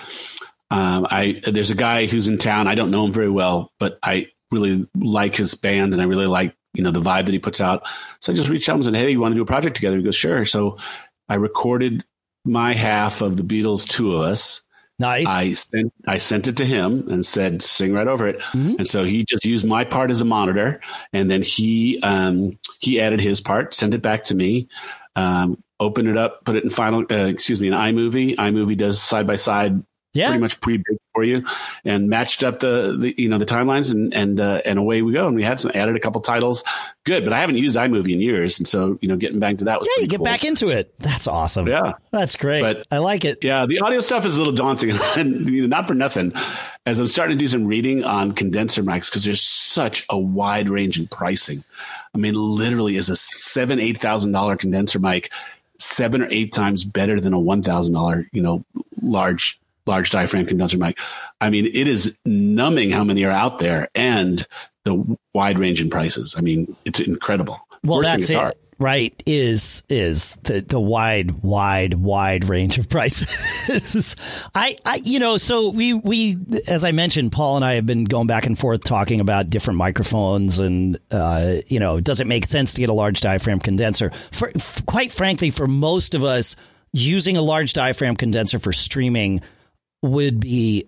um, 0.69 1.07
I 1.09 1.41
there's 1.45 1.71
a 1.71 1.75
guy 1.75 2.05
who's 2.05 2.27
in 2.27 2.37
town. 2.37 2.67
I 2.67 2.75
don't 2.75 2.91
know 2.91 3.05
him 3.05 3.13
very 3.13 3.29
well, 3.29 3.71
but 3.79 3.99
I 4.03 4.27
really 4.51 4.87
like 4.95 5.35
his 5.35 5.55
band 5.55 5.93
and 5.93 6.01
I 6.01 6.05
really 6.05 6.27
like 6.27 6.55
you 6.73 6.83
know 6.83 6.91
the 6.91 7.01
vibe 7.01 7.25
that 7.25 7.33
he 7.33 7.39
puts 7.39 7.61
out. 7.61 7.87
So 8.21 8.33
I 8.33 8.35
just 8.35 8.49
reached 8.49 8.69
out 8.69 8.75
and 8.75 8.85
said, 8.85 8.95
"Hey, 8.95 9.09
you 9.09 9.19
want 9.19 9.33
to 9.33 9.35
do 9.35 9.43
a 9.43 9.45
project 9.45 9.75
together?" 9.75 9.97
He 9.97 10.03
goes, 10.03 10.15
"Sure." 10.15 10.45
So 10.45 10.77
I 11.29 11.35
recorded 11.35 12.05
my 12.45 12.73
half 12.73 13.21
of 13.21 13.37
the 13.37 13.43
Beatles, 13.43 13.87
two 13.87 14.15
of 14.15 14.21
us, 14.21 14.61
Nice. 14.97 15.27
I 15.27 15.53
sent 15.53 15.93
I 16.07 16.17
sent 16.19 16.47
it 16.47 16.55
to 16.57 16.65
him 16.65 17.09
and 17.09 17.25
said 17.25 17.61
sing 17.61 17.91
right 17.91 18.07
over 18.07 18.29
it, 18.29 18.41
and 18.77 18.87
so 18.87 19.03
he 19.03 19.25
just 19.25 19.43
used 19.43 19.65
my 19.65 19.83
part 19.83 20.09
as 20.09 20.21
a 20.21 20.25
monitor, 20.25 20.79
and 21.11 21.29
then 21.29 21.41
he 21.41 21.99
um, 22.01 22.57
he 22.79 23.01
added 23.01 23.19
his 23.19 23.41
part, 23.41 23.73
sent 23.73 23.93
it 23.93 24.01
back 24.01 24.23
to 24.23 24.35
me, 24.35 24.69
um, 25.17 25.61
open 25.81 26.07
it 26.07 26.15
up, 26.15 26.45
put 26.45 26.55
it 26.55 26.63
in 26.63 26.69
final. 26.69 27.01
Uh, 27.11 27.25
excuse 27.25 27.59
me, 27.59 27.67
in 27.67 27.73
iMovie. 27.73 28.37
iMovie 28.37 28.77
does 28.77 29.01
side 29.01 29.27
by 29.27 29.35
side 29.35 29.83
yeah. 30.15 30.27
pretty 30.27 30.41
much 30.41 30.59
pre-baked 30.61 31.01
for 31.13 31.23
you 31.23 31.43
and 31.83 32.09
matched 32.09 32.43
up 32.43 32.59
the, 32.59 32.95
the 32.97 33.15
you 33.17 33.29
know 33.29 33.37
the 33.37 33.45
timelines 33.45 33.93
and 33.93 34.13
and 34.13 34.39
uh, 34.39 34.61
and 34.65 34.79
away 34.79 35.01
we 35.01 35.13
go. 35.13 35.27
And 35.27 35.35
we 35.35 35.43
had 35.43 35.59
some 35.59 35.71
added 35.75 35.95
a 35.95 35.99
couple 35.99 36.21
titles. 36.21 36.63
Good 37.03 37.23
but 37.23 37.33
i 37.33 37.39
haven't 37.39 37.57
used 37.57 37.77
imovie 37.77 38.13
in 38.13 38.21
years. 38.21 38.57
And 38.57 38.67
so 38.67 38.97
you 39.01 39.07
know 39.07 39.15
getting 39.15 39.39
back 39.39 39.57
to 39.57 39.65
that 39.65 39.79
was 39.79 39.89
yeah 39.95 40.03
you 40.03 40.07
get 40.07 40.17
cool. 40.17 40.25
back 40.25 40.45
into 40.45 40.69
it. 40.69 40.97
That's 40.99 41.27
awesome. 41.27 41.67
Yeah. 41.67 41.93
That's 42.11 42.35
great. 42.35 42.61
But 42.61 42.85
i 42.91 42.99
like 42.99 43.25
it. 43.25 43.43
yeah 43.43 43.65
the 43.65 43.79
audio 43.79 43.99
stuff 43.99 44.25
is 44.25 44.35
a 44.35 44.39
little 44.39 44.53
daunting. 44.53 44.97
And 45.15 45.49
you 45.49 45.61
know, 45.61 45.67
not 45.67 45.87
for 45.87 45.93
nothing. 45.93 46.33
As 46.85 46.99
i'm 46.99 47.07
starting 47.07 47.37
to 47.37 47.43
do 47.43 47.47
some 47.47 47.65
reading 47.65 48.03
on 48.03 48.33
condenser 48.33 48.83
mics 48.83 49.09
because 49.09 49.25
there's 49.25 49.41
such 49.41 50.05
a 50.09 50.17
wide 50.17 50.69
range 50.69 50.99
in 50.99 51.07
pricing. 51.07 51.63
I 52.13 52.17
mean 52.17 52.33
literally 52.35 52.95
is 52.95 53.09
a 53.09 53.15
seven 53.15 53.79
eight 53.79 53.97
thousand 53.97 54.31
dollar 54.31 54.55
condenser 54.57 54.99
mic 54.99 55.31
seven 55.77 56.21
or 56.21 56.27
eight 56.31 56.53
times 56.53 56.83
better 56.83 57.19
than 57.19 57.33
a 57.33 57.39
one 57.39 57.61
thousand 57.61 57.93
dollar 57.93 58.27
you 58.31 58.41
know 58.41 58.63
large 59.01 59.59
large 59.85 60.09
diaphragm 60.11 60.45
condenser 60.45 60.77
mic. 60.77 60.99
I 61.41 61.49
mean, 61.49 61.65
it 61.65 61.87
is 61.87 62.17
numbing 62.25 62.91
how 62.91 63.03
many 63.03 63.23
are 63.23 63.31
out 63.31 63.59
there 63.59 63.89
and 63.95 64.45
the 64.83 65.17
wide 65.33 65.59
range 65.59 65.81
in 65.81 65.89
prices. 65.89 66.35
I 66.37 66.41
mean, 66.41 66.75
it's 66.85 66.99
incredible. 66.99 67.59
Well, 67.83 68.01
that's 68.01 68.29
it. 68.29 68.57
Right 68.77 69.23
is 69.25 69.83
is 69.87 70.35
the 70.43 70.59
the 70.59 70.81
wide 70.81 71.41
wide 71.43 71.93
wide 71.93 72.49
range 72.49 72.77
of 72.77 72.89
prices. 72.89 74.17
I 74.53 74.75
I 74.85 74.99
you 75.01 75.19
know 75.19 75.37
so 75.37 75.69
we 75.69 75.93
we 75.93 76.37
as 76.67 76.83
I 76.83 76.91
mentioned 76.91 77.31
Paul 77.31 77.55
and 77.55 77.63
I 77.63 77.75
have 77.75 77.85
been 77.85 78.03
going 78.03 78.27
back 78.27 78.45
and 78.45 78.59
forth 78.59 78.83
talking 78.83 79.21
about 79.21 79.49
different 79.49 79.77
microphones 79.77 80.59
and 80.59 80.99
uh, 81.09 81.55
you 81.67 81.79
know 81.79 82.01
does 82.01 82.19
it 82.19 82.27
make 82.27 82.47
sense 82.47 82.73
to 82.73 82.81
get 82.81 82.89
a 82.89 82.93
large 82.93 83.21
diaphragm 83.21 83.59
condenser? 83.59 84.11
For, 84.33 84.51
quite 84.85 85.13
frankly, 85.13 85.51
for 85.51 85.67
most 85.67 86.13
of 86.13 86.25
us, 86.25 86.57
using 86.91 87.37
a 87.37 87.41
large 87.41 87.71
diaphragm 87.71 88.17
condenser 88.17 88.59
for 88.59 88.73
streaming 88.73 89.41
would 90.05 90.39
be 90.39 90.85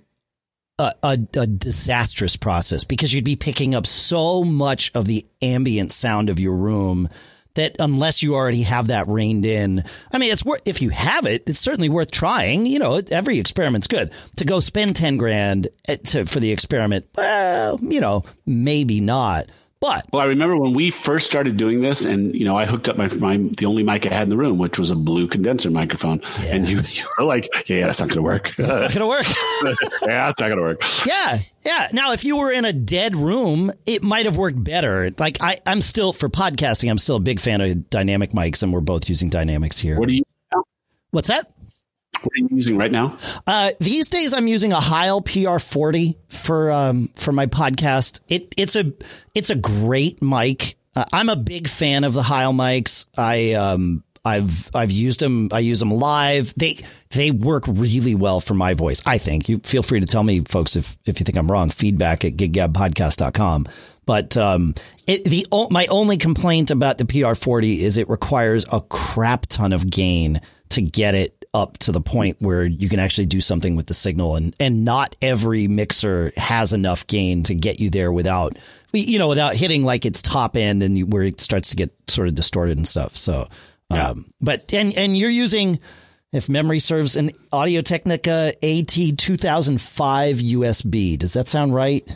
a, 0.80 0.91
a, 1.03 1.17
a, 1.36 1.47
disastrous 1.47 2.38
process 2.38 2.84
because 2.84 3.13
you'd 3.13 3.23
be 3.23 3.36
picking 3.36 3.73
up 3.73 3.88
so 3.88 4.43
much 4.43 4.91
of 4.93 5.06
the 5.06 5.25
ambient 5.41 5.91
sound 5.91 6.30
of 6.30 6.39
your 6.39 6.56
room 6.56 7.10
that 7.56 7.75
unless 7.80 8.21
you 8.21 8.36
already 8.36 8.62
have 8.62 8.88
that 8.88 9.08
reined 9.08 9.45
in, 9.45 9.84
I 10.12 10.19
mean, 10.19 10.32
it's 10.32 10.45
worth, 10.45 10.62
if 10.65 10.82
you 10.82 10.89
have 10.91 11.25
it, 11.25 11.43
it's 11.47 11.60
certainly 11.60 11.89
worth 11.89 12.12
trying. 12.12 12.67
You 12.67 12.77
know, 12.77 13.01
every 13.10 13.39
experiment's 13.39 13.88
good 13.88 14.12
to 14.36 14.45
go 14.45 14.60
spend 14.60 14.95
10 14.95 15.17
grand 15.17 15.67
eh, 15.88 15.95
to, 15.95 16.25
for 16.25 16.39
the 16.39 16.51
experiment. 16.51 17.08
Well, 17.15 17.80
you 17.82 17.99
know, 17.99 18.23
maybe 18.45 19.01
not. 19.01 19.47
But 19.79 20.05
well, 20.11 20.21
I 20.21 20.25
remember 20.25 20.57
when 20.57 20.73
we 20.73 20.89
first 20.89 21.27
started 21.27 21.55
doing 21.55 21.81
this, 21.81 22.03
and 22.03 22.33
you 22.33 22.45
know, 22.45 22.57
I 22.57 22.65
hooked 22.65 22.89
up 22.89 22.97
my, 22.97 23.07
my 23.15 23.37
the 23.37 23.67
only 23.67 23.83
mic 23.83 24.07
I 24.07 24.13
had 24.13 24.23
in 24.23 24.29
the 24.29 24.37
room, 24.37 24.57
which 24.57 24.79
was 24.79 24.89
a 24.89 24.95
blue 24.95 25.27
condenser 25.27 25.69
microphone, 25.69 26.21
yeah. 26.41 26.55
and 26.55 26.67
you, 26.67 26.81
you 26.91 27.05
were 27.17 27.25
like, 27.25 27.47
"Yeah, 27.69 27.85
that's 27.85 27.99
not 27.99 28.09
going 28.09 28.17
to 28.17 28.23
work. 28.23 28.55
That's 28.57 28.81
not 28.81 28.93
going 28.93 29.01
to 29.01 29.07
work. 29.07 29.27
yeah, 30.01 30.25
that's 30.27 30.39
not 30.39 30.47
going 30.47 30.57
to 30.57 30.63
work." 30.63 30.81
Yeah, 31.05 31.39
yeah. 31.63 31.87
Now, 31.93 32.13
if 32.13 32.25
you 32.25 32.37
were 32.37 32.51
in 32.51 32.65
a 32.65 32.73
dead 32.73 33.15
room, 33.15 33.71
it 33.85 34.01
might 34.01 34.25
have 34.25 34.35
worked 34.35 34.63
better. 34.63 35.11
Like 35.17 35.37
I, 35.41 35.59
I'm 35.65 35.81
still 35.81 36.11
for 36.11 36.27
podcasting. 36.27 36.89
I'm 36.89 36.97
still 36.97 37.17
a 37.17 37.21
big 37.21 37.39
fan 37.39 37.61
of 37.61 37.89
dynamic 37.91 38.31
mics, 38.31 38.63
and 38.63 38.73
we're 38.73 38.81
both 38.81 39.07
using 39.07 39.29
dynamics 39.29 39.77
here. 39.77 39.99
What 39.99 40.09
do 40.09 40.15
you? 40.15 40.23
What's 41.11 41.27
that? 41.27 41.51
What 42.23 42.34
are 42.34 42.39
you 42.39 42.49
using 42.51 42.77
right 42.77 42.91
now? 42.91 43.17
Uh, 43.45 43.71
these 43.80 44.10
days, 44.10 44.34
I'm 44.34 44.47
using 44.47 44.71
a 44.71 44.80
Heil 44.80 45.21
PR40 45.21 46.15
for 46.30 46.71
um, 46.71 47.08
for 47.15 47.32
my 47.32 47.45
podcast. 47.45 48.21
It 48.27 48.53
it's 48.58 48.75
a 48.75 48.93
it's 49.36 49.49
a 49.49 49.56
great 49.56 50.21
mic. 50.21 50.77
Uh, 50.95 51.06
I'm 51.13 51.30
a 51.30 51.36
big 51.36 51.67
fan 51.67 52.03
of 52.03 52.13
the 52.13 52.23
Heil 52.23 52.53
mics. 52.53 53.06
I 53.17 53.53
um, 53.53 54.03
I've 54.25 54.69
I've 54.75 54.91
used 54.91 55.21
them. 55.21 55.49
I 55.51 55.60
use 55.60 55.80
them 55.80 55.91
live. 55.91 56.53
They 56.56 56.77
they 57.12 57.32
work 57.32 57.63
really 57.67 58.15
well 58.15 58.39
for 58.39 58.53
my 58.53 58.73
voice. 58.73 59.01
I 59.06 59.17
think. 59.17 59.47
You 59.47 59.60
feel 59.60 59.84
free 59.84 59.99
to 59.99 60.06
tell 60.06 60.23
me, 60.23 60.41
folks, 60.41 60.75
if 60.75 60.97
if 61.06 61.19
you 61.19 61.23
think 61.23 61.38
I'm 61.38 61.51
wrong. 61.51 61.69
Feedback 61.69 62.25
at 62.25 62.36
giggabpodcast.com. 62.36 63.67
But 64.06 64.38
um, 64.38 64.73
it, 65.06 65.25
the 65.25 65.45
my 65.69 65.86
only 65.88 66.17
complaint 66.17 66.71
about 66.71 66.97
the 66.97 67.06
PR40 67.06 67.80
is 67.80 67.97
it 67.97 68.10
requires 68.10 68.65
a 68.71 68.82
crap 68.82 69.45
ton 69.47 69.73
of 69.73 69.89
gain 69.89 70.41
to 70.69 70.82
get 70.82 71.15
it 71.15 71.37
up 71.57 71.77
to 71.79 71.91
the 71.91 71.99
point 71.99 72.37
where 72.39 72.63
you 72.63 72.87
can 72.87 72.99
actually 72.99 73.25
do 73.25 73.41
something 73.41 73.75
with 73.75 73.87
the 73.87 73.93
signal. 73.93 74.35
And 74.35 74.55
and 74.59 74.85
not 74.85 75.15
every 75.21 75.67
mixer 75.67 76.31
has 76.37 76.71
enough 76.71 77.07
gain 77.07 77.43
to 77.43 77.55
get 77.55 77.79
you 77.79 77.89
there 77.89 78.11
without 78.11 78.57
you 78.93 79.17
know 79.19 79.27
without 79.27 79.55
hitting 79.55 79.83
like 79.83 80.05
its 80.05 80.21
top 80.21 80.55
end 80.55 80.83
and 80.83 80.97
you, 80.97 81.05
where 81.05 81.23
it 81.23 81.41
starts 81.41 81.69
to 81.69 81.75
get 81.75 81.91
sort 82.07 82.27
of 82.27 82.35
distorted 82.35 82.77
and 82.77 82.87
stuff. 82.87 83.17
So 83.17 83.47
yeah. 83.89 84.09
um 84.09 84.31
but 84.39 84.71
and 84.73 84.95
and 84.95 85.17
you're 85.17 85.29
using 85.31 85.79
if 86.31 86.47
memory 86.47 86.79
serves 86.79 87.15
an 87.15 87.31
Audio 87.51 87.81
Technica 87.81 88.53
AT 88.63 89.17
2005 89.17 90.37
USB 90.37 91.17
does 91.17 91.33
that 91.33 91.49
sound 91.49 91.73
right? 91.73 92.07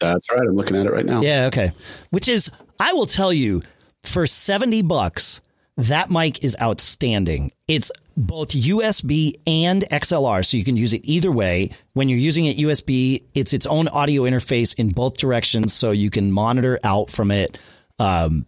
That's 0.00 0.30
right. 0.30 0.40
I'm 0.40 0.56
looking 0.56 0.76
at 0.76 0.86
it 0.86 0.92
right 0.92 1.06
now. 1.06 1.22
Yeah 1.22 1.46
okay. 1.46 1.72
Which 2.10 2.28
is 2.28 2.50
I 2.78 2.92
will 2.92 3.06
tell 3.06 3.32
you 3.32 3.62
for 4.02 4.26
70 4.26 4.82
bucks 4.82 5.40
that 5.84 6.10
mic 6.10 6.44
is 6.44 6.56
outstanding. 6.60 7.52
It's 7.68 7.90
both 8.16 8.50
USB 8.50 9.32
and 9.46 9.82
XLR, 9.90 10.44
so 10.44 10.56
you 10.56 10.64
can 10.64 10.76
use 10.76 10.92
it 10.92 11.02
either 11.04 11.30
way. 11.30 11.70
When 11.92 12.08
you're 12.08 12.18
using 12.18 12.46
it 12.46 12.58
USB, 12.58 13.24
it's 13.34 13.52
its 13.52 13.66
own 13.66 13.88
audio 13.88 14.22
interface 14.22 14.78
in 14.78 14.88
both 14.88 15.16
directions, 15.16 15.72
so 15.72 15.90
you 15.90 16.10
can 16.10 16.32
monitor 16.32 16.78
out 16.84 17.10
from 17.10 17.30
it. 17.30 17.58
Um, 17.98 18.46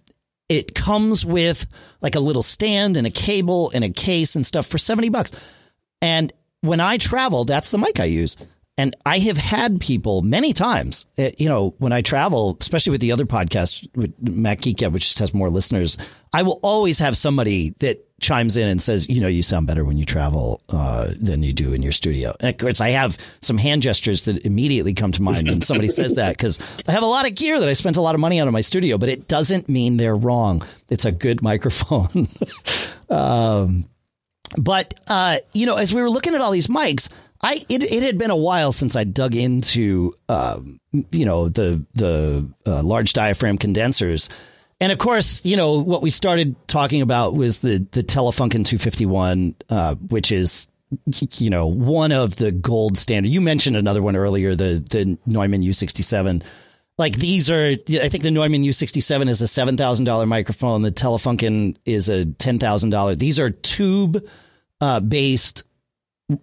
it 0.48 0.74
comes 0.74 1.24
with 1.24 1.66
like 2.00 2.14
a 2.14 2.20
little 2.20 2.42
stand 2.42 2.96
and 2.96 3.06
a 3.06 3.10
cable 3.10 3.70
and 3.74 3.84
a 3.84 3.90
case 3.90 4.34
and 4.34 4.44
stuff 4.44 4.66
for 4.66 4.78
70 4.78 5.08
bucks. 5.08 5.32
And 6.02 6.32
when 6.60 6.80
I 6.80 6.98
travel, 6.98 7.44
that's 7.44 7.70
the 7.70 7.78
mic 7.78 8.00
I 8.00 8.04
use. 8.04 8.36
And 8.78 8.96
I 9.04 9.18
have 9.20 9.36
had 9.36 9.80
people 9.80 10.22
many 10.22 10.52
times, 10.52 11.06
eh, 11.18 11.30
you 11.38 11.48
know, 11.48 11.74
when 11.78 11.92
I 11.92 12.00
travel, 12.00 12.56
especially 12.60 12.90
with 12.90 13.00
the 13.00 13.12
other 13.12 13.26
podcast, 13.26 13.88
with 13.94 14.14
Mac 14.20 14.62
Geek 14.62 14.80
which 14.80 15.18
has 15.18 15.34
more 15.34 15.50
listeners, 15.50 15.96
I 16.32 16.42
will 16.42 16.58
always 16.62 16.98
have 16.98 17.16
somebody 17.16 17.74
that 17.80 18.06
chimes 18.22 18.56
in 18.56 18.66
and 18.68 18.80
says, 18.80 19.08
you 19.08 19.20
know, 19.20 19.28
you 19.28 19.42
sound 19.42 19.66
better 19.66 19.84
when 19.84 19.98
you 19.98 20.04
travel 20.04 20.62
uh, 20.68 21.10
than 21.20 21.42
you 21.42 21.52
do 21.52 21.72
in 21.72 21.82
your 21.82 21.92
studio. 21.92 22.34
And 22.40 22.48
of 22.48 22.56
course, 22.56 22.80
I 22.80 22.90
have 22.90 23.18
some 23.42 23.58
hand 23.58 23.82
gestures 23.82 24.24
that 24.24 24.46
immediately 24.46 24.94
come 24.94 25.12
to 25.12 25.22
mind 25.22 25.48
when 25.48 25.60
somebody 25.60 25.88
says 25.90 26.14
that 26.14 26.30
because 26.30 26.58
I 26.86 26.92
have 26.92 27.02
a 27.02 27.06
lot 27.06 27.28
of 27.28 27.34
gear 27.34 27.60
that 27.60 27.68
I 27.68 27.74
spent 27.74 27.96
a 27.96 28.00
lot 28.00 28.14
of 28.14 28.20
money 28.20 28.40
on 28.40 28.48
in 28.48 28.52
my 28.52 28.60
studio, 28.60 28.96
but 28.96 29.08
it 29.08 29.28
doesn't 29.28 29.68
mean 29.68 29.96
they're 29.96 30.16
wrong. 30.16 30.64
It's 30.88 31.04
a 31.04 31.12
good 31.12 31.42
microphone. 31.42 32.28
um, 33.10 33.84
but 34.56 34.94
uh, 35.08 35.38
you 35.52 35.66
know, 35.66 35.76
as 35.76 35.92
we 35.92 36.00
were 36.00 36.10
looking 36.10 36.34
at 36.34 36.40
all 36.40 36.50
these 36.50 36.68
mics, 36.68 37.08
I 37.40 37.54
it, 37.68 37.82
it 37.82 38.02
had 38.02 38.18
been 38.18 38.30
a 38.30 38.36
while 38.36 38.72
since 38.72 38.94
I 38.96 39.04
dug 39.04 39.34
into 39.34 40.14
um, 40.28 40.78
you 41.10 41.24
know 41.26 41.48
the 41.48 41.84
the 41.94 42.48
uh, 42.66 42.82
large 42.82 43.12
diaphragm 43.12 43.58
condensers. 43.58 44.28
And 44.82 44.90
of 44.90 44.98
course, 44.98 45.40
you 45.44 45.56
know 45.56 45.78
what 45.78 46.02
we 46.02 46.10
started 46.10 46.56
talking 46.66 47.02
about 47.02 47.34
was 47.34 47.60
the 47.60 47.86
the 47.92 48.02
Telefunken 48.02 48.66
251, 48.66 49.54
uh, 49.70 49.94
which 49.94 50.32
is 50.32 50.66
you 51.38 51.50
know 51.50 51.68
one 51.68 52.10
of 52.10 52.34
the 52.34 52.50
gold 52.50 52.98
standard. 52.98 53.28
You 53.28 53.40
mentioned 53.40 53.76
another 53.76 54.02
one 54.02 54.16
earlier, 54.16 54.56
the 54.56 54.84
the 54.90 55.16
Neumann 55.24 55.62
U67. 55.62 56.42
Like 56.98 57.14
these 57.14 57.48
are, 57.48 57.76
I 57.92 58.08
think 58.08 58.24
the 58.24 58.32
Neumann 58.32 58.64
U67 58.64 59.28
is 59.28 59.40
a 59.40 59.46
seven 59.46 59.76
thousand 59.76 60.06
dollar 60.06 60.26
microphone. 60.26 60.82
The 60.82 60.90
Telefunken 60.90 61.76
is 61.84 62.08
a 62.08 62.24
ten 62.24 62.58
thousand 62.58 62.90
dollar. 62.90 63.14
These 63.14 63.38
are 63.38 63.50
tube 63.50 64.26
uh, 64.80 64.98
based 64.98 65.62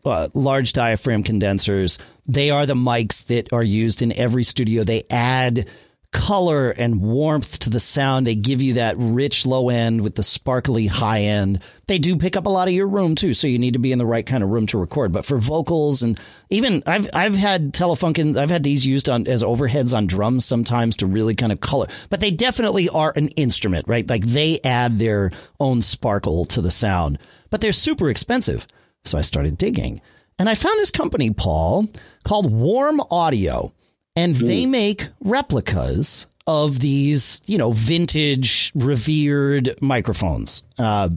uh, 0.05 0.29
large 0.33 0.71
diaphragm 0.71 1.23
condensers. 1.23 1.99
They 2.25 2.51
are 2.51 2.65
the 2.65 2.73
mics 2.73 3.25
that 3.25 3.51
are 3.51 3.65
used 3.65 4.01
in 4.01 4.17
every 4.17 4.45
studio. 4.45 4.85
They 4.85 5.03
add 5.09 5.67
color 6.11 6.71
and 6.71 7.01
warmth 7.01 7.59
to 7.59 7.69
the 7.69 7.79
sound. 7.79 8.25
They 8.25 8.35
give 8.35 8.61
you 8.61 8.75
that 8.75 8.95
rich 8.97 9.45
low 9.45 9.69
end 9.69 10.01
with 10.01 10.15
the 10.15 10.23
sparkly 10.23 10.87
high 10.87 11.21
end. 11.21 11.61
They 11.87 11.99
do 11.99 12.17
pick 12.17 12.35
up 12.35 12.47
a 12.47 12.49
lot 12.49 12.67
of 12.67 12.73
your 12.73 12.87
room 12.87 13.13
too, 13.13 13.33
so 13.33 13.45
you 13.45 13.59
need 13.59 13.73
to 13.73 13.79
be 13.79 13.91
in 13.91 13.99
the 13.99 14.05
right 14.05 14.25
kind 14.25 14.43
of 14.43 14.49
room 14.49 14.65
to 14.67 14.77
record. 14.79 15.11
But 15.11 15.25
for 15.25 15.37
vocals 15.37 16.01
and 16.01 16.19
even 16.49 16.81
I've 16.87 17.09
I've 17.13 17.35
had 17.35 17.73
Telefunken, 17.73 18.37
I've 18.37 18.49
had 18.49 18.63
these 18.63 18.85
used 18.85 19.07
on 19.07 19.27
as 19.27 19.43
overheads 19.43 19.95
on 19.95 20.07
drums 20.07 20.45
sometimes 20.45 20.95
to 20.97 21.07
really 21.07 21.35
kind 21.35 21.51
of 21.51 21.59
color. 21.59 21.87
But 22.09 22.21
they 22.21 22.31
definitely 22.31 22.89
are 22.89 23.13
an 23.15 23.27
instrument, 23.29 23.87
right? 23.87 24.07
Like 24.07 24.25
they 24.25 24.59
add 24.63 24.97
their 24.97 25.31
own 25.59 25.83
sparkle 25.83 26.45
to 26.45 26.61
the 26.61 26.71
sound. 26.71 27.19
But 27.51 27.61
they're 27.61 27.71
super 27.71 28.09
expensive. 28.09 28.65
So 29.05 29.17
I 29.17 29.21
started 29.21 29.57
digging. 29.57 30.01
And 30.39 30.47
I 30.47 30.55
found 30.55 30.79
this 30.79 30.91
company, 30.91 31.31
Paul, 31.31 31.89
called 32.23 32.51
Warm 32.51 33.01
Audio 33.11 33.73
and 34.19 34.35
they 34.35 34.63
mm. 34.63 34.69
make 34.69 35.07
replicas 35.21 36.27
of 36.45 36.79
these, 36.79 37.41
you 37.45 37.57
know, 37.57 37.71
vintage, 37.71 38.71
revered 38.75 39.75
microphones. 39.81 40.63
Uh, 40.77 41.09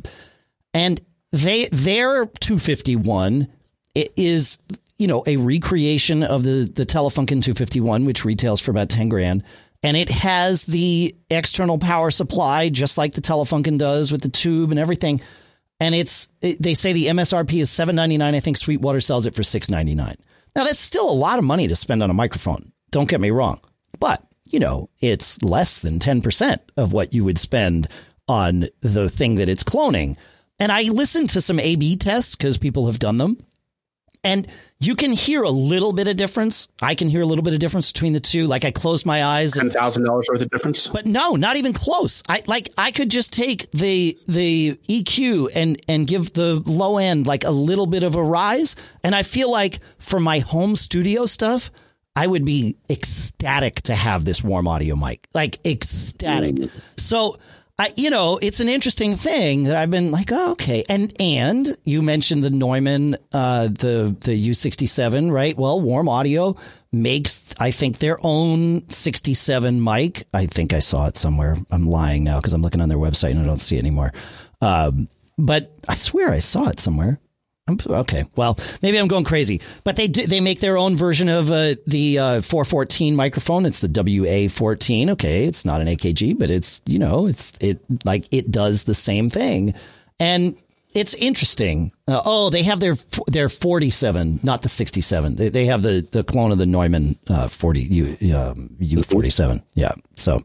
and 0.75 1.01
they 1.33 1.69
their 1.73 2.27
251 2.27 3.49
is 3.95 4.59
you 4.99 5.09
know, 5.09 5.25
a 5.27 5.37
recreation 5.37 6.23
of 6.23 6.45
the 6.45 6.71
the 6.73 6.87
Telefunken 6.87 7.43
251, 7.43 8.05
which 8.05 8.25
retails 8.25 8.61
for 8.61 8.71
about 8.71 8.89
10 8.89 9.09
grand. 9.09 9.43
And 9.83 9.97
it 9.97 10.11
has 10.11 10.63
the 10.63 11.17
external 11.29 11.77
power 11.77 12.13
supply, 12.13 12.69
just 12.69 12.97
like 12.97 13.15
the 13.15 13.21
Telefunken 13.21 13.79
does 13.79 14.13
with 14.13 14.23
the 14.23 14.29
tube 14.29 14.71
and 14.71 14.79
everything. 14.79 15.21
And 15.81 15.93
it's 15.97 16.29
it, 16.41 16.63
they 16.63 16.75
say 16.75 16.93
the 16.93 17.07
MSRP 17.07 17.61
is 17.61 17.69
7.99. 17.69 18.23
I 18.23 18.39
think 18.39 18.57
Sweetwater 18.57 19.01
sells 19.01 19.27
it 19.27 19.35
for 19.35 19.43
6.99. 19.43 19.97
Now 20.55 20.65
that's 20.65 20.79
still 20.79 21.11
a 21.11 21.13
lot 21.13 21.41
of 21.41 21.45
money 21.45 21.67
to 21.67 21.75
spend 21.75 22.01
on 22.03 22.11
a 22.11 22.15
microphone. 22.15 22.72
Don't 22.93 23.09
get 23.09 23.21
me 23.21 23.31
wrong, 23.31 23.61
but 23.99 24.23
you 24.45 24.61
know 24.61 24.89
it's 25.01 25.43
less 25.43 25.79
than 25.79 25.99
10% 25.99 26.59
of 26.77 26.93
what 26.93 27.13
you 27.13 27.25
would 27.25 27.39
spend 27.39 27.89
on 28.29 28.69
the 28.81 29.11
thing 29.11 29.35
that 29.37 29.49
it's 29.49 29.65
cloning. 29.65 30.17
And 30.61 30.71
I 30.71 30.83
listened 30.83 31.31
to 31.31 31.41
some 31.41 31.59
A/B 31.59 31.97
tests 31.97 32.37
because 32.37 32.59
people 32.59 32.87
have 32.87 33.01
done 33.01 33.19
them, 33.19 33.39
and 34.23 34.47
you 34.79 34.95
can 34.95 35.13
hear 35.13 35.43
a 35.43 35.51
little 35.51 35.93
bit 35.93 36.07
of 36.07 36.17
difference. 36.17 36.69
I 36.81 36.95
can 36.95 37.09
hear 37.09 37.23
a 37.23 37.27
little 37.27 37.43
bit 37.43 37.55
of 37.55 37.61
difference 37.61 37.91
between 37.91 38.13
the 38.13 38.21
two. 38.21 38.47
Like 38.47 38.65
I 38.65 38.71
closed 38.71 39.07
my 39.07 39.25
eyes. 39.25 39.53
Ten 39.53 39.71
thousand 39.71 40.05
dollars 40.05 40.27
worth 40.31 40.43
of 40.43 40.51
difference. 40.51 40.89
But 40.89 41.07
no, 41.07 41.35
not 41.35 41.57
even 41.57 41.73
close. 41.73 42.23
I 42.29 42.43
like 42.47 42.69
I 42.77 42.93
could 42.93 43.11
just 43.11 43.33
take 43.33 43.71
the 43.73 44.19
the 44.29 44.79
EQ 44.89 45.49
and 45.55 45.81
and 45.89 46.07
give 46.07 46.35
the 46.35 46.63
low 46.67 46.99
end 46.99 47.27
like 47.27 47.45
a 47.45 47.51
little 47.51 47.87
bit 47.87 48.03
of 48.03 48.15
a 48.17 48.23
rise, 48.23 48.77
and 49.03 49.15
I 49.15 49.23
feel 49.23 49.51
like 49.51 49.79
for 49.99 50.21
my 50.21 50.41
home 50.41 50.77
studio 50.77 51.27
stuff, 51.27 51.71
I 52.15 52.27
would 52.27 52.45
be 52.45 52.77
ecstatic 52.91 53.83
to 53.83 53.95
have 53.95 54.25
this 54.25 54.43
warm 54.43 54.69
audio 54.69 54.97
mic. 54.97 55.29
Like 55.35 55.65
ecstatic. 55.67 56.71
So 56.97 57.39
I, 57.79 57.93
you 57.97 58.11
know, 58.11 58.39
it's 58.41 58.61
an 58.61 58.69
interesting 58.69 59.17
thing 59.17 59.65
that 59.65 59.77
I've 59.77 59.91
been 59.91 60.11
like, 60.11 60.31
oh, 60.31 60.53
okay. 60.53 60.85
And 60.89 61.13
and 61.19 61.77
you 61.85 62.03
mentioned 62.03 62.45
the 62.45 62.51
Neumann, 62.51 63.17
uh, 63.33 63.69
the 63.69 64.15
the 64.21 64.51
U67, 64.51 65.33
right? 65.33 65.57
Well, 65.57 65.81
Warm 65.81 66.09
Audio 66.09 66.55
makes, 66.93 67.43
I 67.59 67.71
think, 67.71 67.99
their 67.99 68.19
own 68.23 68.89
67 68.91 69.83
mic. 69.83 70.27
I 70.35 70.47
think 70.47 70.75
I 70.75 70.81
saw 70.81 71.07
it 71.07 71.17
somewhere. 71.17 71.57
I'm 71.71 71.87
lying 71.87 72.25
now 72.25 72.39
because 72.39 72.53
I'm 72.53 72.63
looking 72.63 72.83
on 72.83 72.91
their 72.91 72.99
website 72.99 73.31
and 73.31 73.41
I 73.41 73.47
don't 73.47 73.61
see 73.61 73.77
it 73.77 73.81
anymore. 73.81 74.13
Um, 74.61 75.09
but 75.39 75.73
I 75.89 75.97
swear 75.97 76.31
I 76.31 76.41
saw 76.41 76.69
it 76.69 76.79
somewhere. 76.79 77.19
I'm, 77.69 77.79
okay, 77.87 78.25
well, 78.35 78.59
maybe 78.83 78.99
I'm 78.99 79.07
going 79.07 79.23
crazy, 79.23 79.61
but 79.85 79.95
they 79.95 80.09
do, 80.09 80.27
they 80.27 80.41
make 80.41 80.59
their 80.59 80.77
own 80.77 80.97
version 80.97 81.29
of 81.29 81.49
uh, 81.51 81.77
the 81.87 82.19
uh, 82.19 82.41
414 82.41 83.15
microphone. 83.15 83.67
It's 83.67 83.79
the 83.79 83.89
WA14. 83.89 85.11
Okay, 85.11 85.45
it's 85.45 85.65
not 85.65 85.81
an 85.81 85.87
AKG, 85.87 86.37
but 86.37 86.51
it's 86.51 86.83
you 86.87 86.99
know 86.99 87.27
it's 87.27 87.53
it 87.61 87.81
like 88.05 88.27
it 88.33 88.51
does 88.51 88.83
the 88.83 88.97
same 88.97 89.31
thing, 89.31 89.75
and 90.19 90.57
it's 90.93 91.15
interesting. 91.15 91.93
Uh, 92.09 92.21
oh, 92.25 92.51
they 92.51 92.65
have 92.65 92.81
their 92.81 92.97
their 93.29 93.49
47, 93.49 94.41
not 94.43 94.63
the 94.63 94.69
67. 94.69 95.37
They, 95.37 95.49
they 95.49 95.67
have 95.67 95.83
the 95.83 96.07
the 96.11 96.25
clone 96.25 96.51
of 96.51 96.59
the 96.59 96.67
Neumann 96.67 97.17
uh, 97.29 97.47
40 97.47 97.81
U 97.81 98.37
um, 98.37 98.71
U47. 98.81 99.63
Yeah, 99.75 99.93
so. 100.17 100.39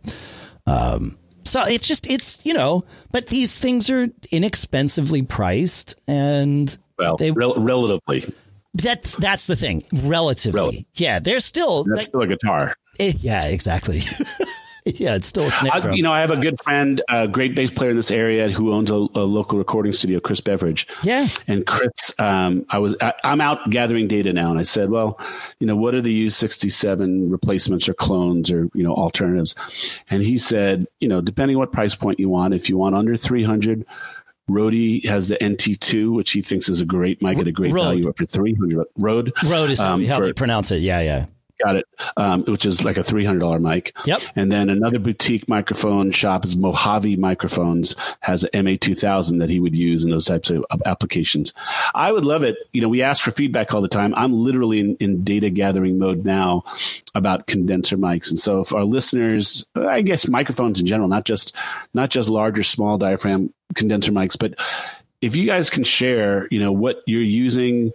Um, 0.68 1.18
so 1.46 1.64
it's 1.64 1.88
just 1.88 2.10
it's 2.10 2.46
you 2.46 2.54
know, 2.54 2.84
but 3.12 3.28
these 3.28 3.58
things 3.58 3.90
are 3.90 4.10
inexpensively 4.32 5.22
priced, 5.22 5.96
and 6.06 6.78
well, 6.98 7.18
they, 7.18 7.32
rel- 7.32 7.56
relatively. 7.56 8.34
That's 8.74 9.16
that's 9.16 9.48
the 9.48 9.56
thing. 9.56 9.84
Relatively, 9.92 10.60
Relative. 10.60 10.86
yeah. 10.96 11.20
They're 11.20 11.40
still 11.40 11.84
that's 11.84 11.98
like, 11.98 12.06
still 12.06 12.22
a 12.22 12.28
guitar. 12.28 12.76
It, 13.00 13.16
eh, 13.16 13.18
yeah, 13.22 13.46
exactly. 13.46 14.02
yeah, 14.96 15.16
it's 15.16 15.28
still 15.28 15.46
a 15.46 15.52
snare 15.52 15.72
I, 15.74 15.94
You 15.94 16.04
know, 16.04 16.12
I 16.12 16.22
have 16.22 16.32
a 16.32 16.38
good 16.38 16.60
friend, 16.62 17.02
a 17.10 17.28
great 17.28 17.56
bass 17.56 17.72
player 17.72 17.90
in 17.90 17.96
this 17.96 18.12
area 18.12 18.50
who 18.50 18.74
owns 18.74 18.92
a, 18.92 18.96
a 18.96 19.26
local 19.26 19.58
recording 19.58 19.92
studio, 19.92 20.20
Chris 20.20 20.42
Beveridge. 20.42 20.88
Yeah. 21.04 21.28
And 21.48 21.66
Chris, 21.66 22.14
um, 22.20 22.66
I 22.70 22.80
was, 22.80 22.96
I, 23.02 23.14
am 23.24 23.42
out 23.42 23.70
gathering 23.70 24.08
data 24.08 24.32
now, 24.34 24.50
and 24.52 24.60
I 24.60 24.64
said, 24.64 24.90
well, 24.90 25.20
you 25.60 25.68
know, 25.68 25.76
what 25.76 25.94
are 25.94 26.02
the 26.02 26.28
U67 26.28 27.32
replacements 27.32 27.90
or 27.90 27.94
clones 27.94 28.52
or 28.52 28.70
you 28.74 28.84
know 28.84 28.94
alternatives? 28.94 29.56
And 30.10 30.24
he 30.24 30.38
said, 30.38 30.88
you 31.00 31.08
know, 31.08 31.22
depending 31.22 31.58
what 31.58 31.72
price 31.72 31.96
point 31.96 32.20
you 32.20 32.30
want, 32.30 32.54
if 32.54 32.70
you 32.70 32.78
want 32.78 32.96
under 32.96 33.18
300 33.18 33.86
Rode 34.48 35.04
has 35.06 35.28
the 35.28 35.38
NT2, 35.38 36.14
which 36.14 36.32
he 36.32 36.42
thinks 36.42 36.70
is 36.70 36.82
a 36.82 36.86
great 36.86 37.22
mic 37.22 37.38
at 37.38 37.48
a 37.48 37.52
great 37.52 37.72
Rode. 37.72 37.84
value 37.84 38.10
up 38.10 38.18
for 38.18 38.26
300. 38.26 38.86
Rode? 38.98 39.34
Rode 39.46 39.70
is 39.70 39.80
um, 39.80 40.04
how 40.06 40.18
for, 40.18 40.28
you 40.28 40.34
pronounce 40.34 40.72
it. 40.72 40.78
Yeah, 40.78 41.02
yeah. 41.02 41.26
Got 41.64 41.78
it. 41.78 41.86
Um, 42.16 42.44
which 42.44 42.66
is 42.66 42.86
like 42.86 42.98
a 42.98 43.04
three 43.04 43.26
hundred 43.26 43.40
dollar 43.40 43.60
mic. 43.60 43.96
Yep. 44.06 44.22
And 44.36 44.52
then 44.52 44.70
another 44.70 45.00
boutique 45.00 45.50
microphone 45.50 46.12
shop 46.12 46.46
is 46.46 46.56
Mojave 46.56 47.16
Microphones 47.16 47.96
has 48.20 48.44
an 48.44 48.66
MA 48.66 48.76
two 48.80 48.94
thousand 48.94 49.40
that 49.40 49.50
he 49.50 49.60
would 49.60 49.76
use 49.76 50.06
in 50.06 50.12
those 50.12 50.26
types 50.26 50.50
of, 50.52 50.64
of, 50.70 50.82
applications. 50.86 51.54
I 51.96 52.12
would 52.12 52.26
love 52.26 52.44
it. 52.44 52.58
You 52.74 52.82
know, 52.82 52.90
we 52.90 53.02
ask 53.02 53.24
for 53.24 53.32
feedback 53.32 53.74
all 53.74 53.82
the 53.82 53.88
time. 53.88 54.14
I'm 54.16 54.34
literally 54.34 54.80
in, 54.80 54.96
in 54.98 55.24
data 55.24 55.50
gathering 55.50 55.98
mode 55.98 56.24
now 56.24 56.64
about 57.16 57.48
condenser 57.48 57.98
mics, 57.98 58.30
and 58.30 58.38
so 58.38 58.62
if 58.62 58.74
our 58.74 58.86
listeners, 58.86 59.66
I 59.76 60.02
guess 60.02 60.28
microphones 60.28 60.80
in 60.80 60.86
general, 60.86 61.08
not 61.08 61.26
just 61.26 61.56
not 61.94 62.10
just 62.10 62.30
large 62.30 62.60
or 62.60 62.64
small 62.64 62.98
diaphragm 62.98 63.54
condenser 63.74 64.12
mics, 64.12 64.38
but 64.38 64.56
if 65.22 65.36
you 65.36 65.46
guys 65.46 65.70
can 65.70 65.84
share, 65.84 66.48
you 66.52 66.60
know, 66.60 66.72
what 66.72 67.02
you're 67.08 67.22
using 67.22 67.92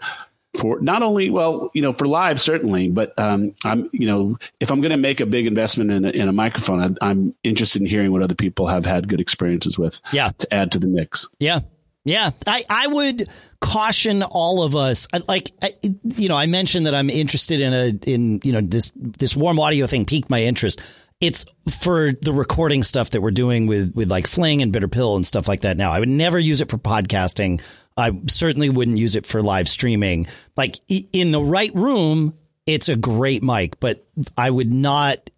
for 0.55 0.81
not 0.81 1.03
only 1.03 1.31
well 1.31 1.71
you 1.73 1.81
know 1.81 1.93
for 1.93 2.07
live 2.07 2.41
certainly 2.41 2.89
but 2.89 3.19
um, 3.19 3.55
i'm 3.65 3.89
you 3.93 4.07
know 4.07 4.39
if 4.61 4.71
i'm 4.71 4.81
going 4.81 4.91
to 4.91 4.97
make 4.97 5.21
a 5.21 5.27
big 5.27 5.47
investment 5.47 5.91
in 5.91 6.05
a, 6.05 6.11
in 6.11 6.29
a 6.29 6.33
microphone 6.33 6.97
I, 7.01 7.11
am 7.11 7.35
interested 7.43 7.81
in 7.81 7.89
hearing 7.89 8.13
what 8.13 8.23
other 8.23 8.35
people 8.35 8.67
have 8.67 8.85
had 8.85 9.09
good 9.09 9.21
experiences 9.21 9.79
with 9.79 10.01
yeah. 10.13 10.33
to 10.39 10.55
add 10.55 10.73
to 10.73 10.79
the 10.79 10.87
mix. 10.87 11.29
Yeah. 11.39 11.61
Yeah. 12.05 12.33
I 12.47 12.63
i 12.69 12.87
would 12.87 13.29
caution 13.61 14.23
all 14.25 14.63
of 14.63 14.75
us 14.75 15.07
like 15.29 15.53
I, 15.63 15.73
you 16.17 16.29
know 16.29 16.37
i 16.37 16.47
mentioned 16.47 16.87
that 16.87 16.97
i'm 16.97 17.09
interested 17.09 17.61
in 17.61 17.73
a 17.73 18.11
in 18.11 18.41
you 18.43 18.53
know 18.53 18.61
this 18.61 18.91
this 18.97 19.37
warm 19.37 19.61
audio 19.61 19.87
thing 19.87 20.05
piqued 20.05 20.29
my 20.29 20.43
interest. 20.43 20.81
It's 21.21 21.47
for 21.71 22.11
the 22.21 22.33
recording 22.33 22.83
stuff 22.83 23.11
that 23.11 23.21
we're 23.21 23.31
doing 23.31 23.69
with 23.69 23.95
with 23.95 24.11
like 24.11 24.27
fling 24.27 24.61
and 24.61 24.73
bitter 24.73 24.89
pill 24.89 25.15
and 25.15 25.25
stuff 25.25 25.47
like 25.47 25.61
that 25.61 25.77
now. 25.77 25.93
I 25.93 26.01
would 26.01 26.09
never 26.09 26.39
use 26.39 26.61
it 26.61 26.69
for 26.69 26.79
podcasting 26.79 27.61
I 27.97 28.13
certainly 28.29 28.71
wouldn't 28.71 28.99
use 28.99 29.17
it 29.17 29.27
for 29.27 29.43
live 29.43 29.69
streaming. 29.69 30.27
Like 30.57 30.81
in 30.89 31.31
the 31.31 31.43
right 31.43 31.75
room, 31.75 32.35
it's 32.67 32.89
a 32.89 32.97
great 32.97 33.43
mic, 33.43 33.81
but 33.81 34.07
I 34.37 34.51
would 34.51 34.73
not. 34.73 35.31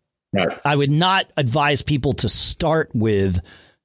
I 0.65 0.75
would 0.75 0.91
not 0.91 1.31
advise 1.37 1.83
people 1.83 2.13
to 2.15 2.29
start 2.29 2.91
with 2.93 3.39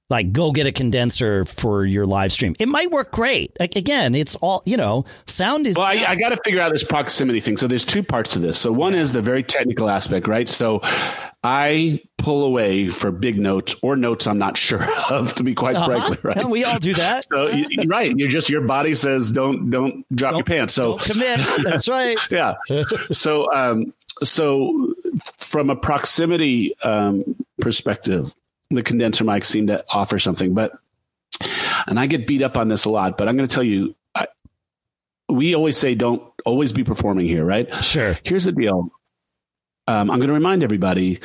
like 0.10 0.32
go 0.32 0.52
get 0.52 0.66
a 0.66 0.72
condenser 0.72 1.46
for 1.46 1.86
your 1.86 2.06
live 2.06 2.32
stream. 2.32 2.56
It 2.60 2.68
might 2.68 2.92
work 2.92 3.12
great. 3.12 3.56
Like 3.60 3.76
again, 3.76 4.16
it's 4.16 4.36
all 4.38 4.64
you 4.66 4.78
know. 4.78 5.06
Sound 5.28 5.68
is. 5.68 5.78
Well, 5.78 5.88
sound. 5.88 6.06
I, 6.06 6.12
I 6.12 6.16
got 6.16 6.30
to 6.30 6.38
figure 6.44 6.62
out 6.62 6.72
this 6.72 6.84
proximity 6.84 7.40
thing. 7.40 7.58
So 7.58 7.68
there's 7.68 7.86
two 7.86 8.04
parts 8.04 8.32
to 8.34 8.40
this. 8.40 8.58
So 8.58 8.72
one 8.72 8.96
is 8.96 9.12
the 9.12 9.22
very 9.22 9.44
technical 9.44 9.90
aspect, 9.90 10.28
right? 10.28 10.48
So 10.48 10.82
I 11.44 12.02
pull 12.18 12.44
away 12.44 12.90
for 12.90 13.12
big 13.12 13.40
notes 13.40 13.76
or 13.82 13.96
notes 13.96 14.28
I'm 14.28 14.38
not 14.38 14.58
sure 14.58 14.86
of, 15.10 15.34
to 15.36 15.44
be 15.44 15.54
quite 15.56 15.76
uh-huh. 15.76 15.86
frankly, 15.86 16.18
right? 16.24 16.50
we 16.50 16.64
all 16.64 16.80
do 16.80 16.94
that. 16.96 17.24
so 17.26 17.48
you, 17.48 17.68
right, 17.88 18.14
you're 18.16 18.28
just 18.28 18.50
your 18.50 18.62
body 18.62 18.94
says 18.94 19.32
don't 19.32 19.70
don't 19.70 20.06
drop 20.16 20.32
don't, 20.32 20.40
your 20.40 20.46
pants. 20.46 20.74
So 20.74 20.98
commit. 20.98 21.40
That's 21.64 21.88
right. 21.88 22.18
yeah. 22.32 22.56
So 23.12 23.52
um, 23.54 23.94
so 24.24 24.94
from 25.38 25.70
a 25.70 25.76
proximity 25.76 26.78
um, 26.84 27.36
perspective, 27.62 28.34
the 28.70 28.84
condenser 28.84 29.24
mics 29.24 29.46
seem 29.46 29.68
to 29.68 29.84
offer 29.90 30.20
something, 30.20 30.54
but 30.54 30.74
and 31.88 32.00
I 32.00 32.08
get 32.08 32.28
beat 32.28 32.42
up 32.42 32.58
on 32.58 32.68
this 32.68 32.86
a 32.86 32.90
lot, 32.90 33.18
but 33.18 33.28
I'm 33.28 33.38
going 33.38 33.48
to 33.48 33.54
tell 33.54 33.64
you. 33.64 33.96
I, 34.16 34.28
we 35.30 35.56
always 35.56 35.78
say 35.78 35.94
don't 35.94 36.24
always 36.46 36.74
be 36.74 36.84
performing 36.84 37.28
here, 37.28 37.46
right? 37.46 37.74
Sure. 37.84 38.18
Here's 38.24 38.46
the 38.46 38.52
deal 38.52 38.92
um, 39.90 40.12
I'm 40.12 40.20
going 40.20 40.28
to 40.28 40.34
remind 40.34 40.64
everybody 40.64 41.20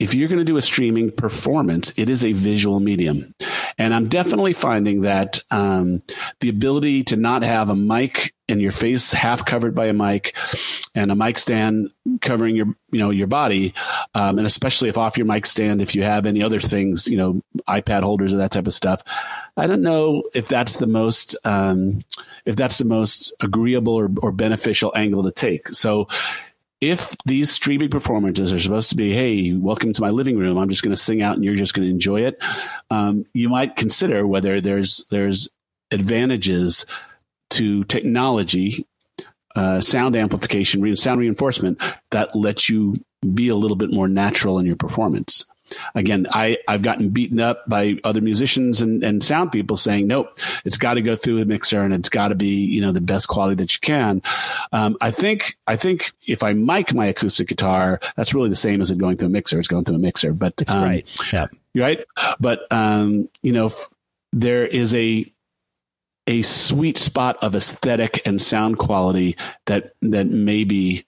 if 0.00 0.12
you're 0.12 0.28
going 0.28 0.38
to 0.38 0.44
do 0.44 0.56
a 0.56 0.62
streaming 0.62 1.10
performance, 1.10 1.92
it 1.96 2.08
is 2.08 2.24
a 2.24 2.32
visual 2.32 2.80
medium. 2.80 3.34
And 3.78 3.94
I'm 3.94 4.08
definitely 4.08 4.52
finding 4.52 5.02
that 5.02 5.40
um, 5.50 6.02
the 6.40 6.48
ability 6.48 7.04
to 7.04 7.16
not 7.16 7.42
have 7.42 7.70
a 7.70 7.76
mic 7.76 8.34
and 8.48 8.60
your 8.60 8.72
face 8.72 9.12
half 9.12 9.44
covered 9.44 9.74
by 9.74 9.86
a 9.86 9.92
mic 9.92 10.34
and 10.94 11.12
a 11.12 11.14
mic 11.14 11.38
stand 11.38 11.90
covering 12.20 12.56
your 12.56 12.66
you 12.90 12.98
know 12.98 13.10
your 13.10 13.26
body 13.26 13.74
um, 14.14 14.38
and 14.38 14.46
especially 14.46 14.88
if 14.88 14.96
off 14.96 15.18
your 15.18 15.26
mic 15.26 15.44
stand 15.44 15.82
if 15.82 15.94
you 15.94 16.02
have 16.02 16.24
any 16.24 16.42
other 16.42 16.58
things 16.58 17.06
you 17.08 17.18
know 17.18 17.42
ipad 17.68 18.02
holders 18.02 18.32
or 18.32 18.38
that 18.38 18.50
type 18.50 18.66
of 18.66 18.72
stuff 18.72 19.04
i 19.58 19.66
don't 19.66 19.82
know 19.82 20.22
if 20.34 20.48
that's 20.48 20.78
the 20.78 20.86
most 20.86 21.36
um, 21.44 22.00
if 22.48 22.56
that's 22.56 22.78
the 22.78 22.84
most 22.86 23.34
agreeable 23.40 23.94
or, 23.94 24.10
or 24.22 24.32
beneficial 24.32 24.90
angle 24.96 25.22
to 25.22 25.30
take. 25.30 25.68
So 25.68 26.08
if 26.80 27.16
these 27.24 27.50
streaming 27.50 27.90
performances 27.90 28.52
are 28.52 28.58
supposed 28.58 28.90
to 28.90 28.96
be, 28.96 29.12
hey, 29.12 29.52
welcome 29.52 29.92
to 29.92 30.00
my 30.00 30.10
living 30.10 30.38
room, 30.38 30.56
I'm 30.56 30.68
just 30.68 30.82
going 30.82 30.94
to 30.94 31.02
sing 31.02 31.22
out 31.22 31.34
and 31.34 31.44
you're 31.44 31.56
just 31.56 31.74
going 31.74 31.86
to 31.86 31.92
enjoy 31.92 32.22
it, 32.22 32.42
um, 32.90 33.24
you 33.34 33.48
might 33.48 33.76
consider 33.76 34.26
whether 34.26 34.60
there's 34.60 35.06
there's 35.10 35.48
advantages 35.90 36.86
to 37.50 37.82
technology, 37.84 38.86
uh, 39.56 39.80
sound 39.80 40.14
amplification, 40.14 40.96
sound 40.96 41.18
reinforcement 41.18 41.82
that 42.10 42.36
lets 42.36 42.68
you 42.68 42.94
be 43.34 43.48
a 43.48 43.56
little 43.56 43.76
bit 43.76 43.90
more 43.90 44.08
natural 44.08 44.58
in 44.58 44.66
your 44.66 44.76
performance. 44.76 45.44
Again, 45.94 46.26
I, 46.30 46.58
I've 46.66 46.82
gotten 46.82 47.10
beaten 47.10 47.40
up 47.40 47.68
by 47.68 47.96
other 48.04 48.20
musicians 48.20 48.80
and, 48.80 49.02
and 49.02 49.22
sound 49.22 49.52
people 49.52 49.76
saying, 49.76 50.06
nope, 50.06 50.38
it's 50.64 50.78
got 50.78 50.94
to 50.94 51.02
go 51.02 51.16
through 51.16 51.40
a 51.40 51.44
mixer 51.44 51.82
and 51.82 51.94
it's 51.94 52.08
got 52.08 52.28
to 52.28 52.34
be, 52.34 52.64
you 52.64 52.80
know, 52.80 52.92
the 52.92 53.00
best 53.00 53.28
quality 53.28 53.56
that 53.56 53.74
you 53.74 53.80
can. 53.80 54.22
Um, 54.72 54.96
I 55.00 55.10
think, 55.10 55.56
I 55.66 55.76
think 55.76 56.12
if 56.26 56.42
I 56.42 56.52
mic 56.52 56.94
my 56.94 57.06
acoustic 57.06 57.48
guitar, 57.48 58.00
that's 58.16 58.34
really 58.34 58.48
the 58.48 58.56
same 58.56 58.80
as 58.80 58.90
it 58.90 58.98
going 58.98 59.16
through 59.16 59.28
a 59.28 59.30
mixer. 59.30 59.58
It's 59.58 59.68
going 59.68 59.84
through 59.84 59.96
a 59.96 60.00
mixer, 60.00 60.32
but 60.32 60.56
that's 60.56 60.72
um, 60.72 60.82
right. 60.82 61.32
Yeah. 61.32 61.46
Right. 61.74 62.04
But, 62.40 62.60
um, 62.70 63.28
you 63.42 63.52
know, 63.52 63.66
f- 63.66 63.88
there 64.32 64.66
is 64.66 64.94
a, 64.94 65.32
a 66.26 66.42
sweet 66.42 66.98
spot 66.98 67.42
of 67.42 67.54
aesthetic 67.54 68.22
and 68.26 68.40
sound 68.40 68.78
quality 68.78 69.36
that, 69.66 69.94
that 70.02 70.26
maybe, 70.26 71.04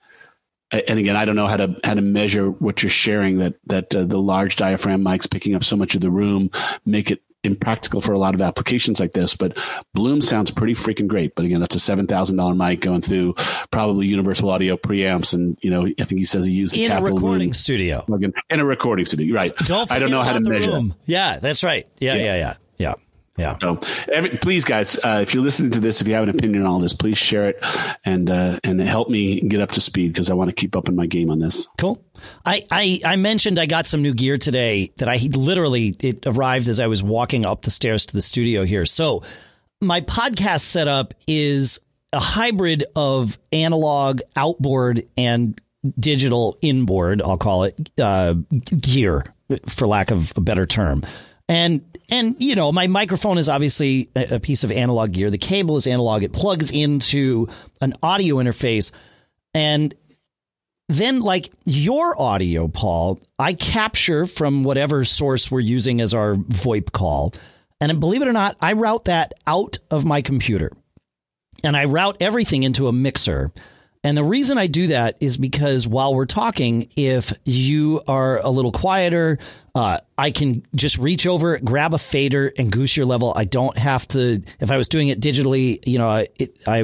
and 0.71 0.99
again, 0.99 1.15
I 1.15 1.25
don't 1.25 1.35
know 1.35 1.47
how 1.47 1.57
to 1.57 1.75
how 1.83 1.93
to 1.93 2.01
measure 2.01 2.49
what 2.49 2.81
you're 2.81 2.89
sharing. 2.89 3.39
That 3.39 3.55
that 3.67 3.95
uh, 3.95 4.05
the 4.05 4.19
large 4.19 4.55
diaphragm 4.55 5.03
mics 5.03 5.29
picking 5.29 5.55
up 5.55 5.63
so 5.63 5.75
much 5.75 5.95
of 5.95 6.01
the 6.01 6.11
room 6.11 6.49
make 6.85 7.11
it 7.11 7.21
impractical 7.43 8.01
for 8.01 8.13
a 8.13 8.19
lot 8.19 8.35
of 8.35 8.41
applications 8.41 8.99
like 8.99 9.13
this. 9.13 9.35
But 9.35 9.57
Bloom 9.93 10.21
sounds 10.21 10.51
pretty 10.51 10.73
freaking 10.73 11.07
great. 11.07 11.35
But 11.35 11.45
again, 11.45 11.59
that's 11.59 11.75
a 11.75 11.79
seven 11.79 12.07
thousand 12.07 12.37
dollar 12.37 12.55
mic 12.55 12.81
going 12.81 13.01
through 13.01 13.35
probably 13.71 14.07
Universal 14.07 14.49
Audio 14.49 14.77
preamps, 14.77 15.33
and 15.33 15.57
you 15.61 15.69
know, 15.69 15.85
I 15.85 16.05
think 16.05 16.19
he 16.19 16.25
says 16.25 16.45
he 16.45 16.51
used 16.51 16.75
the 16.75 16.85
in 16.85 16.91
a 16.91 17.01
recording 17.01 17.47
room 17.47 17.53
studio. 17.53 18.05
In 18.49 18.59
a 18.59 18.65
recording 18.65 19.05
studio, 19.05 19.35
right? 19.35 19.55
Don't 19.65 19.91
I 19.91 19.99
don't 19.99 20.11
know 20.11 20.23
how 20.23 20.33
to 20.33 20.41
measure. 20.41 20.71
Room. 20.71 20.95
Yeah, 21.05 21.39
that's 21.39 21.63
right. 21.63 21.87
Yeah, 21.99 22.15
yeah, 22.15 22.23
yeah, 22.23 22.35
yeah. 22.35 22.53
yeah. 22.77 22.93
Yeah. 23.37 23.57
So, 23.59 23.79
every, 24.11 24.37
please, 24.37 24.65
guys, 24.65 24.99
uh, 25.03 25.19
if 25.21 25.33
you're 25.33 25.43
listening 25.43 25.71
to 25.71 25.79
this, 25.79 26.01
if 26.01 26.07
you 26.07 26.13
have 26.15 26.23
an 26.23 26.29
opinion 26.29 26.63
on 26.63 26.67
all 26.67 26.79
this, 26.79 26.93
please 26.93 27.17
share 27.17 27.47
it 27.49 27.63
and 28.03 28.29
uh, 28.29 28.59
and 28.63 28.79
help 28.81 29.09
me 29.09 29.39
get 29.41 29.61
up 29.61 29.71
to 29.71 29.81
speed 29.81 30.13
because 30.13 30.29
I 30.29 30.33
want 30.33 30.49
to 30.49 30.55
keep 30.55 30.75
up 30.75 30.89
in 30.89 30.95
my 30.95 31.05
game 31.05 31.29
on 31.29 31.39
this. 31.39 31.67
Cool. 31.77 32.03
I, 32.45 32.61
I 32.69 32.99
I 33.05 33.15
mentioned 33.15 33.57
I 33.57 33.65
got 33.65 33.87
some 33.87 34.01
new 34.01 34.13
gear 34.13 34.37
today 34.37 34.91
that 34.97 35.07
I 35.07 35.17
literally 35.31 35.95
it 36.01 36.27
arrived 36.27 36.67
as 36.67 36.79
I 36.79 36.87
was 36.87 37.01
walking 37.01 37.45
up 37.45 37.61
the 37.61 37.71
stairs 37.71 38.05
to 38.07 38.13
the 38.13 38.21
studio 38.21 38.63
here. 38.65 38.85
So 38.85 39.23
my 39.81 40.01
podcast 40.01 40.61
setup 40.61 41.13
is 41.25 41.79
a 42.13 42.19
hybrid 42.19 42.83
of 42.95 43.39
analog 43.51 44.19
outboard 44.35 45.07
and 45.17 45.59
digital 45.99 46.57
inboard. 46.61 47.21
I'll 47.21 47.37
call 47.37 47.63
it 47.63 47.89
uh, 47.99 48.35
gear, 48.79 49.23
for 49.67 49.87
lack 49.87 50.11
of 50.11 50.33
a 50.35 50.41
better 50.41 50.65
term. 50.65 51.03
And 51.51 51.81
and 52.09 52.37
you 52.39 52.55
know, 52.55 52.71
my 52.71 52.87
microphone 52.87 53.37
is 53.37 53.49
obviously 53.49 54.09
a, 54.15 54.35
a 54.35 54.39
piece 54.39 54.63
of 54.63 54.71
analog 54.71 55.11
gear. 55.11 55.29
The 55.29 55.37
cable 55.37 55.75
is 55.75 55.85
analog. 55.85 56.23
It 56.23 56.31
plugs 56.31 56.71
into 56.71 57.49
an 57.81 57.93
audio 58.01 58.37
interface. 58.37 58.93
And 59.53 59.93
then 60.87 61.19
like 61.19 61.51
your 61.65 62.19
audio, 62.19 62.69
Paul, 62.69 63.19
I 63.37 63.51
capture 63.51 64.25
from 64.25 64.63
whatever 64.63 65.03
source 65.03 65.51
we're 65.51 65.59
using 65.59 65.99
as 65.99 66.13
our 66.13 66.35
VoIP 66.35 66.93
call. 66.93 67.33
And 67.81 67.99
believe 67.99 68.21
it 68.21 68.29
or 68.29 68.33
not, 68.33 68.55
I 68.61 68.71
route 68.71 69.05
that 69.05 69.33
out 69.45 69.77
of 69.89 70.05
my 70.05 70.21
computer. 70.21 70.71
And 71.65 71.75
I 71.75 71.83
route 71.83 72.15
everything 72.21 72.63
into 72.63 72.87
a 72.87 72.93
mixer. 72.93 73.51
And 74.03 74.17
the 74.17 74.23
reason 74.23 74.57
I 74.57 74.65
do 74.65 74.87
that 74.87 75.17
is 75.19 75.37
because 75.37 75.87
while 75.87 76.15
we're 76.15 76.25
talking, 76.25 76.89
if 76.95 77.33
you 77.45 78.01
are 78.07 78.39
a 78.39 78.49
little 78.49 78.71
quieter, 78.71 79.37
uh, 79.75 79.99
I 80.17 80.31
can 80.31 80.65
just 80.73 80.97
reach 80.97 81.27
over, 81.27 81.59
grab 81.59 81.93
a 81.93 81.99
fader, 81.99 82.51
and 82.57 82.71
goose 82.71 82.97
your 82.97 83.05
level. 83.05 83.31
I 83.35 83.45
don't 83.45 83.77
have 83.77 84.07
to. 84.09 84.41
If 84.59 84.71
I 84.71 84.77
was 84.77 84.89
doing 84.89 85.09
it 85.09 85.21
digitally, 85.21 85.87
you 85.87 85.99
know, 85.99 86.25
it, 86.39 86.59
I, 86.67 86.79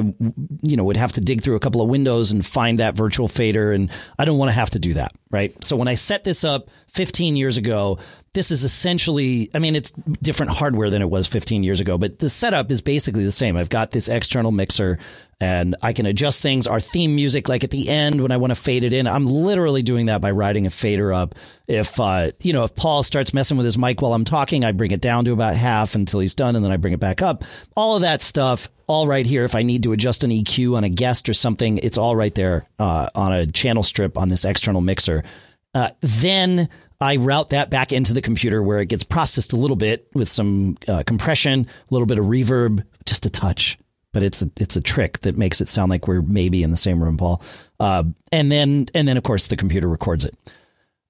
you 0.62 0.76
know, 0.76 0.84
would 0.84 0.96
have 0.96 1.12
to 1.12 1.20
dig 1.20 1.42
through 1.42 1.56
a 1.56 1.60
couple 1.60 1.82
of 1.82 1.88
windows 1.88 2.30
and 2.30 2.46
find 2.46 2.78
that 2.78 2.94
virtual 2.94 3.26
fader, 3.26 3.72
and 3.72 3.90
I 4.16 4.24
don't 4.24 4.38
want 4.38 4.50
to 4.50 4.54
have 4.54 4.70
to 4.70 4.78
do 4.78 4.94
that, 4.94 5.12
right? 5.30 5.52
So 5.64 5.76
when 5.76 5.88
I 5.88 5.94
set 5.94 6.22
this 6.22 6.44
up 6.44 6.70
15 6.92 7.34
years 7.36 7.56
ago, 7.56 7.98
this 8.34 8.50
is 8.50 8.64
essentially, 8.64 9.50
I 9.54 9.58
mean, 9.58 9.74
it's 9.74 9.92
different 10.22 10.52
hardware 10.52 10.90
than 10.90 11.02
it 11.02 11.10
was 11.10 11.26
15 11.26 11.62
years 11.62 11.80
ago, 11.80 11.98
but 11.98 12.18
the 12.18 12.28
setup 12.28 12.70
is 12.70 12.80
basically 12.80 13.24
the 13.24 13.32
same. 13.32 13.56
I've 13.56 13.68
got 13.68 13.90
this 13.90 14.08
external 14.08 14.52
mixer 14.52 14.98
and 15.40 15.76
I 15.82 15.92
can 15.92 16.04
adjust 16.06 16.42
things. 16.42 16.66
Our 16.66 16.80
theme 16.80 17.14
music, 17.14 17.48
like 17.48 17.64
at 17.64 17.70
the 17.70 17.88
end 17.88 18.20
when 18.20 18.32
I 18.32 18.36
want 18.36 18.50
to 18.50 18.56
fade 18.56 18.84
it 18.84 18.92
in, 18.92 19.06
I'm 19.06 19.26
literally 19.26 19.82
doing 19.82 20.06
that 20.06 20.20
by 20.20 20.32
riding 20.32 20.66
a 20.66 20.70
fader 20.70 21.12
up. 21.12 21.36
If, 21.66 21.98
uh, 22.00 22.32
you 22.42 22.52
know, 22.52 22.64
if 22.64 22.74
Paul 22.74 23.02
starts 23.02 23.32
messing 23.32 23.56
with 23.56 23.64
his 23.66 23.78
mic 23.78 24.02
while 24.02 24.14
I'm 24.14 24.24
talking, 24.24 24.64
I 24.64 24.72
bring 24.72 24.90
it 24.90 25.00
down 25.00 25.24
to 25.26 25.32
about 25.32 25.56
half 25.56 25.94
until 25.94 26.20
he's 26.20 26.34
done 26.34 26.56
and 26.56 26.64
then 26.64 26.72
I 26.72 26.76
bring 26.76 26.92
it 26.92 27.00
back 27.00 27.22
up. 27.22 27.44
All 27.76 27.96
of 27.96 28.02
that 28.02 28.22
stuff, 28.22 28.68
all 28.86 29.06
right 29.06 29.26
here. 29.26 29.44
If 29.44 29.54
I 29.54 29.62
need 29.62 29.84
to 29.84 29.92
adjust 29.92 30.24
an 30.24 30.30
EQ 30.30 30.76
on 30.76 30.84
a 30.84 30.88
guest 30.88 31.28
or 31.28 31.34
something, 31.34 31.78
it's 31.78 31.98
all 31.98 32.16
right 32.16 32.34
there, 32.34 32.68
uh, 32.78 33.08
on 33.14 33.32
a 33.32 33.46
channel 33.46 33.82
strip 33.82 34.18
on 34.18 34.28
this 34.28 34.44
external 34.44 34.80
mixer. 34.80 35.24
Uh, 35.74 35.90
then 36.00 36.68
I 37.00 37.16
route 37.16 37.50
that 37.50 37.70
back 37.70 37.92
into 37.92 38.12
the 38.12 38.22
computer 38.22 38.62
where 38.62 38.80
it 38.80 38.86
gets 38.86 39.04
processed 39.04 39.52
a 39.52 39.56
little 39.56 39.76
bit 39.76 40.08
with 40.14 40.28
some 40.28 40.76
uh, 40.88 41.04
compression, 41.06 41.60
a 41.60 41.94
little 41.94 42.06
bit 42.06 42.18
of 42.18 42.26
reverb, 42.26 42.84
just 43.06 43.26
a 43.26 43.30
touch. 43.30 43.78
But 44.12 44.22
it's 44.22 44.42
a, 44.42 44.50
it's 44.58 44.76
a 44.76 44.80
trick 44.80 45.20
that 45.20 45.36
makes 45.36 45.60
it 45.60 45.68
sound 45.68 45.90
like 45.90 46.08
we're 46.08 46.22
maybe 46.22 46.62
in 46.62 46.70
the 46.70 46.76
same 46.76 47.02
room, 47.02 47.16
Paul. 47.16 47.42
Uh, 47.78 48.04
and 48.32 48.50
then 48.50 48.86
and 48.94 49.06
then 49.06 49.16
of 49.16 49.22
course 49.22 49.46
the 49.46 49.56
computer 49.56 49.86
records 49.86 50.24
it, 50.24 50.34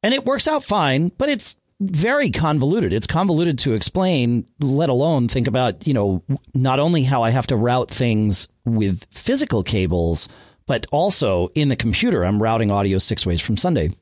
and 0.02 0.12
it 0.12 0.26
works 0.26 0.48
out 0.48 0.64
fine. 0.64 1.10
But 1.16 1.28
it's 1.28 1.58
very 1.80 2.30
convoluted. 2.30 2.92
It's 2.92 3.06
convoluted 3.06 3.60
to 3.60 3.74
explain, 3.74 4.46
let 4.58 4.90
alone 4.90 5.28
think 5.28 5.46
about 5.46 5.86
you 5.86 5.94
know 5.94 6.22
not 6.54 6.80
only 6.80 7.04
how 7.04 7.22
I 7.22 7.30
have 7.30 7.46
to 7.46 7.56
route 7.56 7.88
things 7.88 8.48
with 8.64 9.06
physical 9.10 9.62
cables, 9.62 10.28
but 10.66 10.86
also 10.90 11.48
in 11.54 11.68
the 11.68 11.76
computer. 11.76 12.24
I'm 12.24 12.42
routing 12.42 12.70
audio 12.70 12.98
six 12.98 13.24
ways 13.24 13.40
from 13.40 13.56
Sunday 13.56 13.92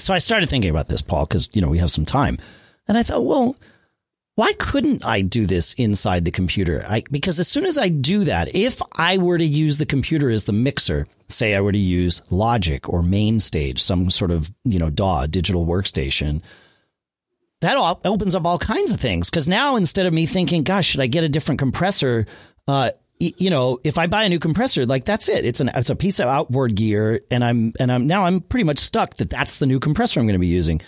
so 0.00 0.14
I 0.14 0.18
started 0.18 0.48
thinking 0.48 0.70
about 0.70 0.88
this, 0.88 1.02
Paul, 1.02 1.26
because 1.26 1.48
you 1.52 1.60
know 1.60 1.68
we 1.68 1.78
have 1.78 1.90
some 1.90 2.04
time, 2.04 2.38
and 2.88 2.96
I 2.98 3.02
thought, 3.02 3.24
well, 3.24 3.56
why 4.34 4.52
couldn't 4.54 5.04
I 5.04 5.22
do 5.22 5.46
this 5.46 5.74
inside 5.74 6.24
the 6.24 6.30
computer? 6.30 6.84
I, 6.88 7.02
because 7.10 7.38
as 7.38 7.48
soon 7.48 7.66
as 7.66 7.76
I 7.76 7.88
do 7.88 8.24
that, 8.24 8.54
if 8.54 8.80
I 8.96 9.18
were 9.18 9.36
to 9.36 9.44
use 9.44 9.78
the 9.78 9.86
computer 9.86 10.30
as 10.30 10.44
the 10.44 10.52
mixer, 10.52 11.06
say 11.28 11.54
I 11.54 11.60
were 11.60 11.72
to 11.72 11.78
use 11.78 12.22
Logic 12.30 12.88
or 12.88 13.02
MainStage, 13.02 13.80
some 13.80 14.10
sort 14.10 14.30
of 14.30 14.52
you 14.64 14.78
know 14.78 14.90
DAW 14.90 15.26
digital 15.26 15.66
workstation, 15.66 16.42
that 17.60 17.76
all 17.76 18.00
opens 18.04 18.34
up 18.34 18.46
all 18.46 18.58
kinds 18.58 18.90
of 18.90 19.00
things. 19.00 19.28
Because 19.28 19.46
now 19.46 19.76
instead 19.76 20.06
of 20.06 20.14
me 20.14 20.26
thinking, 20.26 20.62
gosh, 20.62 20.86
should 20.86 21.00
I 21.00 21.06
get 21.06 21.24
a 21.24 21.28
different 21.28 21.58
compressor? 21.58 22.26
Uh, 22.66 22.90
you 23.20 23.50
know, 23.50 23.78
if 23.84 23.98
I 23.98 24.06
buy 24.06 24.24
a 24.24 24.28
new 24.28 24.38
compressor, 24.38 24.86
like 24.86 25.04
that's 25.04 25.28
it. 25.28 25.44
It's 25.44 25.60
an 25.60 25.70
it's 25.74 25.90
a 25.90 25.96
piece 25.96 26.18
of 26.18 26.26
outboard 26.26 26.74
gear, 26.74 27.20
and 27.30 27.44
I'm 27.44 27.72
and 27.78 27.92
I'm 27.92 28.06
now 28.06 28.24
I'm 28.24 28.40
pretty 28.40 28.64
much 28.64 28.78
stuck 28.78 29.14
that 29.18 29.28
that's 29.28 29.58
the 29.58 29.66
new 29.66 29.78
compressor 29.78 30.18
I'm 30.18 30.26
going 30.26 30.34
to 30.34 30.40
be 30.40 30.46
using. 30.46 30.80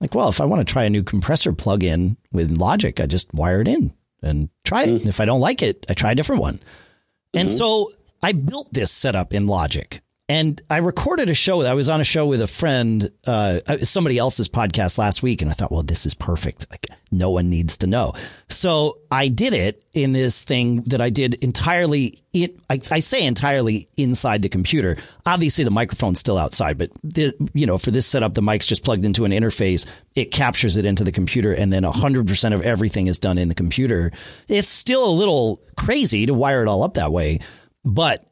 Like, 0.00 0.14
well, 0.14 0.28
if 0.28 0.40
I 0.40 0.44
want 0.44 0.60
to 0.60 0.70
try 0.70 0.84
a 0.84 0.90
new 0.90 1.02
compressor 1.02 1.52
plug-in 1.52 2.16
with 2.30 2.56
Logic, 2.56 3.00
I 3.00 3.06
just 3.06 3.32
wire 3.34 3.62
it 3.62 3.68
in 3.68 3.92
and 4.22 4.48
try 4.64 4.84
it. 4.84 4.90
Mm. 4.90 4.96
And 5.00 5.06
if 5.06 5.18
I 5.18 5.24
don't 5.24 5.40
like 5.40 5.62
it, 5.62 5.86
I 5.88 5.94
try 5.94 6.12
a 6.12 6.14
different 6.14 6.42
one. 6.42 6.54
Mm-hmm. 6.54 7.38
And 7.38 7.50
so 7.50 7.90
I 8.22 8.32
built 8.32 8.72
this 8.72 8.92
setup 8.92 9.34
in 9.34 9.46
Logic. 9.46 10.00
And 10.30 10.60
I 10.68 10.78
recorded 10.78 11.30
a 11.30 11.34
show. 11.34 11.62
I 11.62 11.72
was 11.72 11.88
on 11.88 12.02
a 12.02 12.04
show 12.04 12.26
with 12.26 12.42
a 12.42 12.46
friend, 12.46 13.10
uh, 13.26 13.60
uh, 13.66 13.78
somebody 13.78 14.18
else's 14.18 14.46
podcast 14.46 14.98
last 14.98 15.22
week, 15.22 15.40
and 15.40 15.50
I 15.50 15.54
thought, 15.54 15.72
well, 15.72 15.82
this 15.82 16.04
is 16.04 16.12
perfect. 16.12 16.66
Like, 16.70 16.86
no 17.10 17.30
one 17.30 17.48
needs 17.48 17.78
to 17.78 17.86
know. 17.86 18.12
So 18.50 18.98
I 19.10 19.28
did 19.28 19.54
it 19.54 19.82
in 19.94 20.12
this 20.12 20.42
thing 20.42 20.82
that 20.88 21.00
I 21.00 21.08
did 21.08 21.34
entirely. 21.34 22.22
In, 22.34 22.60
I, 22.68 22.78
I 22.90 22.98
say 22.98 23.24
entirely 23.24 23.88
inside 23.96 24.42
the 24.42 24.50
computer. 24.50 24.98
Obviously, 25.24 25.64
the 25.64 25.70
microphone's 25.70 26.20
still 26.20 26.36
outside, 26.36 26.76
but 26.76 26.90
the, 27.02 27.32
you 27.54 27.66
know, 27.66 27.78
for 27.78 27.90
this 27.90 28.06
setup, 28.06 28.34
the 28.34 28.42
mic's 28.42 28.66
just 28.66 28.84
plugged 28.84 29.06
into 29.06 29.24
an 29.24 29.32
interface. 29.32 29.86
It 30.14 30.26
captures 30.26 30.76
it 30.76 30.84
into 30.84 31.04
the 31.04 31.12
computer, 31.12 31.54
and 31.54 31.72
then 31.72 31.84
hundred 31.84 32.26
percent 32.26 32.54
of 32.54 32.60
everything 32.60 33.06
is 33.06 33.18
done 33.18 33.38
in 33.38 33.48
the 33.48 33.54
computer. 33.54 34.12
It's 34.46 34.68
still 34.68 35.08
a 35.08 35.10
little 35.10 35.62
crazy 35.78 36.26
to 36.26 36.34
wire 36.34 36.60
it 36.60 36.68
all 36.68 36.82
up 36.82 36.94
that 36.94 37.12
way, 37.12 37.40
but 37.82 38.26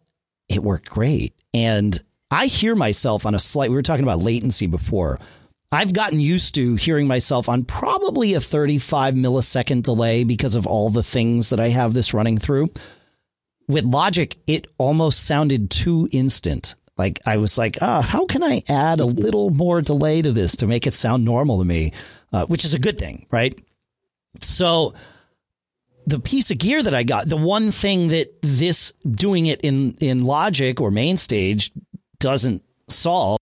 it 0.51 0.62
worked 0.62 0.90
great. 0.90 1.32
And 1.57 1.99
I 2.31 2.47
hear 2.47 2.75
myself 2.75 3.25
on 3.25 3.35
a 3.35 3.39
slight, 3.39 3.71
we 3.71 3.77
were 3.77 3.83
talking 3.83 4.05
about 4.05 4.23
latency 4.23 4.67
before. 4.67 5.19
I've 5.73 5.95
gotten 5.95 6.21
used 6.21 6.55
to 6.57 6.75
hearing 6.75 7.07
myself 7.07 7.49
on 7.49 7.65
probably 7.65 8.35
a 8.35 8.41
35 8.41 9.15
millisecond 9.15 9.83
delay 9.83 10.23
because 10.23 10.55
of 10.55 10.67
all 10.67 10.91
the 10.91 11.03
things 11.03 11.49
that 11.49 11.59
I 11.59 11.71
have 11.71 11.95
this 11.95 12.13
running 12.13 12.37
through. 12.37 12.69
With 13.69 13.85
Logic, 13.85 14.37
it 14.47 14.67
almost 14.77 15.25
sounded 15.25 15.71
too 15.71 16.09
instant. 16.13 16.75
Like 16.99 17.21
I 17.25 17.39
was 17.39 17.57
like, 17.57 17.79
ah, 17.81 17.99
oh, 17.99 18.03
how 18.03 18.27
can 18.27 18.43
I 18.43 18.63
add 18.69 19.01
a 19.01 19.07
little 19.07 19.49
more 19.49 19.81
delay 19.81 20.21
to 20.21 20.33
this 20.33 20.57
to 20.57 20.67
make 20.67 20.87
it 20.87 20.95
sound 20.95 21.25
normal 21.25 21.59
to 21.59 21.65
me? 21.65 21.93
Uh, 22.33 22.45
which 22.47 22.67
is 22.67 22.75
a 22.75 22.79
good 22.79 22.99
thing, 22.99 23.27
right? 23.31 23.59
So 24.43 24.93
the 26.07 26.21
piece 26.21 26.51
of 26.51 26.59
gear 26.59 26.83
that 26.83 26.95
I 26.95 27.03
got, 27.03 27.29
the 27.29 27.37
one 27.37 27.71
thing 27.73 28.09
that 28.09 28.29
this 28.43 28.93
doing 29.09 29.47
it 29.47 29.61
in 29.63 29.93
in 30.01 30.25
Logic 30.25 30.81
or 30.81 30.91
MainStage 30.91 31.71
doesn't 32.19 32.63
solve 32.89 33.39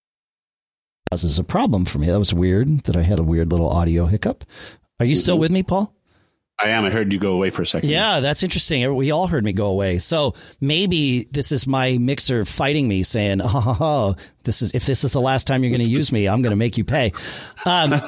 causes 1.11 1.39
a 1.39 1.45
problem 1.45 1.85
for 1.85 1.99
me. 1.99 2.09
That 2.09 2.19
was 2.19 2.35
weird 2.35 2.81
that 2.85 2.97
I 2.97 3.03
had 3.03 3.21
a 3.21 3.23
weird 3.23 3.51
little 3.51 3.69
audio 3.69 4.07
hiccup. 4.07 4.45
Are 4.99 5.07
you 5.07 5.15
still 5.15 5.37
mm-hmm. 5.37 5.41
with 5.43 5.53
me, 5.53 5.62
Paul? 5.62 5.95
I 6.57 6.68
am. 6.68 6.84
I 6.84 6.90
heard 6.90 7.12
you 7.12 7.18
go 7.18 7.32
away 7.32 7.50
for 7.50 7.62
a 7.62 7.66
second. 7.66 7.90
Yeah, 7.90 8.20
that's 8.20 8.44
interesting. 8.44 8.94
We 8.94 9.11
all 9.11 9.26
heard 9.26 9.44
me 9.44 9.52
go 9.52 9.66
away. 9.66 9.98
So 9.98 10.34
maybe 10.61 11.24
this 11.32 11.50
is 11.50 11.66
my 11.66 11.98
mixer 11.98 12.44
fighting 12.44 12.86
me, 12.86 13.02
saying, 13.02 13.40
"Oh, 13.42 13.76
oh 13.80 14.16
this 14.44 14.62
is 14.62 14.72
if 14.72 14.86
this 14.86 15.02
is 15.02 15.11
the 15.11 15.20
last 15.20 15.48
time 15.48 15.64
you're 15.64 15.70
going 15.70 15.80
to 15.80 15.86
use 15.86 16.12
me, 16.12 16.28
I'm 16.28 16.42
going 16.42 16.52
to 16.52 16.57
make 16.57 16.78
you 16.78 16.84
pay," 16.84 17.12
um, 17.66 17.90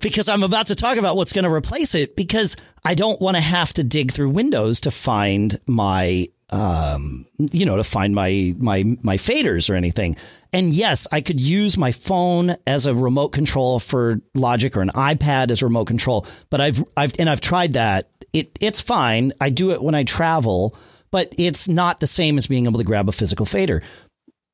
because 0.00 0.28
I'm 0.28 0.44
about 0.44 0.68
to 0.68 0.76
talk 0.76 0.98
about 0.98 1.16
what's 1.16 1.32
going 1.32 1.44
to 1.44 1.52
replace 1.52 1.96
it. 1.96 2.14
Because 2.14 2.56
I 2.84 2.94
don't 2.94 3.20
want 3.20 3.36
to 3.36 3.40
have 3.40 3.72
to 3.74 3.82
dig 3.82 4.12
through 4.12 4.30
Windows 4.30 4.82
to 4.82 4.92
find 4.92 5.58
my 5.66 6.28
um, 6.50 7.26
you 7.38 7.66
know, 7.66 7.76
to 7.76 7.84
find 7.84 8.14
my 8.14 8.54
my 8.58 8.84
my 9.02 9.16
faders 9.16 9.68
or 9.68 9.74
anything. 9.74 10.16
And 10.52 10.70
yes, 10.70 11.06
I 11.12 11.20
could 11.20 11.38
use 11.38 11.76
my 11.76 11.92
phone 11.92 12.56
as 12.66 12.86
a 12.86 12.94
remote 12.94 13.30
control 13.30 13.80
for 13.80 14.20
Logic 14.34 14.74
or 14.76 14.80
an 14.80 14.90
iPad 14.90 15.50
as 15.50 15.60
a 15.60 15.66
remote 15.66 15.86
control, 15.86 16.26
but 16.50 16.60
I've 16.60 16.82
I've 16.96 17.12
and 17.18 17.28
I've 17.28 17.40
tried 17.40 17.74
that. 17.74 18.10
It 18.32 18.58
it's 18.60 18.80
fine. 18.80 19.32
I 19.40 19.50
do 19.50 19.72
it 19.72 19.82
when 19.82 19.94
I 19.94 20.04
travel, 20.04 20.76
but 21.10 21.32
it's 21.38 21.68
not 21.68 22.00
the 22.00 22.06
same 22.06 22.38
as 22.38 22.46
being 22.46 22.66
able 22.66 22.78
to 22.78 22.84
grab 22.84 23.08
a 23.08 23.12
physical 23.12 23.46
fader. 23.46 23.82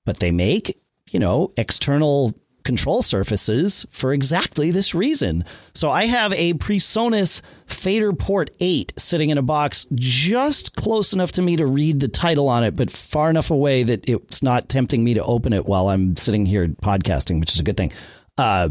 But 0.05 0.18
they 0.18 0.32
make, 0.32 0.80
you 1.11 1.20
know, 1.20 1.53
external 1.57 2.34
control 2.64 3.02
surfaces 3.02 3.86
for 3.90 4.12
exactly 4.12 4.70
this 4.70 4.94
reason. 4.94 5.44
So 5.74 5.90
I 5.90 6.06
have 6.06 6.32
a 6.32 6.54
PreSonus 6.54 7.40
FaderPort 7.68 8.48
8 8.60 8.92
sitting 8.96 9.30
in 9.30 9.38
a 9.38 9.42
box 9.42 9.86
just 9.94 10.74
close 10.76 11.12
enough 11.12 11.32
to 11.32 11.42
me 11.42 11.56
to 11.56 11.66
read 11.66 12.00
the 12.00 12.08
title 12.08 12.48
on 12.48 12.64
it, 12.64 12.74
but 12.74 12.90
far 12.90 13.30
enough 13.30 13.50
away 13.50 13.82
that 13.84 14.08
it's 14.08 14.42
not 14.42 14.68
tempting 14.68 15.04
me 15.04 15.14
to 15.14 15.24
open 15.24 15.52
it 15.52 15.66
while 15.66 15.88
I'm 15.88 16.16
sitting 16.16 16.46
here 16.46 16.68
podcasting, 16.68 17.40
which 17.40 17.54
is 17.54 17.60
a 17.60 17.64
good 17.64 17.76
thing. 17.76 17.92
Uh, 18.36 18.70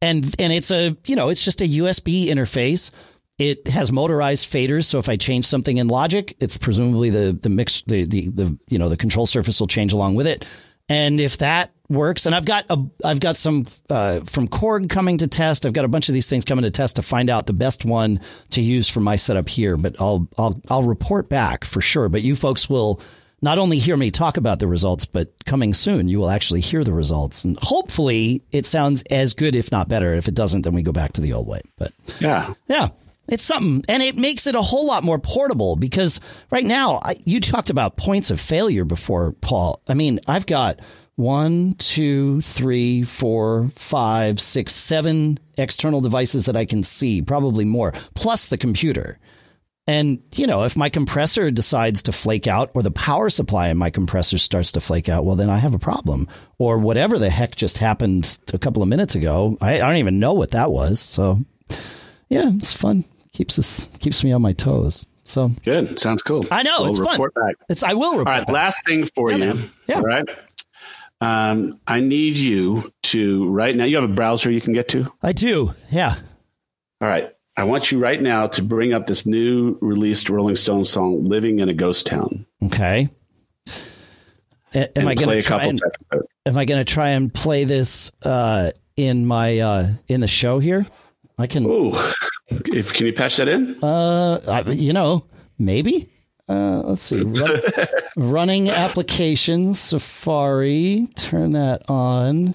and 0.00 0.34
and 0.38 0.52
it's 0.52 0.70
a 0.70 0.96
you 1.06 1.16
know 1.16 1.28
it's 1.28 1.42
just 1.42 1.60
a 1.60 1.64
USB 1.64 2.26
interface. 2.26 2.90
It 3.38 3.68
has 3.68 3.92
motorized 3.92 4.50
faders, 4.50 4.84
so 4.84 4.98
if 4.98 5.08
I 5.08 5.16
change 5.16 5.46
something 5.46 5.76
in 5.76 5.86
Logic, 5.86 6.36
it's 6.40 6.58
presumably 6.58 7.10
the 7.10 7.38
the 7.40 7.48
mix 7.48 7.82
the 7.82 8.04
the, 8.04 8.28
the 8.28 8.58
you 8.68 8.78
know 8.78 8.88
the 8.88 8.96
control 8.96 9.26
surface 9.26 9.60
will 9.60 9.66
change 9.66 9.92
along 9.92 10.14
with 10.14 10.26
it. 10.26 10.44
And 10.88 11.20
if 11.20 11.38
that 11.38 11.70
works, 11.88 12.26
and 12.26 12.34
I've 12.34 12.44
got 12.44 12.66
a, 12.70 12.82
I've 13.04 13.20
got 13.20 13.36
some 13.36 13.66
uh, 13.90 14.20
from 14.20 14.48
Korg 14.48 14.88
coming 14.88 15.18
to 15.18 15.26
test. 15.26 15.66
I've 15.66 15.72
got 15.72 15.84
a 15.84 15.88
bunch 15.88 16.08
of 16.08 16.14
these 16.14 16.26
things 16.26 16.44
coming 16.44 16.62
to 16.62 16.70
test 16.70 16.96
to 16.96 17.02
find 17.02 17.30
out 17.30 17.46
the 17.46 17.52
best 17.52 17.84
one 17.84 18.20
to 18.50 18.62
use 18.62 18.88
for 18.88 19.00
my 19.00 19.16
setup 19.16 19.48
here. 19.48 19.76
But 19.76 19.96
I'll 20.00 20.28
I'll 20.38 20.60
I'll 20.68 20.82
report 20.82 21.28
back 21.28 21.64
for 21.64 21.80
sure. 21.80 22.08
But 22.08 22.22
you 22.22 22.36
folks 22.36 22.68
will 22.70 23.00
not 23.40 23.58
only 23.58 23.78
hear 23.78 23.96
me 23.96 24.10
talk 24.10 24.36
about 24.36 24.58
the 24.58 24.66
results, 24.66 25.06
but 25.06 25.32
coming 25.44 25.74
soon 25.74 26.08
you 26.08 26.18
will 26.18 26.30
actually 26.30 26.60
hear 26.60 26.84
the 26.84 26.92
results, 26.92 27.44
and 27.44 27.58
hopefully 27.60 28.42
it 28.50 28.66
sounds 28.66 29.02
as 29.10 29.34
good, 29.34 29.54
if 29.54 29.70
not 29.70 29.88
better. 29.88 30.14
If 30.14 30.28
it 30.28 30.34
doesn't, 30.34 30.62
then 30.62 30.74
we 30.74 30.82
go 30.82 30.92
back 30.92 31.12
to 31.14 31.20
the 31.20 31.34
old 31.34 31.46
way. 31.46 31.60
But 31.76 31.92
yeah, 32.20 32.54
yeah. 32.66 32.88
It's 33.28 33.44
something, 33.44 33.84
and 33.88 34.02
it 34.02 34.16
makes 34.16 34.46
it 34.46 34.54
a 34.54 34.62
whole 34.62 34.86
lot 34.86 35.04
more 35.04 35.18
portable 35.18 35.76
because 35.76 36.18
right 36.50 36.64
now, 36.64 36.98
I, 37.02 37.16
you 37.26 37.40
talked 37.40 37.68
about 37.68 37.98
points 37.98 38.30
of 38.30 38.40
failure 38.40 38.86
before, 38.86 39.32
Paul. 39.32 39.82
I 39.86 39.92
mean, 39.92 40.18
I've 40.26 40.46
got 40.46 40.80
one, 41.16 41.74
two, 41.74 42.40
three, 42.40 43.02
four, 43.02 43.70
five, 43.74 44.40
six, 44.40 44.74
seven 44.74 45.38
external 45.58 46.00
devices 46.00 46.46
that 46.46 46.56
I 46.56 46.64
can 46.64 46.82
see, 46.82 47.20
probably 47.20 47.66
more, 47.66 47.92
plus 48.14 48.46
the 48.46 48.56
computer. 48.56 49.18
And, 49.86 50.22
you 50.34 50.46
know, 50.46 50.64
if 50.64 50.76
my 50.76 50.88
compressor 50.88 51.50
decides 51.50 52.04
to 52.04 52.12
flake 52.12 52.46
out 52.46 52.70
or 52.74 52.82
the 52.82 52.90
power 52.90 53.28
supply 53.30 53.68
in 53.68 53.76
my 53.76 53.90
compressor 53.90 54.38
starts 54.38 54.72
to 54.72 54.80
flake 54.80 55.08
out, 55.08 55.24
well, 55.24 55.36
then 55.36 55.50
I 55.50 55.58
have 55.58 55.74
a 55.74 55.78
problem. 55.78 56.28
Or 56.56 56.78
whatever 56.78 57.18
the 57.18 57.30
heck 57.30 57.56
just 57.56 57.78
happened 57.78 58.38
a 58.52 58.58
couple 58.58 58.82
of 58.82 58.88
minutes 58.88 59.14
ago. 59.14 59.58
I, 59.60 59.76
I 59.76 59.86
don't 59.86 59.96
even 59.96 60.20
know 60.20 60.34
what 60.34 60.52
that 60.52 60.70
was. 60.70 61.00
So, 61.00 61.40
yeah, 62.28 62.50
it's 62.54 62.74
fun 62.74 63.04
keeps 63.38 63.56
us 63.56 63.88
keeps 64.00 64.24
me 64.24 64.32
on 64.32 64.42
my 64.42 64.52
toes. 64.52 65.06
So 65.22 65.52
good. 65.64 65.98
Sounds 65.98 66.22
cool. 66.22 66.44
I 66.50 66.64
know 66.64 66.78
we'll 66.80 66.90
it's 66.90 66.98
report 66.98 67.34
fun. 67.34 67.44
Back. 67.46 67.56
It's 67.68 67.84
I 67.84 67.94
will 67.94 68.12
report. 68.12 68.26
All 68.26 68.32
right. 68.34 68.46
Back. 68.46 68.52
Last 68.52 68.84
thing 68.84 69.06
for 69.06 69.30
yeah, 69.30 69.52
you. 69.54 69.70
Yeah. 69.86 69.96
All 69.96 70.02
right. 70.02 70.28
Um, 71.20 71.80
I 71.86 72.00
need 72.00 72.36
you 72.36 72.92
to 73.04 73.48
right 73.48 73.74
now. 73.76 73.84
You 73.84 73.96
have 73.96 74.10
a 74.10 74.12
browser 74.12 74.50
you 74.50 74.60
can 74.60 74.72
get 74.72 74.88
to. 74.88 75.12
I 75.22 75.32
do. 75.32 75.74
Yeah. 75.90 76.16
All 77.00 77.08
right. 77.08 77.32
I 77.56 77.64
want 77.64 77.92
you 77.92 78.00
right 78.00 78.20
now 78.20 78.48
to 78.48 78.62
bring 78.62 78.92
up 78.92 79.06
this 79.06 79.24
new 79.24 79.78
released 79.80 80.30
Rolling 80.30 80.56
Stone 80.56 80.84
song, 80.84 81.24
"Living 81.24 81.60
in 81.60 81.68
a 81.68 81.74
Ghost 81.74 82.06
Town." 82.06 82.44
Okay. 82.64 83.08
Am 84.74 84.88
and 84.96 85.08
I 85.08 85.14
going 85.14 85.40
to 85.40 85.46
try? 85.46 85.64
And, 85.64 85.80
am 86.44 86.56
I 86.56 86.64
going 86.64 86.80
to 86.80 86.92
try 86.92 87.10
and 87.10 87.32
play 87.32 87.64
this 87.64 88.10
uh, 88.22 88.72
in 88.96 89.26
my 89.26 89.58
uh, 89.58 89.90
in 90.08 90.20
the 90.20 90.28
show 90.28 90.58
here? 90.58 90.86
I 91.38 91.46
can. 91.46 91.64
Ooh, 91.66 91.96
if 92.48 92.92
can 92.92 93.06
you 93.06 93.12
patch 93.12 93.36
that 93.36 93.48
in? 93.48 93.82
Uh, 93.82 94.64
you 94.68 94.92
know, 94.92 95.24
maybe. 95.58 96.08
Uh, 96.48 96.80
let's 96.84 97.02
see. 97.02 97.22
Run, 97.22 97.60
running 98.16 98.70
applications, 98.70 99.78
Safari. 99.78 101.06
Turn 101.16 101.52
that 101.52 101.82
on. 101.88 102.54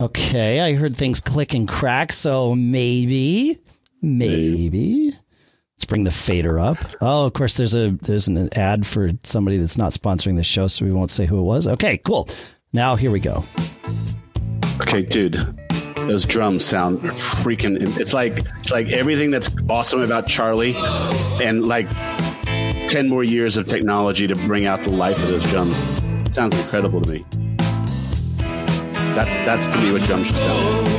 Okay, 0.00 0.60
I 0.60 0.74
heard 0.74 0.96
things 0.96 1.20
click 1.20 1.54
and 1.54 1.68
crack, 1.68 2.12
so 2.12 2.54
maybe, 2.54 3.58
maybe. 4.00 5.12
Let's 5.76 5.84
bring 5.84 6.04
the 6.04 6.10
fader 6.10 6.58
up. 6.58 6.78
Oh, 7.00 7.26
of 7.26 7.32
course, 7.32 7.56
there's 7.56 7.74
a 7.74 7.90
there's 7.90 8.28
an 8.28 8.52
ad 8.56 8.86
for 8.86 9.10
somebody 9.22 9.58
that's 9.58 9.78
not 9.78 9.92
sponsoring 9.92 10.36
the 10.36 10.44
show, 10.44 10.68
so 10.68 10.84
we 10.84 10.92
won't 10.92 11.10
say 11.10 11.26
who 11.26 11.38
it 11.38 11.42
was. 11.42 11.66
Okay, 11.66 11.98
cool. 11.98 12.28
Now 12.72 12.96
here 12.96 13.10
we 13.10 13.20
go. 13.20 13.44
Okay, 14.80 15.02
dude 15.02 15.61
those 16.06 16.24
drums 16.24 16.64
sound 16.64 17.00
freaking 17.00 17.76
it's 17.98 18.12
like 18.12 18.40
it's 18.58 18.70
like 18.70 18.88
everything 18.88 19.30
that's 19.30 19.50
awesome 19.68 20.02
about 20.02 20.26
charlie 20.26 20.74
and 21.40 21.66
like 21.66 21.88
10 22.92 23.08
more 23.08 23.24
years 23.24 23.56
of 23.56 23.66
technology 23.66 24.26
to 24.26 24.34
bring 24.34 24.66
out 24.66 24.82
the 24.82 24.90
life 24.90 25.18
of 25.22 25.26
those 25.28 25.42
drums. 25.44 25.74
Sounds 26.30 26.54
incredible 26.60 27.00
to 27.00 27.10
me. 27.10 27.24
That's 29.14 29.30
that's 29.46 29.66
to 29.68 29.78
me 29.82 29.92
what 29.92 30.02
drums 30.02 30.26
should 30.26 30.36
sound 30.36 30.92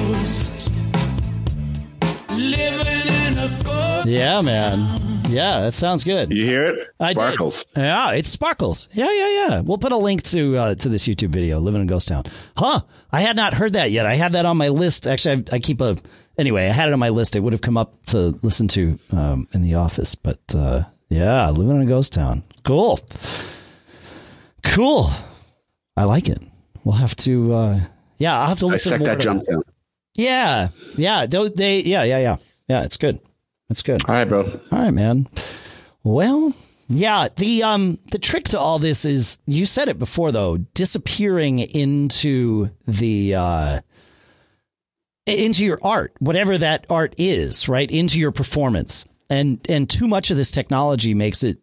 yeah 4.06 4.42
man 4.42 5.13
yeah, 5.34 5.62
that 5.62 5.74
sounds 5.74 6.04
good. 6.04 6.32
You 6.32 6.46
hear 6.46 6.66
it? 6.66 6.88
Sparkles. 7.12 7.66
Yeah, 7.76 8.12
it 8.12 8.26
sparkles. 8.26 8.88
Yeah, 8.94 9.12
yeah, 9.12 9.30
yeah. 9.30 9.60
We'll 9.62 9.78
put 9.78 9.92
a 9.92 9.98
link 9.98 10.24
to 10.24 10.58
uh, 10.58 10.76
to 10.76 10.90
this 10.90 11.08
YouTube 11.08 11.30
video, 11.30 11.60
"Living 11.60 11.82
in 11.82 11.88
Ghost 11.88 12.08
Town." 12.08 12.24
Huh? 12.58 12.82
I 13.12 13.22
had 13.22 13.36
not 13.36 13.54
heard 13.54 13.74
that 13.74 13.92
yet. 13.92 14.06
I 14.06 14.16
had 14.16 14.34
that 14.34 14.46
on 14.46 14.58
my 14.58 14.70
list. 14.70 15.08
Actually, 15.08 15.46
I, 15.52 15.56
I 15.56 15.60
keep 15.60 15.82
a 15.82 15.98
anyway. 16.38 16.68
I 16.68 16.72
had 16.72 16.90
it 16.90 16.94
on 16.94 17.00
my 17.00 17.10
list. 17.10 17.36
It 17.36 17.42
would 17.42 17.54
have 17.54 17.62
come 17.62 17.78
up 17.78 18.06
to 18.08 18.40
listen 18.42 18.68
to 18.70 18.98
um, 19.12 19.48
in 19.54 19.62
the 19.62 19.76
office, 19.76 20.16
but 20.16 20.40
uh, 20.56 20.84
yeah, 21.10 21.50
"Living 21.50 21.76
in 21.76 21.82
a 21.82 21.86
Ghost 21.86 22.14
Town." 22.14 22.44
Cool. 22.64 23.00
Cool. 24.64 25.12
I 25.96 26.06
like 26.06 26.30
it. 26.30 26.42
We'll 26.84 26.96
have 26.96 27.16
to. 27.18 27.54
Uh, 27.54 27.80
yeah, 28.18 28.40
I'll 28.40 28.48
have 28.48 28.60
to 28.60 28.68
listen. 28.68 29.00
Dissect 29.00 29.06
that 29.06 29.20
jump 29.20 29.46
down. 29.46 29.64
Yeah, 30.16 30.70
yeah. 30.96 31.26
They, 31.26 31.50
they, 31.50 31.80
yeah, 31.82 32.04
yeah, 32.04 32.20
yeah, 32.20 32.38
yeah. 32.68 32.84
It's 32.84 32.98
good. 32.98 33.20
That's 33.74 33.82
good. 33.82 34.08
All 34.08 34.14
right, 34.14 34.30
bro. 34.30 34.44
All 34.72 34.80
right, 34.84 34.92
man. 34.92 35.28
Well, 36.04 36.54
yeah, 36.88 37.30
the 37.36 37.64
um 37.64 37.98
the 38.12 38.20
trick 38.20 38.44
to 38.50 38.60
all 38.60 38.78
this 38.78 39.04
is 39.04 39.40
you 39.48 39.66
said 39.66 39.88
it 39.88 39.98
before 39.98 40.32
though, 40.32 40.58
disappearing 40.58 41.58
into 41.58 42.70
the 42.86 43.34
uh 43.34 43.82
into 45.26 45.66
your 45.66 45.80
art, 45.82 46.14
whatever 46.20 46.56
that 46.56 46.86
art 46.88 47.16
is, 47.18 47.68
right? 47.68 47.90
Into 47.90 48.20
your 48.20 48.32
performance. 48.32 49.06
And 49.28 49.60
and 49.68 49.90
too 49.90 50.08
much 50.08 50.30
of 50.30 50.38
this 50.38 50.52
technology 50.52 51.16
makes 51.16 51.42
it 51.42 51.58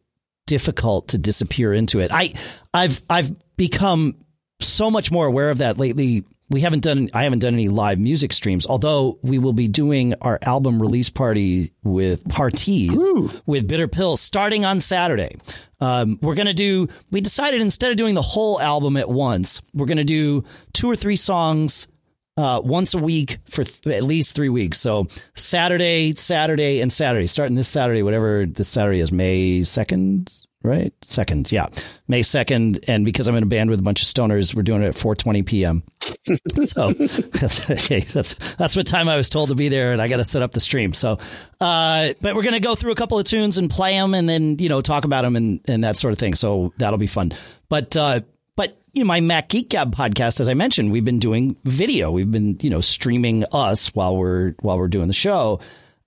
difficult 0.48 1.08
to 1.08 1.18
disappear 1.18 1.72
into 1.72 2.00
it. 2.00 2.10
I 2.12 2.32
I've 2.74 3.00
I've 3.08 3.30
become 3.56 4.16
so 4.60 4.90
much 4.90 5.12
more 5.12 5.26
aware 5.26 5.50
of 5.50 5.58
that 5.58 5.78
lately 5.78 6.24
we 6.50 6.60
haven't 6.60 6.82
done 6.82 7.08
I 7.14 7.24
haven't 7.24 7.38
done 7.38 7.54
any 7.54 7.68
live 7.68 7.98
music 7.98 8.32
streams, 8.32 8.66
although 8.66 9.18
we 9.22 9.38
will 9.38 9.52
be 9.52 9.68
doing 9.68 10.14
our 10.20 10.38
album 10.42 10.82
release 10.82 11.08
party 11.08 11.72
with 11.82 12.28
parties 12.28 13.00
with 13.46 13.66
Bitter 13.68 13.88
Pill 13.88 14.16
starting 14.16 14.64
on 14.64 14.80
Saturday. 14.80 15.36
Um, 15.80 16.18
we're 16.20 16.34
gonna 16.34 16.52
do. 16.52 16.88
We 17.10 17.20
decided 17.20 17.60
instead 17.60 17.90
of 17.90 17.96
doing 17.96 18.14
the 18.14 18.22
whole 18.22 18.60
album 18.60 18.96
at 18.96 19.08
once, 19.08 19.62
we're 19.72 19.86
gonna 19.86 20.04
do 20.04 20.44
two 20.72 20.90
or 20.90 20.96
three 20.96 21.16
songs 21.16 21.88
uh, 22.36 22.60
once 22.62 22.94
a 22.94 22.98
week 22.98 23.38
for 23.48 23.64
th- 23.64 23.96
at 23.96 24.02
least 24.02 24.34
three 24.34 24.48
weeks. 24.48 24.80
So 24.80 25.06
Saturday, 25.34 26.14
Saturday, 26.14 26.80
and 26.80 26.92
Saturday, 26.92 27.26
starting 27.26 27.54
this 27.56 27.68
Saturday, 27.68 28.02
whatever 28.02 28.46
this 28.46 28.68
Saturday 28.68 29.00
is, 29.00 29.12
May 29.12 29.62
second, 29.62 30.32
right? 30.62 30.92
Second, 31.02 31.50
yeah, 31.50 31.66
May 32.08 32.22
second. 32.22 32.84
And 32.88 33.04
because 33.04 33.28
I'm 33.28 33.36
in 33.36 33.42
a 33.42 33.46
band 33.46 33.70
with 33.70 33.80
a 33.80 33.82
bunch 33.82 34.02
of 34.02 34.08
stoners, 34.08 34.54
we're 34.54 34.62
doing 34.62 34.82
it 34.82 34.88
at 34.88 34.94
4:20 34.94 35.46
p.m. 35.46 35.82
so 36.64 36.92
that's 36.92 37.58
hey, 37.58 38.00
that's 38.00 38.34
that's 38.56 38.76
what 38.76 38.86
time 38.86 39.08
I 39.08 39.16
was 39.16 39.28
told 39.30 39.48
to 39.48 39.54
be 39.54 39.68
there, 39.68 39.92
and 39.92 40.02
I 40.02 40.08
got 40.08 40.18
to 40.18 40.24
set 40.24 40.42
up 40.42 40.52
the 40.52 40.60
stream. 40.60 40.92
So, 40.92 41.18
uh, 41.60 42.12
but 42.20 42.34
we're 42.34 42.42
gonna 42.42 42.60
go 42.60 42.74
through 42.74 42.92
a 42.92 42.96
couple 42.96 43.18
of 43.18 43.24
tunes 43.24 43.58
and 43.58 43.70
play 43.70 43.92
them, 43.92 44.14
and 44.14 44.28
then 44.28 44.58
you 44.58 44.68
know 44.68 44.82
talk 44.82 45.04
about 45.04 45.22
them 45.22 45.36
and 45.36 45.60
and 45.68 45.84
that 45.84 45.96
sort 45.96 46.12
of 46.12 46.18
thing. 46.18 46.34
So 46.34 46.72
that'll 46.78 46.98
be 46.98 47.06
fun. 47.06 47.32
But 47.68 47.96
uh, 47.96 48.20
but 48.56 48.76
you 48.92 49.04
know, 49.04 49.08
my 49.08 49.20
Mac 49.20 49.48
Geek 49.48 49.70
Gab 49.70 49.94
podcast, 49.94 50.40
as 50.40 50.48
I 50.48 50.54
mentioned, 50.54 50.92
we've 50.92 51.04
been 51.04 51.20
doing 51.20 51.56
video. 51.64 52.10
We've 52.10 52.30
been 52.30 52.58
you 52.60 52.70
know 52.70 52.80
streaming 52.80 53.44
us 53.52 53.94
while 53.94 54.16
we're 54.16 54.54
while 54.60 54.78
we're 54.78 54.88
doing 54.88 55.08
the 55.08 55.14
show. 55.14 55.60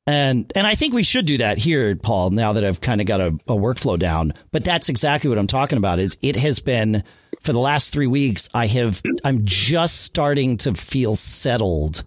And 0.06 0.51
and 0.56 0.68
I 0.68 0.76
think 0.76 0.93
we 0.93 1.04
should 1.04 1.26
do 1.26 1.38
that 1.38 1.58
here, 1.58 1.95
Paul. 1.95 2.32
Now 2.32 2.54
that 2.54 2.66
I've 2.66 2.82
kind 2.82 2.99
of 2.99 3.08
got 3.08 3.22
a, 3.22 3.28
a 3.47 3.56
workflow 3.56 3.97
down, 3.97 4.34
but 4.51 4.64
that's 4.64 4.89
exactly 4.89 5.30
what 5.30 5.38
I'm 5.38 5.47
talking 5.47 5.78
about. 5.78 5.99
Is 5.99 6.18
it 6.22 6.36
has 6.36 6.60
been 6.60 7.04
for 7.43 7.54
the 7.54 7.60
last 7.60 7.93
three 7.93 8.08
weeks. 8.08 8.49
I 8.54 8.68
have 8.68 9.01
I'm 9.24 9.45
just 9.45 10.01
starting 10.01 10.58
to 10.58 10.74
feel 10.74 11.16
settled. 11.16 12.04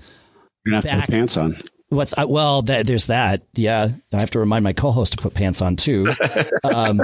You're 0.64 0.72
gonna 0.80 0.90
have 0.90 1.01
to 1.01 1.07
put 1.07 1.11
pants 1.12 1.36
on. 1.36 1.57
What's 1.88 2.14
uh, 2.18 2.26
well, 2.28 2.62
that, 2.62 2.86
there's 2.86 3.07
that. 3.07 3.47
Yeah, 3.55 3.90
I 4.12 4.20
have 4.20 4.30
to 4.32 4.40
remind 4.40 4.64
my 4.64 4.72
co-host 4.72 5.12
to 5.12 5.18
put 5.18 5.34
pants 5.34 5.62
on 5.62 5.76
too. 5.76 6.09
um, 6.64 7.01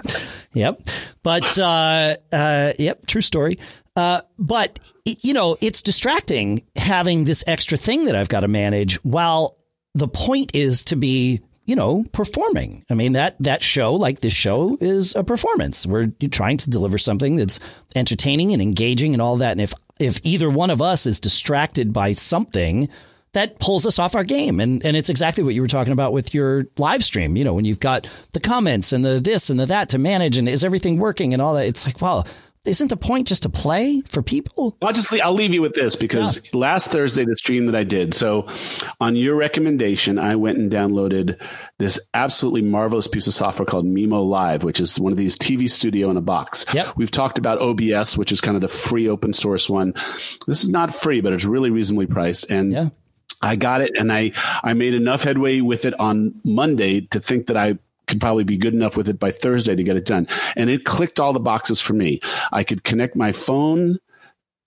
yep, 0.55 0.89
but 1.23 1.59
uh, 1.59 2.17
uh, 2.33 2.73
yep, 2.79 3.07
true 3.07 3.21
story. 3.21 3.59
Uh, 3.95 4.23
but 4.39 4.81
you 5.05 5.35
know, 5.35 5.57
it's 5.61 5.83
distracting 5.83 6.65
having 6.77 7.25
this 7.25 7.45
extra 7.47 7.79
thing 7.79 8.07
that 8.07 8.17
I've 8.17 8.29
got 8.29 8.41
to 8.41 8.49
manage. 8.49 8.97
While 9.05 9.57
the 9.95 10.09
point 10.09 10.53
is 10.55 10.85
to 10.85 10.97
be, 10.97 11.41
you 11.65 11.77
know, 11.77 12.05
performing. 12.13 12.85
I 12.91 12.95
mean 12.95 13.13
that 13.13 13.37
that 13.41 13.63
show, 13.63 13.95
like 13.95 14.21
this 14.21 14.33
show, 14.33 14.77
is 14.81 15.15
a 15.15 15.25
performance. 15.25 15.87
We're 15.87 16.13
trying 16.31 16.59
to 16.59 16.71
deliver 16.71 16.99
something 16.99 17.37
that's 17.37 17.61
entertaining 17.95 18.53
and 18.53 18.63
engaging 18.63 19.13
and 19.13 19.23
all 19.23 19.37
that. 19.37 19.53
And 19.53 19.61
if 19.61 19.75
if 20.01 20.21
either 20.25 20.51
one 20.51 20.71
of 20.71 20.83
us 20.83 21.07
is 21.07 21.21
distracted 21.21 21.93
by 21.93 22.13
something 22.13 22.89
that 23.33 23.59
pulls 23.59 23.87
us 23.87 23.99
off 23.99 24.15
our 24.15 24.25
game. 24.25 24.61
And 24.61 24.85
and 24.85 24.97
it's 24.97 25.09
exactly 25.09 25.43
what 25.43 25.55
you 25.55 25.63
were 25.63 25.69
talking 25.69 25.93
about 25.93 26.13
with 26.13 26.35
your 26.35 26.67
live 26.77 27.05
stream. 27.05 27.37
You 27.37 27.45
know, 27.45 27.55
when 27.55 27.65
you've 27.65 27.81
got 27.81 28.09
the 28.33 28.41
comments 28.41 28.93
and 28.93 29.05
the 29.05 29.21
this 29.21 29.51
and 29.51 29.59
the 29.59 29.67
that 29.67 29.91
to 29.91 29.99
manage 29.99 30.37
and 30.37 30.49
is 30.49 30.65
everything 30.65 30.99
working 30.99 31.33
and 31.33 31.41
all 31.41 31.55
that. 31.55 31.67
It's 31.67 31.87
like, 31.87 32.01
wow, 32.01 32.25
isn't 32.65 32.89
the 32.89 32.97
point 32.97 33.27
just 33.27 33.43
to 33.43 33.49
play 33.49 34.03
for 34.03 34.23
people? 34.23 34.77
I'll 34.81 34.93
just 34.93 35.13
I'll 35.21 35.33
leave 35.33 35.53
you 35.53 35.63
with 35.63 35.75
this 35.75 35.97
because 35.97 36.37
yeah. 36.37 36.51
last 36.55 36.91
Thursday 36.91 37.25
the 37.25 37.37
stream 37.37 37.67
that 37.67 37.75
I 37.75 37.83
did. 37.83 38.15
So 38.15 38.47
on 39.01 39.17
your 39.17 39.35
recommendation, 39.35 40.19
I 40.19 40.37
went 40.37 40.59
and 40.59 40.71
downloaded 40.71 41.41
this 41.79 41.99
absolutely 42.15 42.63
marvelous 42.63 43.09
piece 43.09 43.27
of 43.27 43.35
software 43.35 43.67
called 43.67 43.87
mimoLive, 43.87 44.63
which 44.63 44.79
is 44.79 45.01
one 45.01 45.13
of 45.13 45.19
these 45.19 45.37
TV 45.37 45.69
studio 45.69 46.11
in 46.11 46.17
a 46.17 46.23
box. 46.23 46.65
Yep. 46.73 46.97
We've 46.97 47.11
talked 47.11 47.39
about 47.39 47.61
OBS, 47.61 48.17
which 48.17 48.31
is 48.31 48.41
kind 48.41 48.55
of 48.55 48.61
the 48.61 48.69
free 48.69 49.09
open 49.09 49.33
source 49.33 49.69
one. 49.69 49.95
This 50.47 50.63
is 50.63 50.71
not 50.71 50.95
free, 50.95 51.21
but 51.21 51.33
it's 51.33 51.45
really 51.45 51.71
reasonably 51.71 52.07
priced 52.07 52.49
and 52.51 52.73
yeah. 52.73 52.89
I 53.43 53.57
got 53.57 53.81
it 53.81 53.97
and 53.99 54.13
I 54.13 54.33
I 54.63 54.75
made 54.75 54.95
enough 54.95 55.25
headway 55.25 55.61
with 55.61 55.85
it 55.85 55.99
on 55.99 56.41
Monday 56.45 57.01
to 57.09 57.19
think 57.19 57.49
that 57.49 57.57
I 57.57 57.79
could 58.13 58.21
probably 58.21 58.45
be 58.45 58.59
good 58.59 58.75
enough 58.75 58.95
with 58.95 59.09
it 59.09 59.19
by 59.19 59.31
Thursday 59.31 59.75
to 59.75 59.83
get 59.83 59.97
it 59.97 60.05
done. 60.05 60.29
And 60.55 60.69
it 60.69 60.85
clicked 60.85 61.19
all 61.19 61.33
the 61.33 61.41
boxes 61.41 61.81
for 61.81 61.95
me. 61.95 62.21
I 62.53 62.63
could 62.63 62.85
connect 62.85 63.17
my 63.17 63.33
phone 63.33 63.99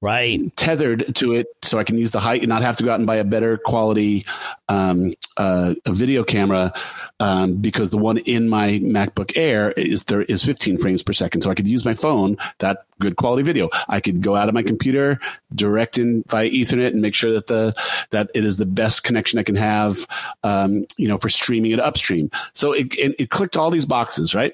right. 0.06 0.56
Tethered 0.56 1.16
to 1.16 1.34
it 1.34 1.48
so 1.64 1.80
i 1.80 1.84
can 1.84 1.98
use 1.98 2.12
the 2.12 2.20
height 2.20 2.42
and 2.42 2.50
not 2.50 2.62
have 2.62 2.78
to 2.78 2.84
go 2.84 2.92
out 2.92 3.00
and 3.00 3.08
buy 3.08 3.16
a 3.16 3.24
better 3.24 3.58
quality 3.58 4.26
um, 4.70 5.14
uh, 5.38 5.74
video 5.88 6.24
camera 6.24 6.72
um, 7.20 7.56
because 7.56 7.90
the 7.90 7.98
one 7.98 8.18
in 8.18 8.48
my 8.48 8.80
macbook 8.80 9.34
air 9.36 9.72
is 9.72 10.04
there 10.04 10.22
is 10.22 10.44
15 10.44 10.78
frames 10.78 11.04
per 11.04 11.14
second. 11.14 11.42
So 11.42 11.50
i 11.50 11.56
could 11.56 11.68
use 11.68 11.86
my 11.86 11.94
phone 11.94 12.38
that 12.60 12.86
good 13.00 13.18
quality 13.18 13.44
video. 13.44 13.70
I 13.90 14.00
could 14.00 14.22
go 14.22 14.36
out 14.36 14.48
of 14.48 14.54
my 14.54 14.64
computer 14.64 15.20
direct 15.54 15.98
in 15.98 16.24
via 16.28 16.50
ethernet 16.50 16.88
and 16.88 17.02
make 17.02 17.16
sure 17.16 17.34
that 17.34 17.48
the 17.48 17.74
that 18.12 18.30
it 18.34 18.46
is 18.46 18.58
the 18.58 18.66
best 18.66 19.04
connection 19.04 19.40
i 19.40 19.44
can 19.44 19.56
have 19.56 20.06
um, 20.44 20.86
you 20.98 21.08
know 21.08 21.18
for 21.18 21.30
streaming 21.30 21.72
it 21.72 21.80
upstream. 21.80 22.30
So 22.54 22.72
it, 22.72 22.98
it, 22.98 23.16
it 23.20 23.30
clicked 23.30 23.58
all 23.58 23.72
these 23.72 23.86
boxes 23.86 24.36
right? 24.36 24.54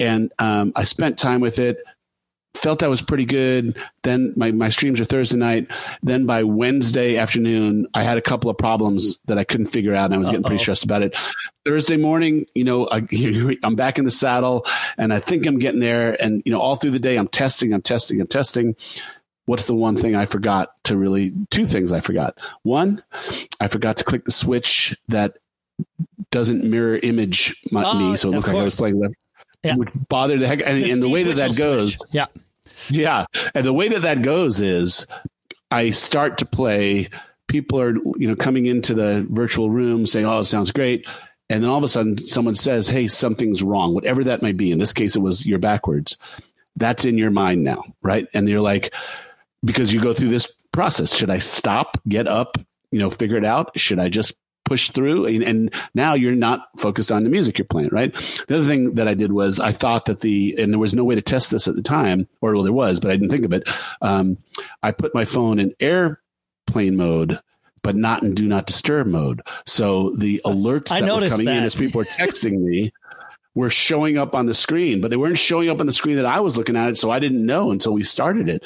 And 0.00 0.32
um, 0.38 0.72
i 0.74 0.84
spent 0.84 1.18
time 1.18 1.40
with 1.40 1.58
it 1.58 1.78
felt 2.58 2.82
I 2.82 2.88
was 2.88 3.00
pretty 3.00 3.24
good. 3.24 3.76
Then 4.02 4.32
my, 4.36 4.50
my 4.50 4.68
streams 4.68 5.00
are 5.00 5.04
Thursday 5.04 5.36
night. 5.36 5.70
Then 6.02 6.26
by 6.26 6.42
Wednesday 6.42 7.16
afternoon, 7.16 7.86
I 7.94 8.02
had 8.02 8.18
a 8.18 8.20
couple 8.20 8.50
of 8.50 8.58
problems 8.58 9.18
that 9.26 9.38
I 9.38 9.44
couldn't 9.44 9.66
figure 9.66 9.94
out 9.94 10.06
and 10.06 10.14
I 10.14 10.18
was 10.18 10.28
getting 10.28 10.44
Uh-oh. 10.44 10.48
pretty 10.48 10.62
stressed 10.62 10.84
about 10.84 11.02
it. 11.02 11.16
Thursday 11.64 11.96
morning, 11.96 12.46
you 12.54 12.64
know, 12.64 12.88
I, 12.88 13.06
am 13.62 13.76
back 13.76 13.98
in 13.98 14.04
the 14.04 14.10
saddle 14.10 14.66
and 14.96 15.12
I 15.12 15.20
think 15.20 15.46
I'm 15.46 15.58
getting 15.58 15.80
there. 15.80 16.20
And, 16.20 16.42
you 16.44 16.52
know, 16.52 16.60
all 16.60 16.76
through 16.76 16.90
the 16.90 16.98
day, 16.98 17.16
I'm 17.16 17.28
testing, 17.28 17.72
I'm 17.72 17.82
testing, 17.82 18.20
I'm 18.20 18.26
testing. 18.26 18.74
What's 19.46 19.66
the 19.66 19.74
one 19.74 19.96
thing 19.96 20.14
I 20.14 20.26
forgot 20.26 20.70
to 20.84 20.96
really, 20.96 21.32
two 21.50 21.64
things 21.64 21.92
I 21.92 22.00
forgot. 22.00 22.38
One, 22.64 23.02
I 23.60 23.68
forgot 23.68 23.96
to 23.98 24.04
click 24.04 24.24
the 24.24 24.30
switch 24.30 24.98
that 25.08 25.38
doesn't 26.30 26.64
mirror 26.64 26.98
image 26.98 27.56
my, 27.70 27.84
oh, 27.86 28.10
me. 28.10 28.16
So 28.16 28.28
it 28.28 28.32
looked 28.32 28.48
like 28.48 28.56
I 28.56 28.64
was 28.64 28.76
playing 28.76 28.98
left. 28.98 29.14
Yeah. 29.62 29.76
Would 29.76 30.08
bother 30.08 30.38
the 30.38 30.46
heck. 30.46 30.60
And, 30.64 30.84
the, 30.84 30.90
and 30.90 31.02
the 31.02 31.08
way 31.08 31.22
that 31.24 31.36
that 31.36 31.56
goes. 31.56 31.96
Switch. 31.96 32.10
Yeah 32.12 32.26
yeah. 32.90 33.26
And 33.54 33.64
the 33.66 33.72
way 33.72 33.88
that 33.88 34.02
that 34.02 34.22
goes 34.22 34.60
is 34.60 35.06
I 35.70 35.90
start 35.90 36.38
to 36.38 36.46
play. 36.46 37.08
People 37.46 37.80
are, 37.80 37.94
you 38.16 38.28
know, 38.28 38.36
coming 38.36 38.66
into 38.66 38.94
the 38.94 39.26
virtual 39.30 39.70
room 39.70 40.06
saying, 40.06 40.26
oh, 40.26 40.40
it 40.40 40.44
sounds 40.44 40.72
great. 40.72 41.08
And 41.50 41.62
then 41.62 41.70
all 41.70 41.78
of 41.78 41.84
a 41.84 41.88
sudden 41.88 42.18
someone 42.18 42.54
says, 42.54 42.88
hey, 42.88 43.06
something's 43.06 43.62
wrong, 43.62 43.94
whatever 43.94 44.24
that 44.24 44.42
might 44.42 44.56
be. 44.56 44.70
In 44.70 44.78
this 44.78 44.92
case, 44.92 45.16
it 45.16 45.22
was 45.22 45.46
you're 45.46 45.58
backwards. 45.58 46.18
That's 46.76 47.04
in 47.04 47.18
your 47.18 47.30
mind 47.30 47.64
now, 47.64 47.82
right? 48.02 48.26
And 48.34 48.48
you're 48.48 48.60
like, 48.60 48.94
because 49.64 49.92
you 49.92 50.00
go 50.00 50.12
through 50.12 50.28
this 50.28 50.52
process. 50.72 51.16
Should 51.16 51.30
I 51.30 51.38
stop, 51.38 51.98
get 52.06 52.28
up, 52.28 52.58
you 52.92 52.98
know, 52.98 53.10
figure 53.10 53.36
it 53.36 53.44
out? 53.44 53.78
Should 53.78 53.98
I 53.98 54.08
just 54.08 54.34
push 54.68 54.90
through 54.90 55.24
and, 55.24 55.42
and, 55.42 55.74
now 55.94 56.12
you're 56.12 56.34
not 56.34 56.68
focused 56.76 57.10
on 57.10 57.24
the 57.24 57.30
music 57.30 57.58
you're 57.58 57.64
playing, 57.64 57.88
right? 57.90 58.12
The 58.46 58.58
other 58.58 58.66
thing 58.66 58.94
that 58.94 59.08
I 59.08 59.14
did 59.14 59.32
was 59.32 59.58
I 59.58 59.72
thought 59.72 60.04
that 60.04 60.20
the, 60.20 60.54
and 60.58 60.72
there 60.72 60.78
was 60.78 60.92
no 60.92 61.04
way 61.04 61.14
to 61.14 61.22
test 61.22 61.50
this 61.50 61.66
at 61.66 61.74
the 61.74 61.82
time, 61.82 62.28
or 62.42 62.52
well, 62.52 62.62
there 62.62 62.72
was, 62.72 63.00
but 63.00 63.10
I 63.10 63.14
didn't 63.14 63.30
think 63.30 63.46
of 63.46 63.52
it. 63.54 63.68
Um, 64.02 64.36
I 64.82 64.92
put 64.92 65.14
my 65.14 65.24
phone 65.24 65.58
in 65.58 65.74
airplane 65.80 66.96
mode 66.96 67.40
but 67.82 67.96
not 67.96 68.22
in 68.22 68.34
do 68.34 68.46
not 68.46 68.66
disturb 68.66 69.06
mode. 69.06 69.40
So 69.64 70.10
the 70.16 70.42
alerts 70.44 70.88
that 70.88 71.02
were 71.02 71.28
coming 71.28 71.46
that. 71.46 71.58
in 71.58 71.64
as 71.64 71.74
people 71.74 72.00
were 72.00 72.04
texting 72.04 72.58
me 72.60 72.92
were 73.54 73.70
showing 73.70 74.18
up 74.18 74.36
on 74.36 74.46
the 74.46 74.54
screen, 74.54 75.00
but 75.00 75.10
they 75.10 75.16
weren't 75.16 75.38
showing 75.38 75.68
up 75.68 75.80
on 75.80 75.86
the 75.86 75.92
screen 75.92 76.16
that 76.16 76.26
I 76.26 76.40
was 76.40 76.56
looking 76.56 76.76
at 76.76 76.90
it. 76.90 76.96
So 76.96 77.10
I 77.10 77.18
didn't 77.18 77.44
know 77.44 77.72
until 77.72 77.92
we 77.92 78.04
started 78.04 78.48
it. 78.48 78.64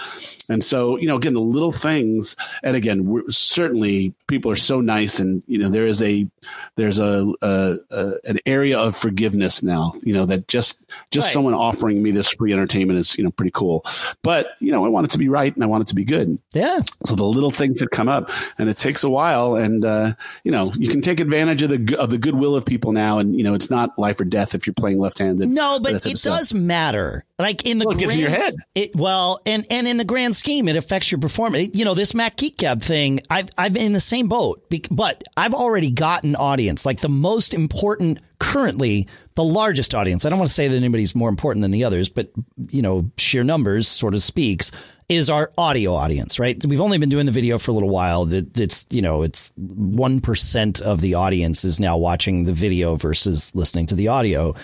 And 0.50 0.62
so, 0.62 0.98
you 0.98 1.06
know, 1.06 1.16
again, 1.16 1.32
the 1.32 1.40
little 1.40 1.72
things, 1.72 2.36
and 2.62 2.76
again, 2.76 3.22
certainly 3.30 4.12
people 4.26 4.50
are 4.50 4.56
so 4.56 4.82
nice 4.82 5.18
and, 5.18 5.42
you 5.46 5.56
know, 5.56 5.70
there 5.70 5.86
is 5.86 6.02
a, 6.02 6.28
there's 6.76 6.98
a, 6.98 7.26
a, 7.40 7.76
a 7.90 8.12
an 8.24 8.38
area 8.44 8.78
of 8.78 8.96
forgiveness 8.96 9.62
now, 9.62 9.92
you 10.02 10.12
know, 10.12 10.26
that 10.26 10.46
just, 10.48 10.82
just 11.10 11.26
right. 11.26 11.32
someone 11.32 11.54
offering 11.54 12.02
me 12.02 12.10
this 12.10 12.28
free 12.28 12.52
entertainment 12.52 12.98
is, 12.98 13.16
you 13.16 13.24
know, 13.24 13.30
pretty 13.30 13.52
cool. 13.52 13.86
But, 14.22 14.48
you 14.60 14.72
know, 14.72 14.84
I 14.84 14.88
want 14.88 15.06
it 15.06 15.10
to 15.12 15.18
be 15.18 15.28
right 15.28 15.54
and 15.54 15.64
I 15.64 15.68
want 15.68 15.82
it 15.82 15.86
to 15.86 15.94
be 15.94 16.04
good. 16.04 16.38
Yeah. 16.52 16.80
So 17.06 17.14
the 17.14 17.24
little 17.24 17.50
things 17.50 17.80
that 17.80 17.90
come 17.90 18.08
up 18.08 18.30
and 18.58 18.68
it 18.68 18.76
takes 18.76 19.04
a 19.04 19.10
while 19.10 19.56
and, 19.56 19.84
uh, 19.84 20.14
you 20.44 20.50
know, 20.50 20.68
you 20.76 20.88
can 20.88 21.00
take 21.00 21.20
advantage 21.20 21.62
of 21.62 21.70
the, 21.70 21.98
of 21.98 22.10
the 22.10 22.18
goodwill 22.18 22.56
of 22.56 22.66
people 22.66 22.92
now. 22.92 23.18
And, 23.20 23.34
you 23.38 23.44
know, 23.44 23.54
it's 23.54 23.70
not 23.70 23.98
life 23.98 24.20
or 24.20 24.24
death 24.24 24.54
if 24.54 24.66
you're 24.66 24.74
playing 24.82 24.98
left-handed. 24.98 25.48
No, 25.48 25.78
but 25.80 26.04
it 26.04 26.20
does 26.22 26.52
matter. 26.52 27.24
Like 27.38 27.66
in 27.66 27.78
the 27.78 27.86
well, 27.86 27.96
grand, 27.96 28.12
in 28.12 28.18
your 28.18 28.30
head. 28.30 28.54
It, 28.74 28.96
well, 28.96 29.40
and 29.46 29.64
and 29.70 29.86
in 29.86 29.96
the 29.96 30.04
grand 30.04 30.34
scheme, 30.34 30.68
it 30.68 30.76
affects 30.76 31.10
your 31.10 31.20
performance. 31.20 31.70
You 31.74 31.84
know, 31.84 31.94
this 31.94 32.14
Mac 32.14 32.36
Gab 32.56 32.82
thing. 32.82 33.20
I've 33.30 33.48
I've 33.56 33.72
been 33.72 33.84
in 33.84 33.92
the 33.92 34.00
same 34.00 34.28
boat, 34.28 34.64
but 34.90 35.22
I've 35.36 35.54
already 35.54 35.90
got 35.90 36.24
an 36.24 36.34
audience. 36.34 36.84
Like 36.84 37.00
the 37.00 37.08
most 37.08 37.54
important, 37.54 38.18
currently 38.38 39.08
the 39.34 39.44
largest 39.44 39.94
audience. 39.94 40.24
I 40.24 40.30
don't 40.30 40.38
want 40.38 40.48
to 40.48 40.54
say 40.54 40.68
that 40.68 40.76
anybody's 40.76 41.14
more 41.14 41.28
important 41.28 41.62
than 41.62 41.70
the 41.70 41.84
others, 41.84 42.08
but 42.08 42.30
you 42.68 42.82
know, 42.82 43.10
sheer 43.16 43.44
numbers 43.44 43.88
sort 43.88 44.14
of 44.14 44.22
speaks. 44.22 44.72
Is 45.12 45.28
our 45.28 45.52
audio 45.58 45.92
audience 45.92 46.38
right? 46.38 46.64
We've 46.64 46.80
only 46.80 46.96
been 46.96 47.10
doing 47.10 47.26
the 47.26 47.32
video 47.32 47.58
for 47.58 47.70
a 47.70 47.74
little 47.74 47.90
while. 47.90 48.24
That 48.24 48.58
it's 48.58 48.86
you 48.88 49.02
know 49.02 49.24
it's 49.24 49.52
one 49.56 50.22
percent 50.22 50.80
of 50.80 51.02
the 51.02 51.16
audience 51.16 51.66
is 51.66 51.78
now 51.78 51.98
watching 51.98 52.44
the 52.44 52.54
video 52.54 52.96
versus 52.96 53.54
listening 53.54 53.86
to 53.88 53.94
the 53.94 54.08
audio. 54.08 54.54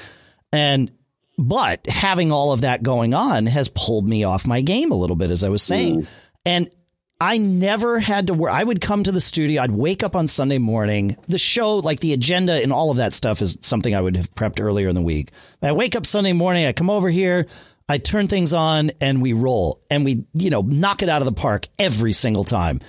And 0.51 0.90
but 1.36 1.86
having 1.86 2.32
all 2.32 2.53
of 2.53 2.62
that 2.62 2.82
going 2.82 3.12
on 3.12 3.44
has 3.44 3.68
pulled 3.68 4.09
me 4.09 4.24
off 4.24 4.46
my 4.46 4.62
game 4.62 4.90
a 4.90 4.94
little 4.96 5.16
bit, 5.16 5.30
as 5.30 5.44
I 5.44 5.51
was 5.51 5.62
saying. 5.62 6.01
Mm. 6.01 6.07
And 6.46 6.70
I 7.20 7.36
never 7.36 7.99
had 7.99 8.28
to 8.28 8.34
work. 8.34 8.51
I 8.51 8.64
would 8.64 8.80
come 8.80 9.05
to 9.05 9.12
the 9.12 9.20
studio. 9.20 9.61
I'd 9.61 9.70
wake 9.70 10.03
up 10.03 10.16
on 10.16 10.28
Sunday 10.28 10.57
morning. 10.57 11.18
The 11.26 11.36
show, 11.36 11.76
like 11.76 12.01
the 12.01 12.14
agenda 12.14 12.55
and 12.55 12.72
all 12.72 12.90
of 12.90 12.96
that 12.96 13.12
stuff, 13.12 13.42
is 13.42 13.59
something 13.61 13.94
I 13.94 14.01
would 14.01 14.16
have 14.16 14.34
prepped 14.34 14.62
earlier 14.62 14.88
in 14.88 14.94
the 14.94 15.03
week. 15.03 15.30
I 15.61 15.72
wake 15.72 15.94
up 15.94 16.07
Sunday 16.07 16.32
morning. 16.32 16.64
I 16.64 16.72
come 16.72 16.88
over 16.88 17.11
here. 17.11 17.46
I 17.89 17.99
turn 17.99 18.28
things 18.28 18.53
on 18.53 18.91
and 19.01 19.22
we 19.22 19.32
roll 19.32 19.82
and 19.91 20.05
we, 20.05 20.26
you 20.34 20.51
know, 20.51 20.61
knock 20.61 21.03
it 21.03 21.09
out 21.09 21.22
of 21.22 21.26
the 21.26 21.32
park 21.32 21.68
every 21.78 22.12
single 22.12 22.45
time. 22.45 22.80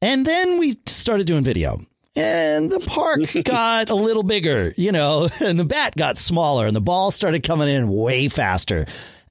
And 0.00 0.24
then 0.24 0.58
we 0.58 0.76
started 0.86 1.26
doing 1.26 1.44
video 1.44 1.80
and 2.16 2.70
the 2.70 2.80
park 2.80 3.20
got 3.44 3.90
a 3.90 3.94
little 3.94 4.22
bigger, 4.22 4.72
you 4.76 4.90
know, 4.90 5.28
and 5.40 5.60
the 5.60 5.64
bat 5.64 5.94
got 5.96 6.18
smaller 6.18 6.66
and 6.66 6.74
the 6.74 6.80
ball 6.80 7.10
started 7.10 7.42
coming 7.42 7.68
in 7.68 7.88
way 7.88 8.28
faster. 8.28 8.86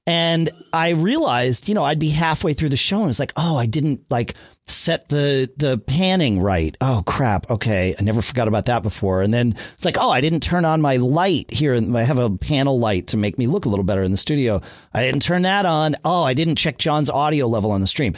And 0.06 0.50
I 0.72 0.90
realized, 0.90 1.68
you 1.68 1.74
know, 1.74 1.82
I'd 1.82 1.98
be 1.98 2.10
halfway 2.10 2.54
through 2.54 2.68
the 2.68 2.76
show 2.76 3.00
and 3.00 3.10
it's 3.10 3.18
like, 3.18 3.32
oh, 3.36 3.56
I 3.56 3.66
didn't 3.66 4.02
like 4.08 4.34
set 4.68 5.08
the 5.08 5.50
the 5.56 5.78
panning 5.78 6.40
right. 6.40 6.76
Oh 6.80 7.02
crap. 7.06 7.50
Okay. 7.50 7.94
I 7.98 8.02
never 8.02 8.22
forgot 8.22 8.48
about 8.48 8.66
that 8.66 8.82
before. 8.82 9.22
And 9.22 9.32
then 9.32 9.54
it's 9.74 9.84
like, 9.84 9.96
oh, 9.98 10.10
I 10.10 10.20
didn't 10.20 10.42
turn 10.42 10.64
on 10.64 10.80
my 10.80 10.96
light 10.96 11.52
here. 11.52 11.74
I 11.74 12.02
have 12.02 12.18
a 12.18 12.30
panel 12.30 12.78
light 12.78 13.08
to 13.08 13.16
make 13.16 13.38
me 13.38 13.46
look 13.46 13.64
a 13.64 13.68
little 13.68 13.84
better 13.84 14.02
in 14.02 14.10
the 14.10 14.16
studio. 14.16 14.60
I 14.92 15.02
didn't 15.02 15.22
turn 15.22 15.42
that 15.42 15.66
on. 15.66 15.94
Oh, 16.04 16.22
I 16.22 16.34
didn't 16.34 16.56
check 16.56 16.78
John's 16.78 17.10
audio 17.10 17.46
level 17.46 17.70
on 17.70 17.80
the 17.80 17.86
stream. 17.86 18.14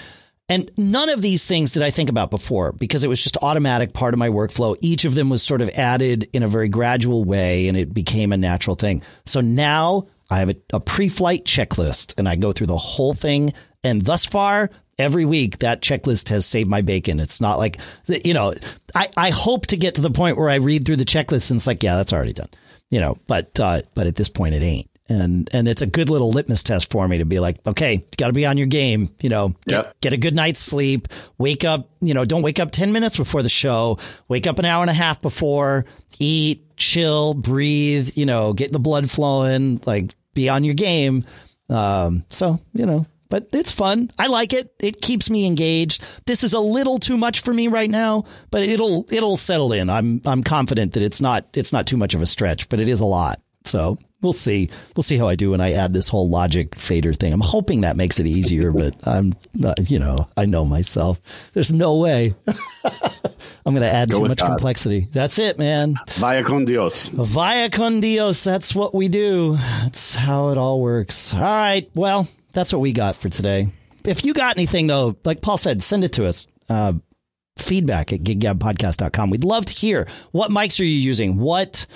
And 0.51 0.71
none 0.79 1.11
of 1.11 1.21
these 1.21 1.45
things 1.45 1.73
did 1.73 1.83
I 1.83 1.91
think 1.91 2.09
about 2.09 2.31
before 2.31 2.73
because 2.73 3.05
it 3.05 3.09
was 3.09 3.23
just 3.23 3.37
automatic 3.43 3.93
part 3.93 4.15
of 4.15 4.19
my 4.19 4.31
workflow. 4.31 4.77
Each 4.81 5.05
of 5.05 5.15
them 5.15 5.29
was 5.29 5.43
sort 5.43 5.61
of 5.61 5.69
added 5.71 6.27
in 6.33 6.43
a 6.43 6.49
very 6.49 6.71
gradual 6.71 7.23
way 7.25 7.69
and 7.69 7.77
it 7.77 7.93
became 7.93 8.33
a 8.33 8.39
natural 8.39 8.75
thing. 8.75 9.03
So 9.27 9.43
now 9.43 10.07
I 10.31 10.39
have 10.39 10.49
a, 10.49 10.57
a 10.73 10.81
pre 10.81 11.11
flight 11.11 11.45
checklist 11.45 12.15
and 12.17 12.27
I 12.27 12.37
go 12.37 12.53
through 12.53 12.69
the 12.69 12.79
whole 12.79 13.13
thing. 13.13 13.53
And 13.85 14.03
thus 14.03 14.25
far, 14.25 14.71
every 14.99 15.25
week 15.25 15.59
that 15.59 15.81
checklist 15.83 16.29
has 16.31 16.45
saved 16.47 16.69
my 16.69 16.81
bacon. 16.83 17.21
It's 17.21 17.41
not 17.41 17.59
like, 17.59 17.79
you 18.07 18.35
know, 18.35 18.55
I, 18.95 19.09
I 19.17 19.31
hope 19.31 19.67
to 19.69 19.77
get 19.77 19.95
to 19.97 20.01
the 20.03 20.11
point 20.11 20.37
where 20.37 20.51
I 20.51 20.57
read 20.57 20.85
through 20.85 20.97
the 20.97 21.05
checklist 21.05 21.51
and 21.51 21.59
it's 21.59 21.67
like, 21.67 21.83
yeah, 21.83 21.97
that's 21.97 22.13
already 22.13 22.33
done, 22.33 22.49
you 22.91 23.01
know, 23.01 23.15
but, 23.27 23.59
uh, 23.61 23.83
but 23.95 24.07
at 24.07 24.17
this 24.17 24.29
point 24.29 24.55
it 24.55 24.63
ain't 24.63 24.89
and 25.09 25.49
and 25.55 25.67
it's 25.67 25.81
a 25.81 25.87
good 25.87 26.11
little 26.11 26.31
litmus 26.31 26.63
test 26.63 26.91
for 26.91 27.09
me 27.09 27.19
to 27.19 27.25
be 27.25 27.41
like, 27.41 27.57
okay, 27.67 28.05
got 28.19 28.27
to 28.27 28.33
be 28.35 28.45
on 28.45 28.59
your 28.59 28.67
game. 28.67 29.09
You 29.23 29.31
know, 29.31 29.49
get, 29.67 29.85
Yep. 29.87 30.01
get 30.03 30.13
a 30.13 30.17
good 30.19 30.35
night's 30.37 30.61
sleep. 30.61 31.09
Wake 31.39 31.65
up. 31.65 31.89
You 32.03 32.13
know, 32.13 32.25
don't 32.27 32.43
wake 32.43 32.61
up 32.61 32.71
ten 32.73 32.93
minutes 32.93 33.17
before 33.17 33.43
the 33.43 33.49
show. 33.49 33.99
Wake 34.29 34.47
up 34.47 34.59
an 34.59 34.67
hour 34.67 34.83
and 34.83 34.91
a 34.91 34.95
half 34.95 35.23
before. 35.23 35.87
Eat, 36.19 36.77
chill, 36.77 37.33
breathe. 37.33 38.11
You 38.17 38.27
know, 38.27 38.53
get 38.53 38.71
the 38.71 38.79
blood 38.79 39.11
flowing. 39.11 39.81
Like, 39.87 40.15
be 40.35 40.51
on 40.51 40.63
your 40.63 40.75
game. 40.75 41.25
Um, 41.71 42.25
so 42.29 42.61
you 42.75 42.85
know. 42.85 43.07
But 43.29 43.49
it's 43.53 43.73
fun. 43.73 44.11
I 44.19 44.27
like 44.29 44.53
it. 44.53 44.75
It 44.81 45.01
keeps 45.03 45.29
me 45.29 45.47
engaged. 45.47 46.03
This 46.27 46.43
is 46.43 46.55
a 46.55 46.61
little 46.61 46.99
too 46.99 47.17
much 47.17 47.41
for 47.41 47.53
me 47.53 47.69
right 47.69 47.91
now, 47.91 48.25
but 48.51 48.63
it'll 48.63 49.07
it'll 49.11 49.37
settle 49.37 49.73
in. 49.73 49.91
I'm 49.91 50.23
I'm 50.25 50.43
confident 50.43 50.95
that 50.95 51.03
it's 51.03 51.21
not 51.21 51.47
it's 51.55 51.73
not 51.73 51.87
too 51.87 51.97
much 51.97 52.15
of 52.15 52.23
a 52.23 52.27
stretch, 52.27 52.69
but 52.69 52.81
it 52.81 52.89
is 52.89 53.01
a 53.01 53.05
lot. 53.05 53.41
So 53.65 53.99
we'll 54.23 54.33
see. 54.33 54.71
We'll 54.97 55.03
see 55.03 55.19
how 55.19 55.29
I 55.29 55.35
do 55.35 55.51
when 55.51 55.61
I 55.61 55.73
add 55.73 55.93
this 55.93 56.09
whole 56.09 56.31
logic 56.31 56.75
fader 56.75 57.13
thing. 57.13 57.35
I'm 57.35 57.41
hoping 57.41 57.83
that 57.83 57.97
makes 57.97 58.19
it 58.19 58.27
easier, 58.27 58.73
but 58.73 58.95
I'm 59.07 59.35
not, 59.53 59.91
you 59.91 59.99
know, 59.99 60.29
I 60.39 60.47
know 60.47 60.65
myself. 60.65 61.21
There's 61.53 61.71
no 61.71 61.99
way. 61.99 62.35
I'm 63.67 63.75
going 63.75 63.83
to 63.83 63.93
add 63.93 64.11
Go 64.11 64.21
too 64.21 64.29
much 64.29 64.39
God. 64.39 64.49
complexity. 64.49 65.09
That's 65.13 65.39
it, 65.39 65.59
man. 65.59 65.97
Vaya 66.13 66.43
con 66.43 66.65
Dios. 66.65 67.09
Via 67.09 67.69
con 67.69 68.01
Dios. 68.01 68.43
That's 68.43 68.75
what 68.75 68.95
we 68.95 69.09
do. 69.09 69.57
That's 69.57 70.15
how 70.15 70.49
it 70.49 70.57
all 70.59 70.81
works. 70.81 71.35
All 71.35 71.41
right. 71.41 71.89
Well, 71.95 72.27
that's 72.53 72.73
what 72.73 72.81
we 72.81 72.93
got 72.93 73.17
for 73.17 73.29
today. 73.29 73.69
If 74.05 74.25
you 74.25 74.33
got 74.33 74.57
anything, 74.57 74.87
though, 74.87 75.17
like 75.25 75.43
Paul 75.43 75.59
said, 75.59 75.83
send 75.83 76.05
it 76.05 76.13
to 76.15 76.27
us. 76.27 76.47
Uh, 76.69 76.95
feedback 77.57 78.13
at 78.13 78.21
giggabpodcast.com. 78.21 79.31
We'd 79.31 79.45
love 79.45 79.67
to 79.67 79.75
hear 79.75 80.07
what 80.31 80.51
mics 80.51 80.81
are 80.81 80.85
you 80.85 80.99
using? 80.99 81.39
What 81.39 81.87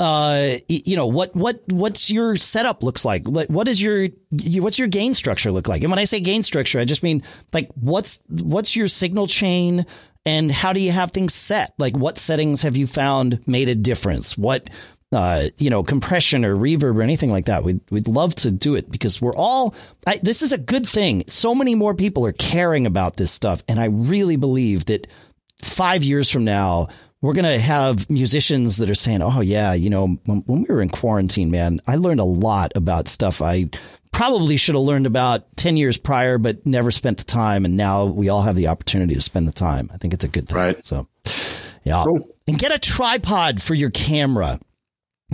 uh 0.00 0.56
you 0.68 0.96
know 0.96 1.06
what 1.06 1.36
what 1.36 1.62
what's 1.66 2.10
your 2.10 2.34
setup 2.34 2.82
looks 2.82 3.04
like 3.04 3.24
what 3.28 3.68
is 3.68 3.80
your 3.80 4.08
what's 4.56 4.78
your 4.78 4.88
gain 4.88 5.14
structure 5.14 5.52
look 5.52 5.68
like 5.68 5.82
and 5.82 5.92
when 5.92 5.98
i 5.98 6.04
say 6.04 6.18
gain 6.18 6.42
structure 6.42 6.80
i 6.80 6.84
just 6.84 7.02
mean 7.02 7.22
like 7.52 7.70
what's 7.74 8.18
what's 8.28 8.74
your 8.74 8.88
signal 8.88 9.26
chain 9.26 9.84
and 10.24 10.50
how 10.50 10.72
do 10.72 10.80
you 10.80 10.90
have 10.90 11.12
things 11.12 11.34
set 11.34 11.72
like 11.78 11.94
what 11.96 12.18
settings 12.18 12.62
have 12.62 12.76
you 12.76 12.86
found 12.86 13.46
made 13.46 13.68
a 13.68 13.74
difference 13.74 14.36
what 14.36 14.68
uh, 15.12 15.48
you 15.58 15.70
know, 15.70 15.82
compression 15.82 16.44
or 16.44 16.56
reverb 16.56 16.96
or 16.96 17.02
anything 17.02 17.30
like 17.30 17.46
that. 17.46 17.64
We'd, 17.64 17.80
we'd 17.90 18.08
love 18.08 18.34
to 18.36 18.50
do 18.50 18.74
it 18.74 18.90
because 18.90 19.20
we're 19.20 19.34
all, 19.34 19.74
I, 20.06 20.18
this 20.22 20.42
is 20.42 20.52
a 20.52 20.58
good 20.58 20.86
thing. 20.86 21.24
So 21.28 21.54
many 21.54 21.74
more 21.74 21.94
people 21.94 22.26
are 22.26 22.32
caring 22.32 22.86
about 22.86 23.16
this 23.16 23.30
stuff. 23.30 23.62
And 23.68 23.78
I 23.78 23.86
really 23.86 24.36
believe 24.36 24.86
that 24.86 25.06
five 25.62 26.02
years 26.02 26.30
from 26.30 26.44
now, 26.44 26.88
we're 27.20 27.34
going 27.34 27.44
to 27.44 27.58
have 27.58 28.10
musicians 28.10 28.78
that 28.78 28.90
are 28.90 28.94
saying, 28.94 29.22
Oh 29.22 29.40
yeah, 29.40 29.74
you 29.74 29.90
know, 29.90 30.18
when, 30.24 30.38
when 30.46 30.62
we 30.62 30.74
were 30.74 30.82
in 30.82 30.88
quarantine, 30.88 31.50
man, 31.50 31.80
I 31.86 31.96
learned 31.96 32.20
a 32.20 32.24
lot 32.24 32.72
about 32.74 33.06
stuff 33.06 33.40
I 33.40 33.70
probably 34.12 34.56
should 34.56 34.74
have 34.74 34.82
learned 34.82 35.06
about 35.06 35.56
10 35.56 35.76
years 35.76 35.96
prior, 35.96 36.36
but 36.36 36.66
never 36.66 36.90
spent 36.90 37.18
the 37.18 37.24
time. 37.24 37.64
And 37.64 37.76
now 37.76 38.06
we 38.06 38.28
all 38.28 38.42
have 38.42 38.56
the 38.56 38.66
opportunity 38.66 39.14
to 39.14 39.20
spend 39.20 39.48
the 39.48 39.52
time. 39.52 39.90
I 39.92 39.96
think 39.98 40.14
it's 40.14 40.24
a 40.24 40.28
good 40.28 40.48
thing. 40.48 40.58
Right. 40.58 40.84
So 40.84 41.06
yeah. 41.84 42.04
Cool. 42.04 42.28
And 42.46 42.58
get 42.58 42.72
a 42.72 42.78
tripod 42.78 43.62
for 43.62 43.74
your 43.74 43.90
camera. 43.90 44.60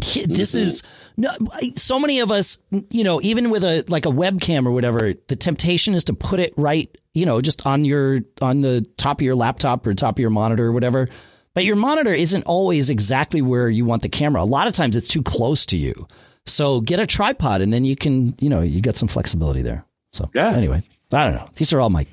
This 0.00 0.54
is 0.54 0.82
mm-hmm. 0.82 1.22
no, 1.44 1.70
so 1.76 1.98
many 1.98 2.20
of 2.20 2.30
us, 2.30 2.58
you 2.90 3.04
know, 3.04 3.20
even 3.22 3.50
with 3.50 3.64
a 3.64 3.84
like 3.88 4.06
a 4.06 4.10
webcam 4.10 4.66
or 4.66 4.70
whatever, 4.70 5.14
the 5.26 5.36
temptation 5.36 5.94
is 5.94 6.04
to 6.04 6.14
put 6.14 6.40
it 6.40 6.54
right, 6.56 6.94
you 7.14 7.26
know, 7.26 7.40
just 7.40 7.66
on 7.66 7.84
your 7.84 8.20
on 8.40 8.60
the 8.60 8.86
top 8.96 9.20
of 9.20 9.24
your 9.24 9.34
laptop 9.34 9.86
or 9.86 9.94
top 9.94 10.16
of 10.16 10.20
your 10.20 10.30
monitor 10.30 10.66
or 10.66 10.72
whatever. 10.72 11.08
But 11.54 11.64
your 11.64 11.76
monitor 11.76 12.14
isn't 12.14 12.44
always 12.44 12.88
exactly 12.88 13.42
where 13.42 13.68
you 13.68 13.84
want 13.84 14.02
the 14.02 14.08
camera. 14.08 14.42
A 14.42 14.44
lot 14.44 14.68
of 14.68 14.74
times 14.74 14.94
it's 14.94 15.08
too 15.08 15.22
close 15.22 15.66
to 15.66 15.76
you. 15.76 16.06
So 16.46 16.80
get 16.80 17.00
a 17.00 17.06
tripod 17.06 17.60
and 17.60 17.72
then 17.72 17.84
you 17.84 17.96
can, 17.96 18.34
you 18.38 18.48
know, 18.48 18.60
you 18.62 18.80
get 18.80 18.96
some 18.96 19.08
flexibility 19.08 19.62
there. 19.62 19.84
So 20.12 20.30
Yeah. 20.34 20.54
anyway, 20.54 20.82
I 21.12 21.24
don't 21.24 21.34
know. 21.34 21.48
These 21.56 21.72
are 21.72 21.80
all 21.80 21.90
my 21.90 22.06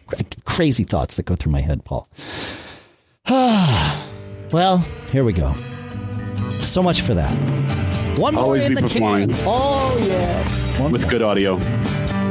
crazy 0.46 0.84
thoughts 0.84 1.18
that 1.18 1.26
go 1.28 1.36
through 1.36 1.52
my 1.52 1.62
head, 1.62 1.86
Paul. 1.86 2.10
well, 3.30 4.78
here 5.12 5.24
we 5.24 5.34
go. 5.34 5.54
So 6.62 6.82
much 6.82 7.02
for 7.02 7.14
that. 7.14 7.34
One 8.18 8.36
Always 8.36 8.68
be 8.68 8.76
performing. 8.76 9.30
Can. 9.30 9.44
Oh 9.46 10.06
yeah. 10.08 10.48
One 10.80 10.92
With 10.92 11.04
more. 11.04 11.12
good 11.12 11.22
audio. 11.22 11.58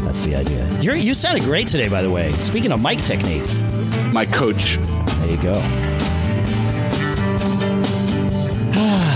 That's 0.05 0.25
the 0.25 0.37
idea. 0.37 0.81
You're, 0.81 0.97
you 0.97 1.15
sounded 1.15 1.45
great 1.45 1.69
today, 1.69 1.89
by 1.89 2.03
the 2.03 2.11
way. 2.11 2.33
Speaking 2.35 2.73
of 2.73 2.83
mic 2.83 2.99
technique. 3.01 3.43
My 4.13 4.27
coach. 4.27 4.77
There 4.77 5.31
you 5.31 5.43
go. 5.43 5.61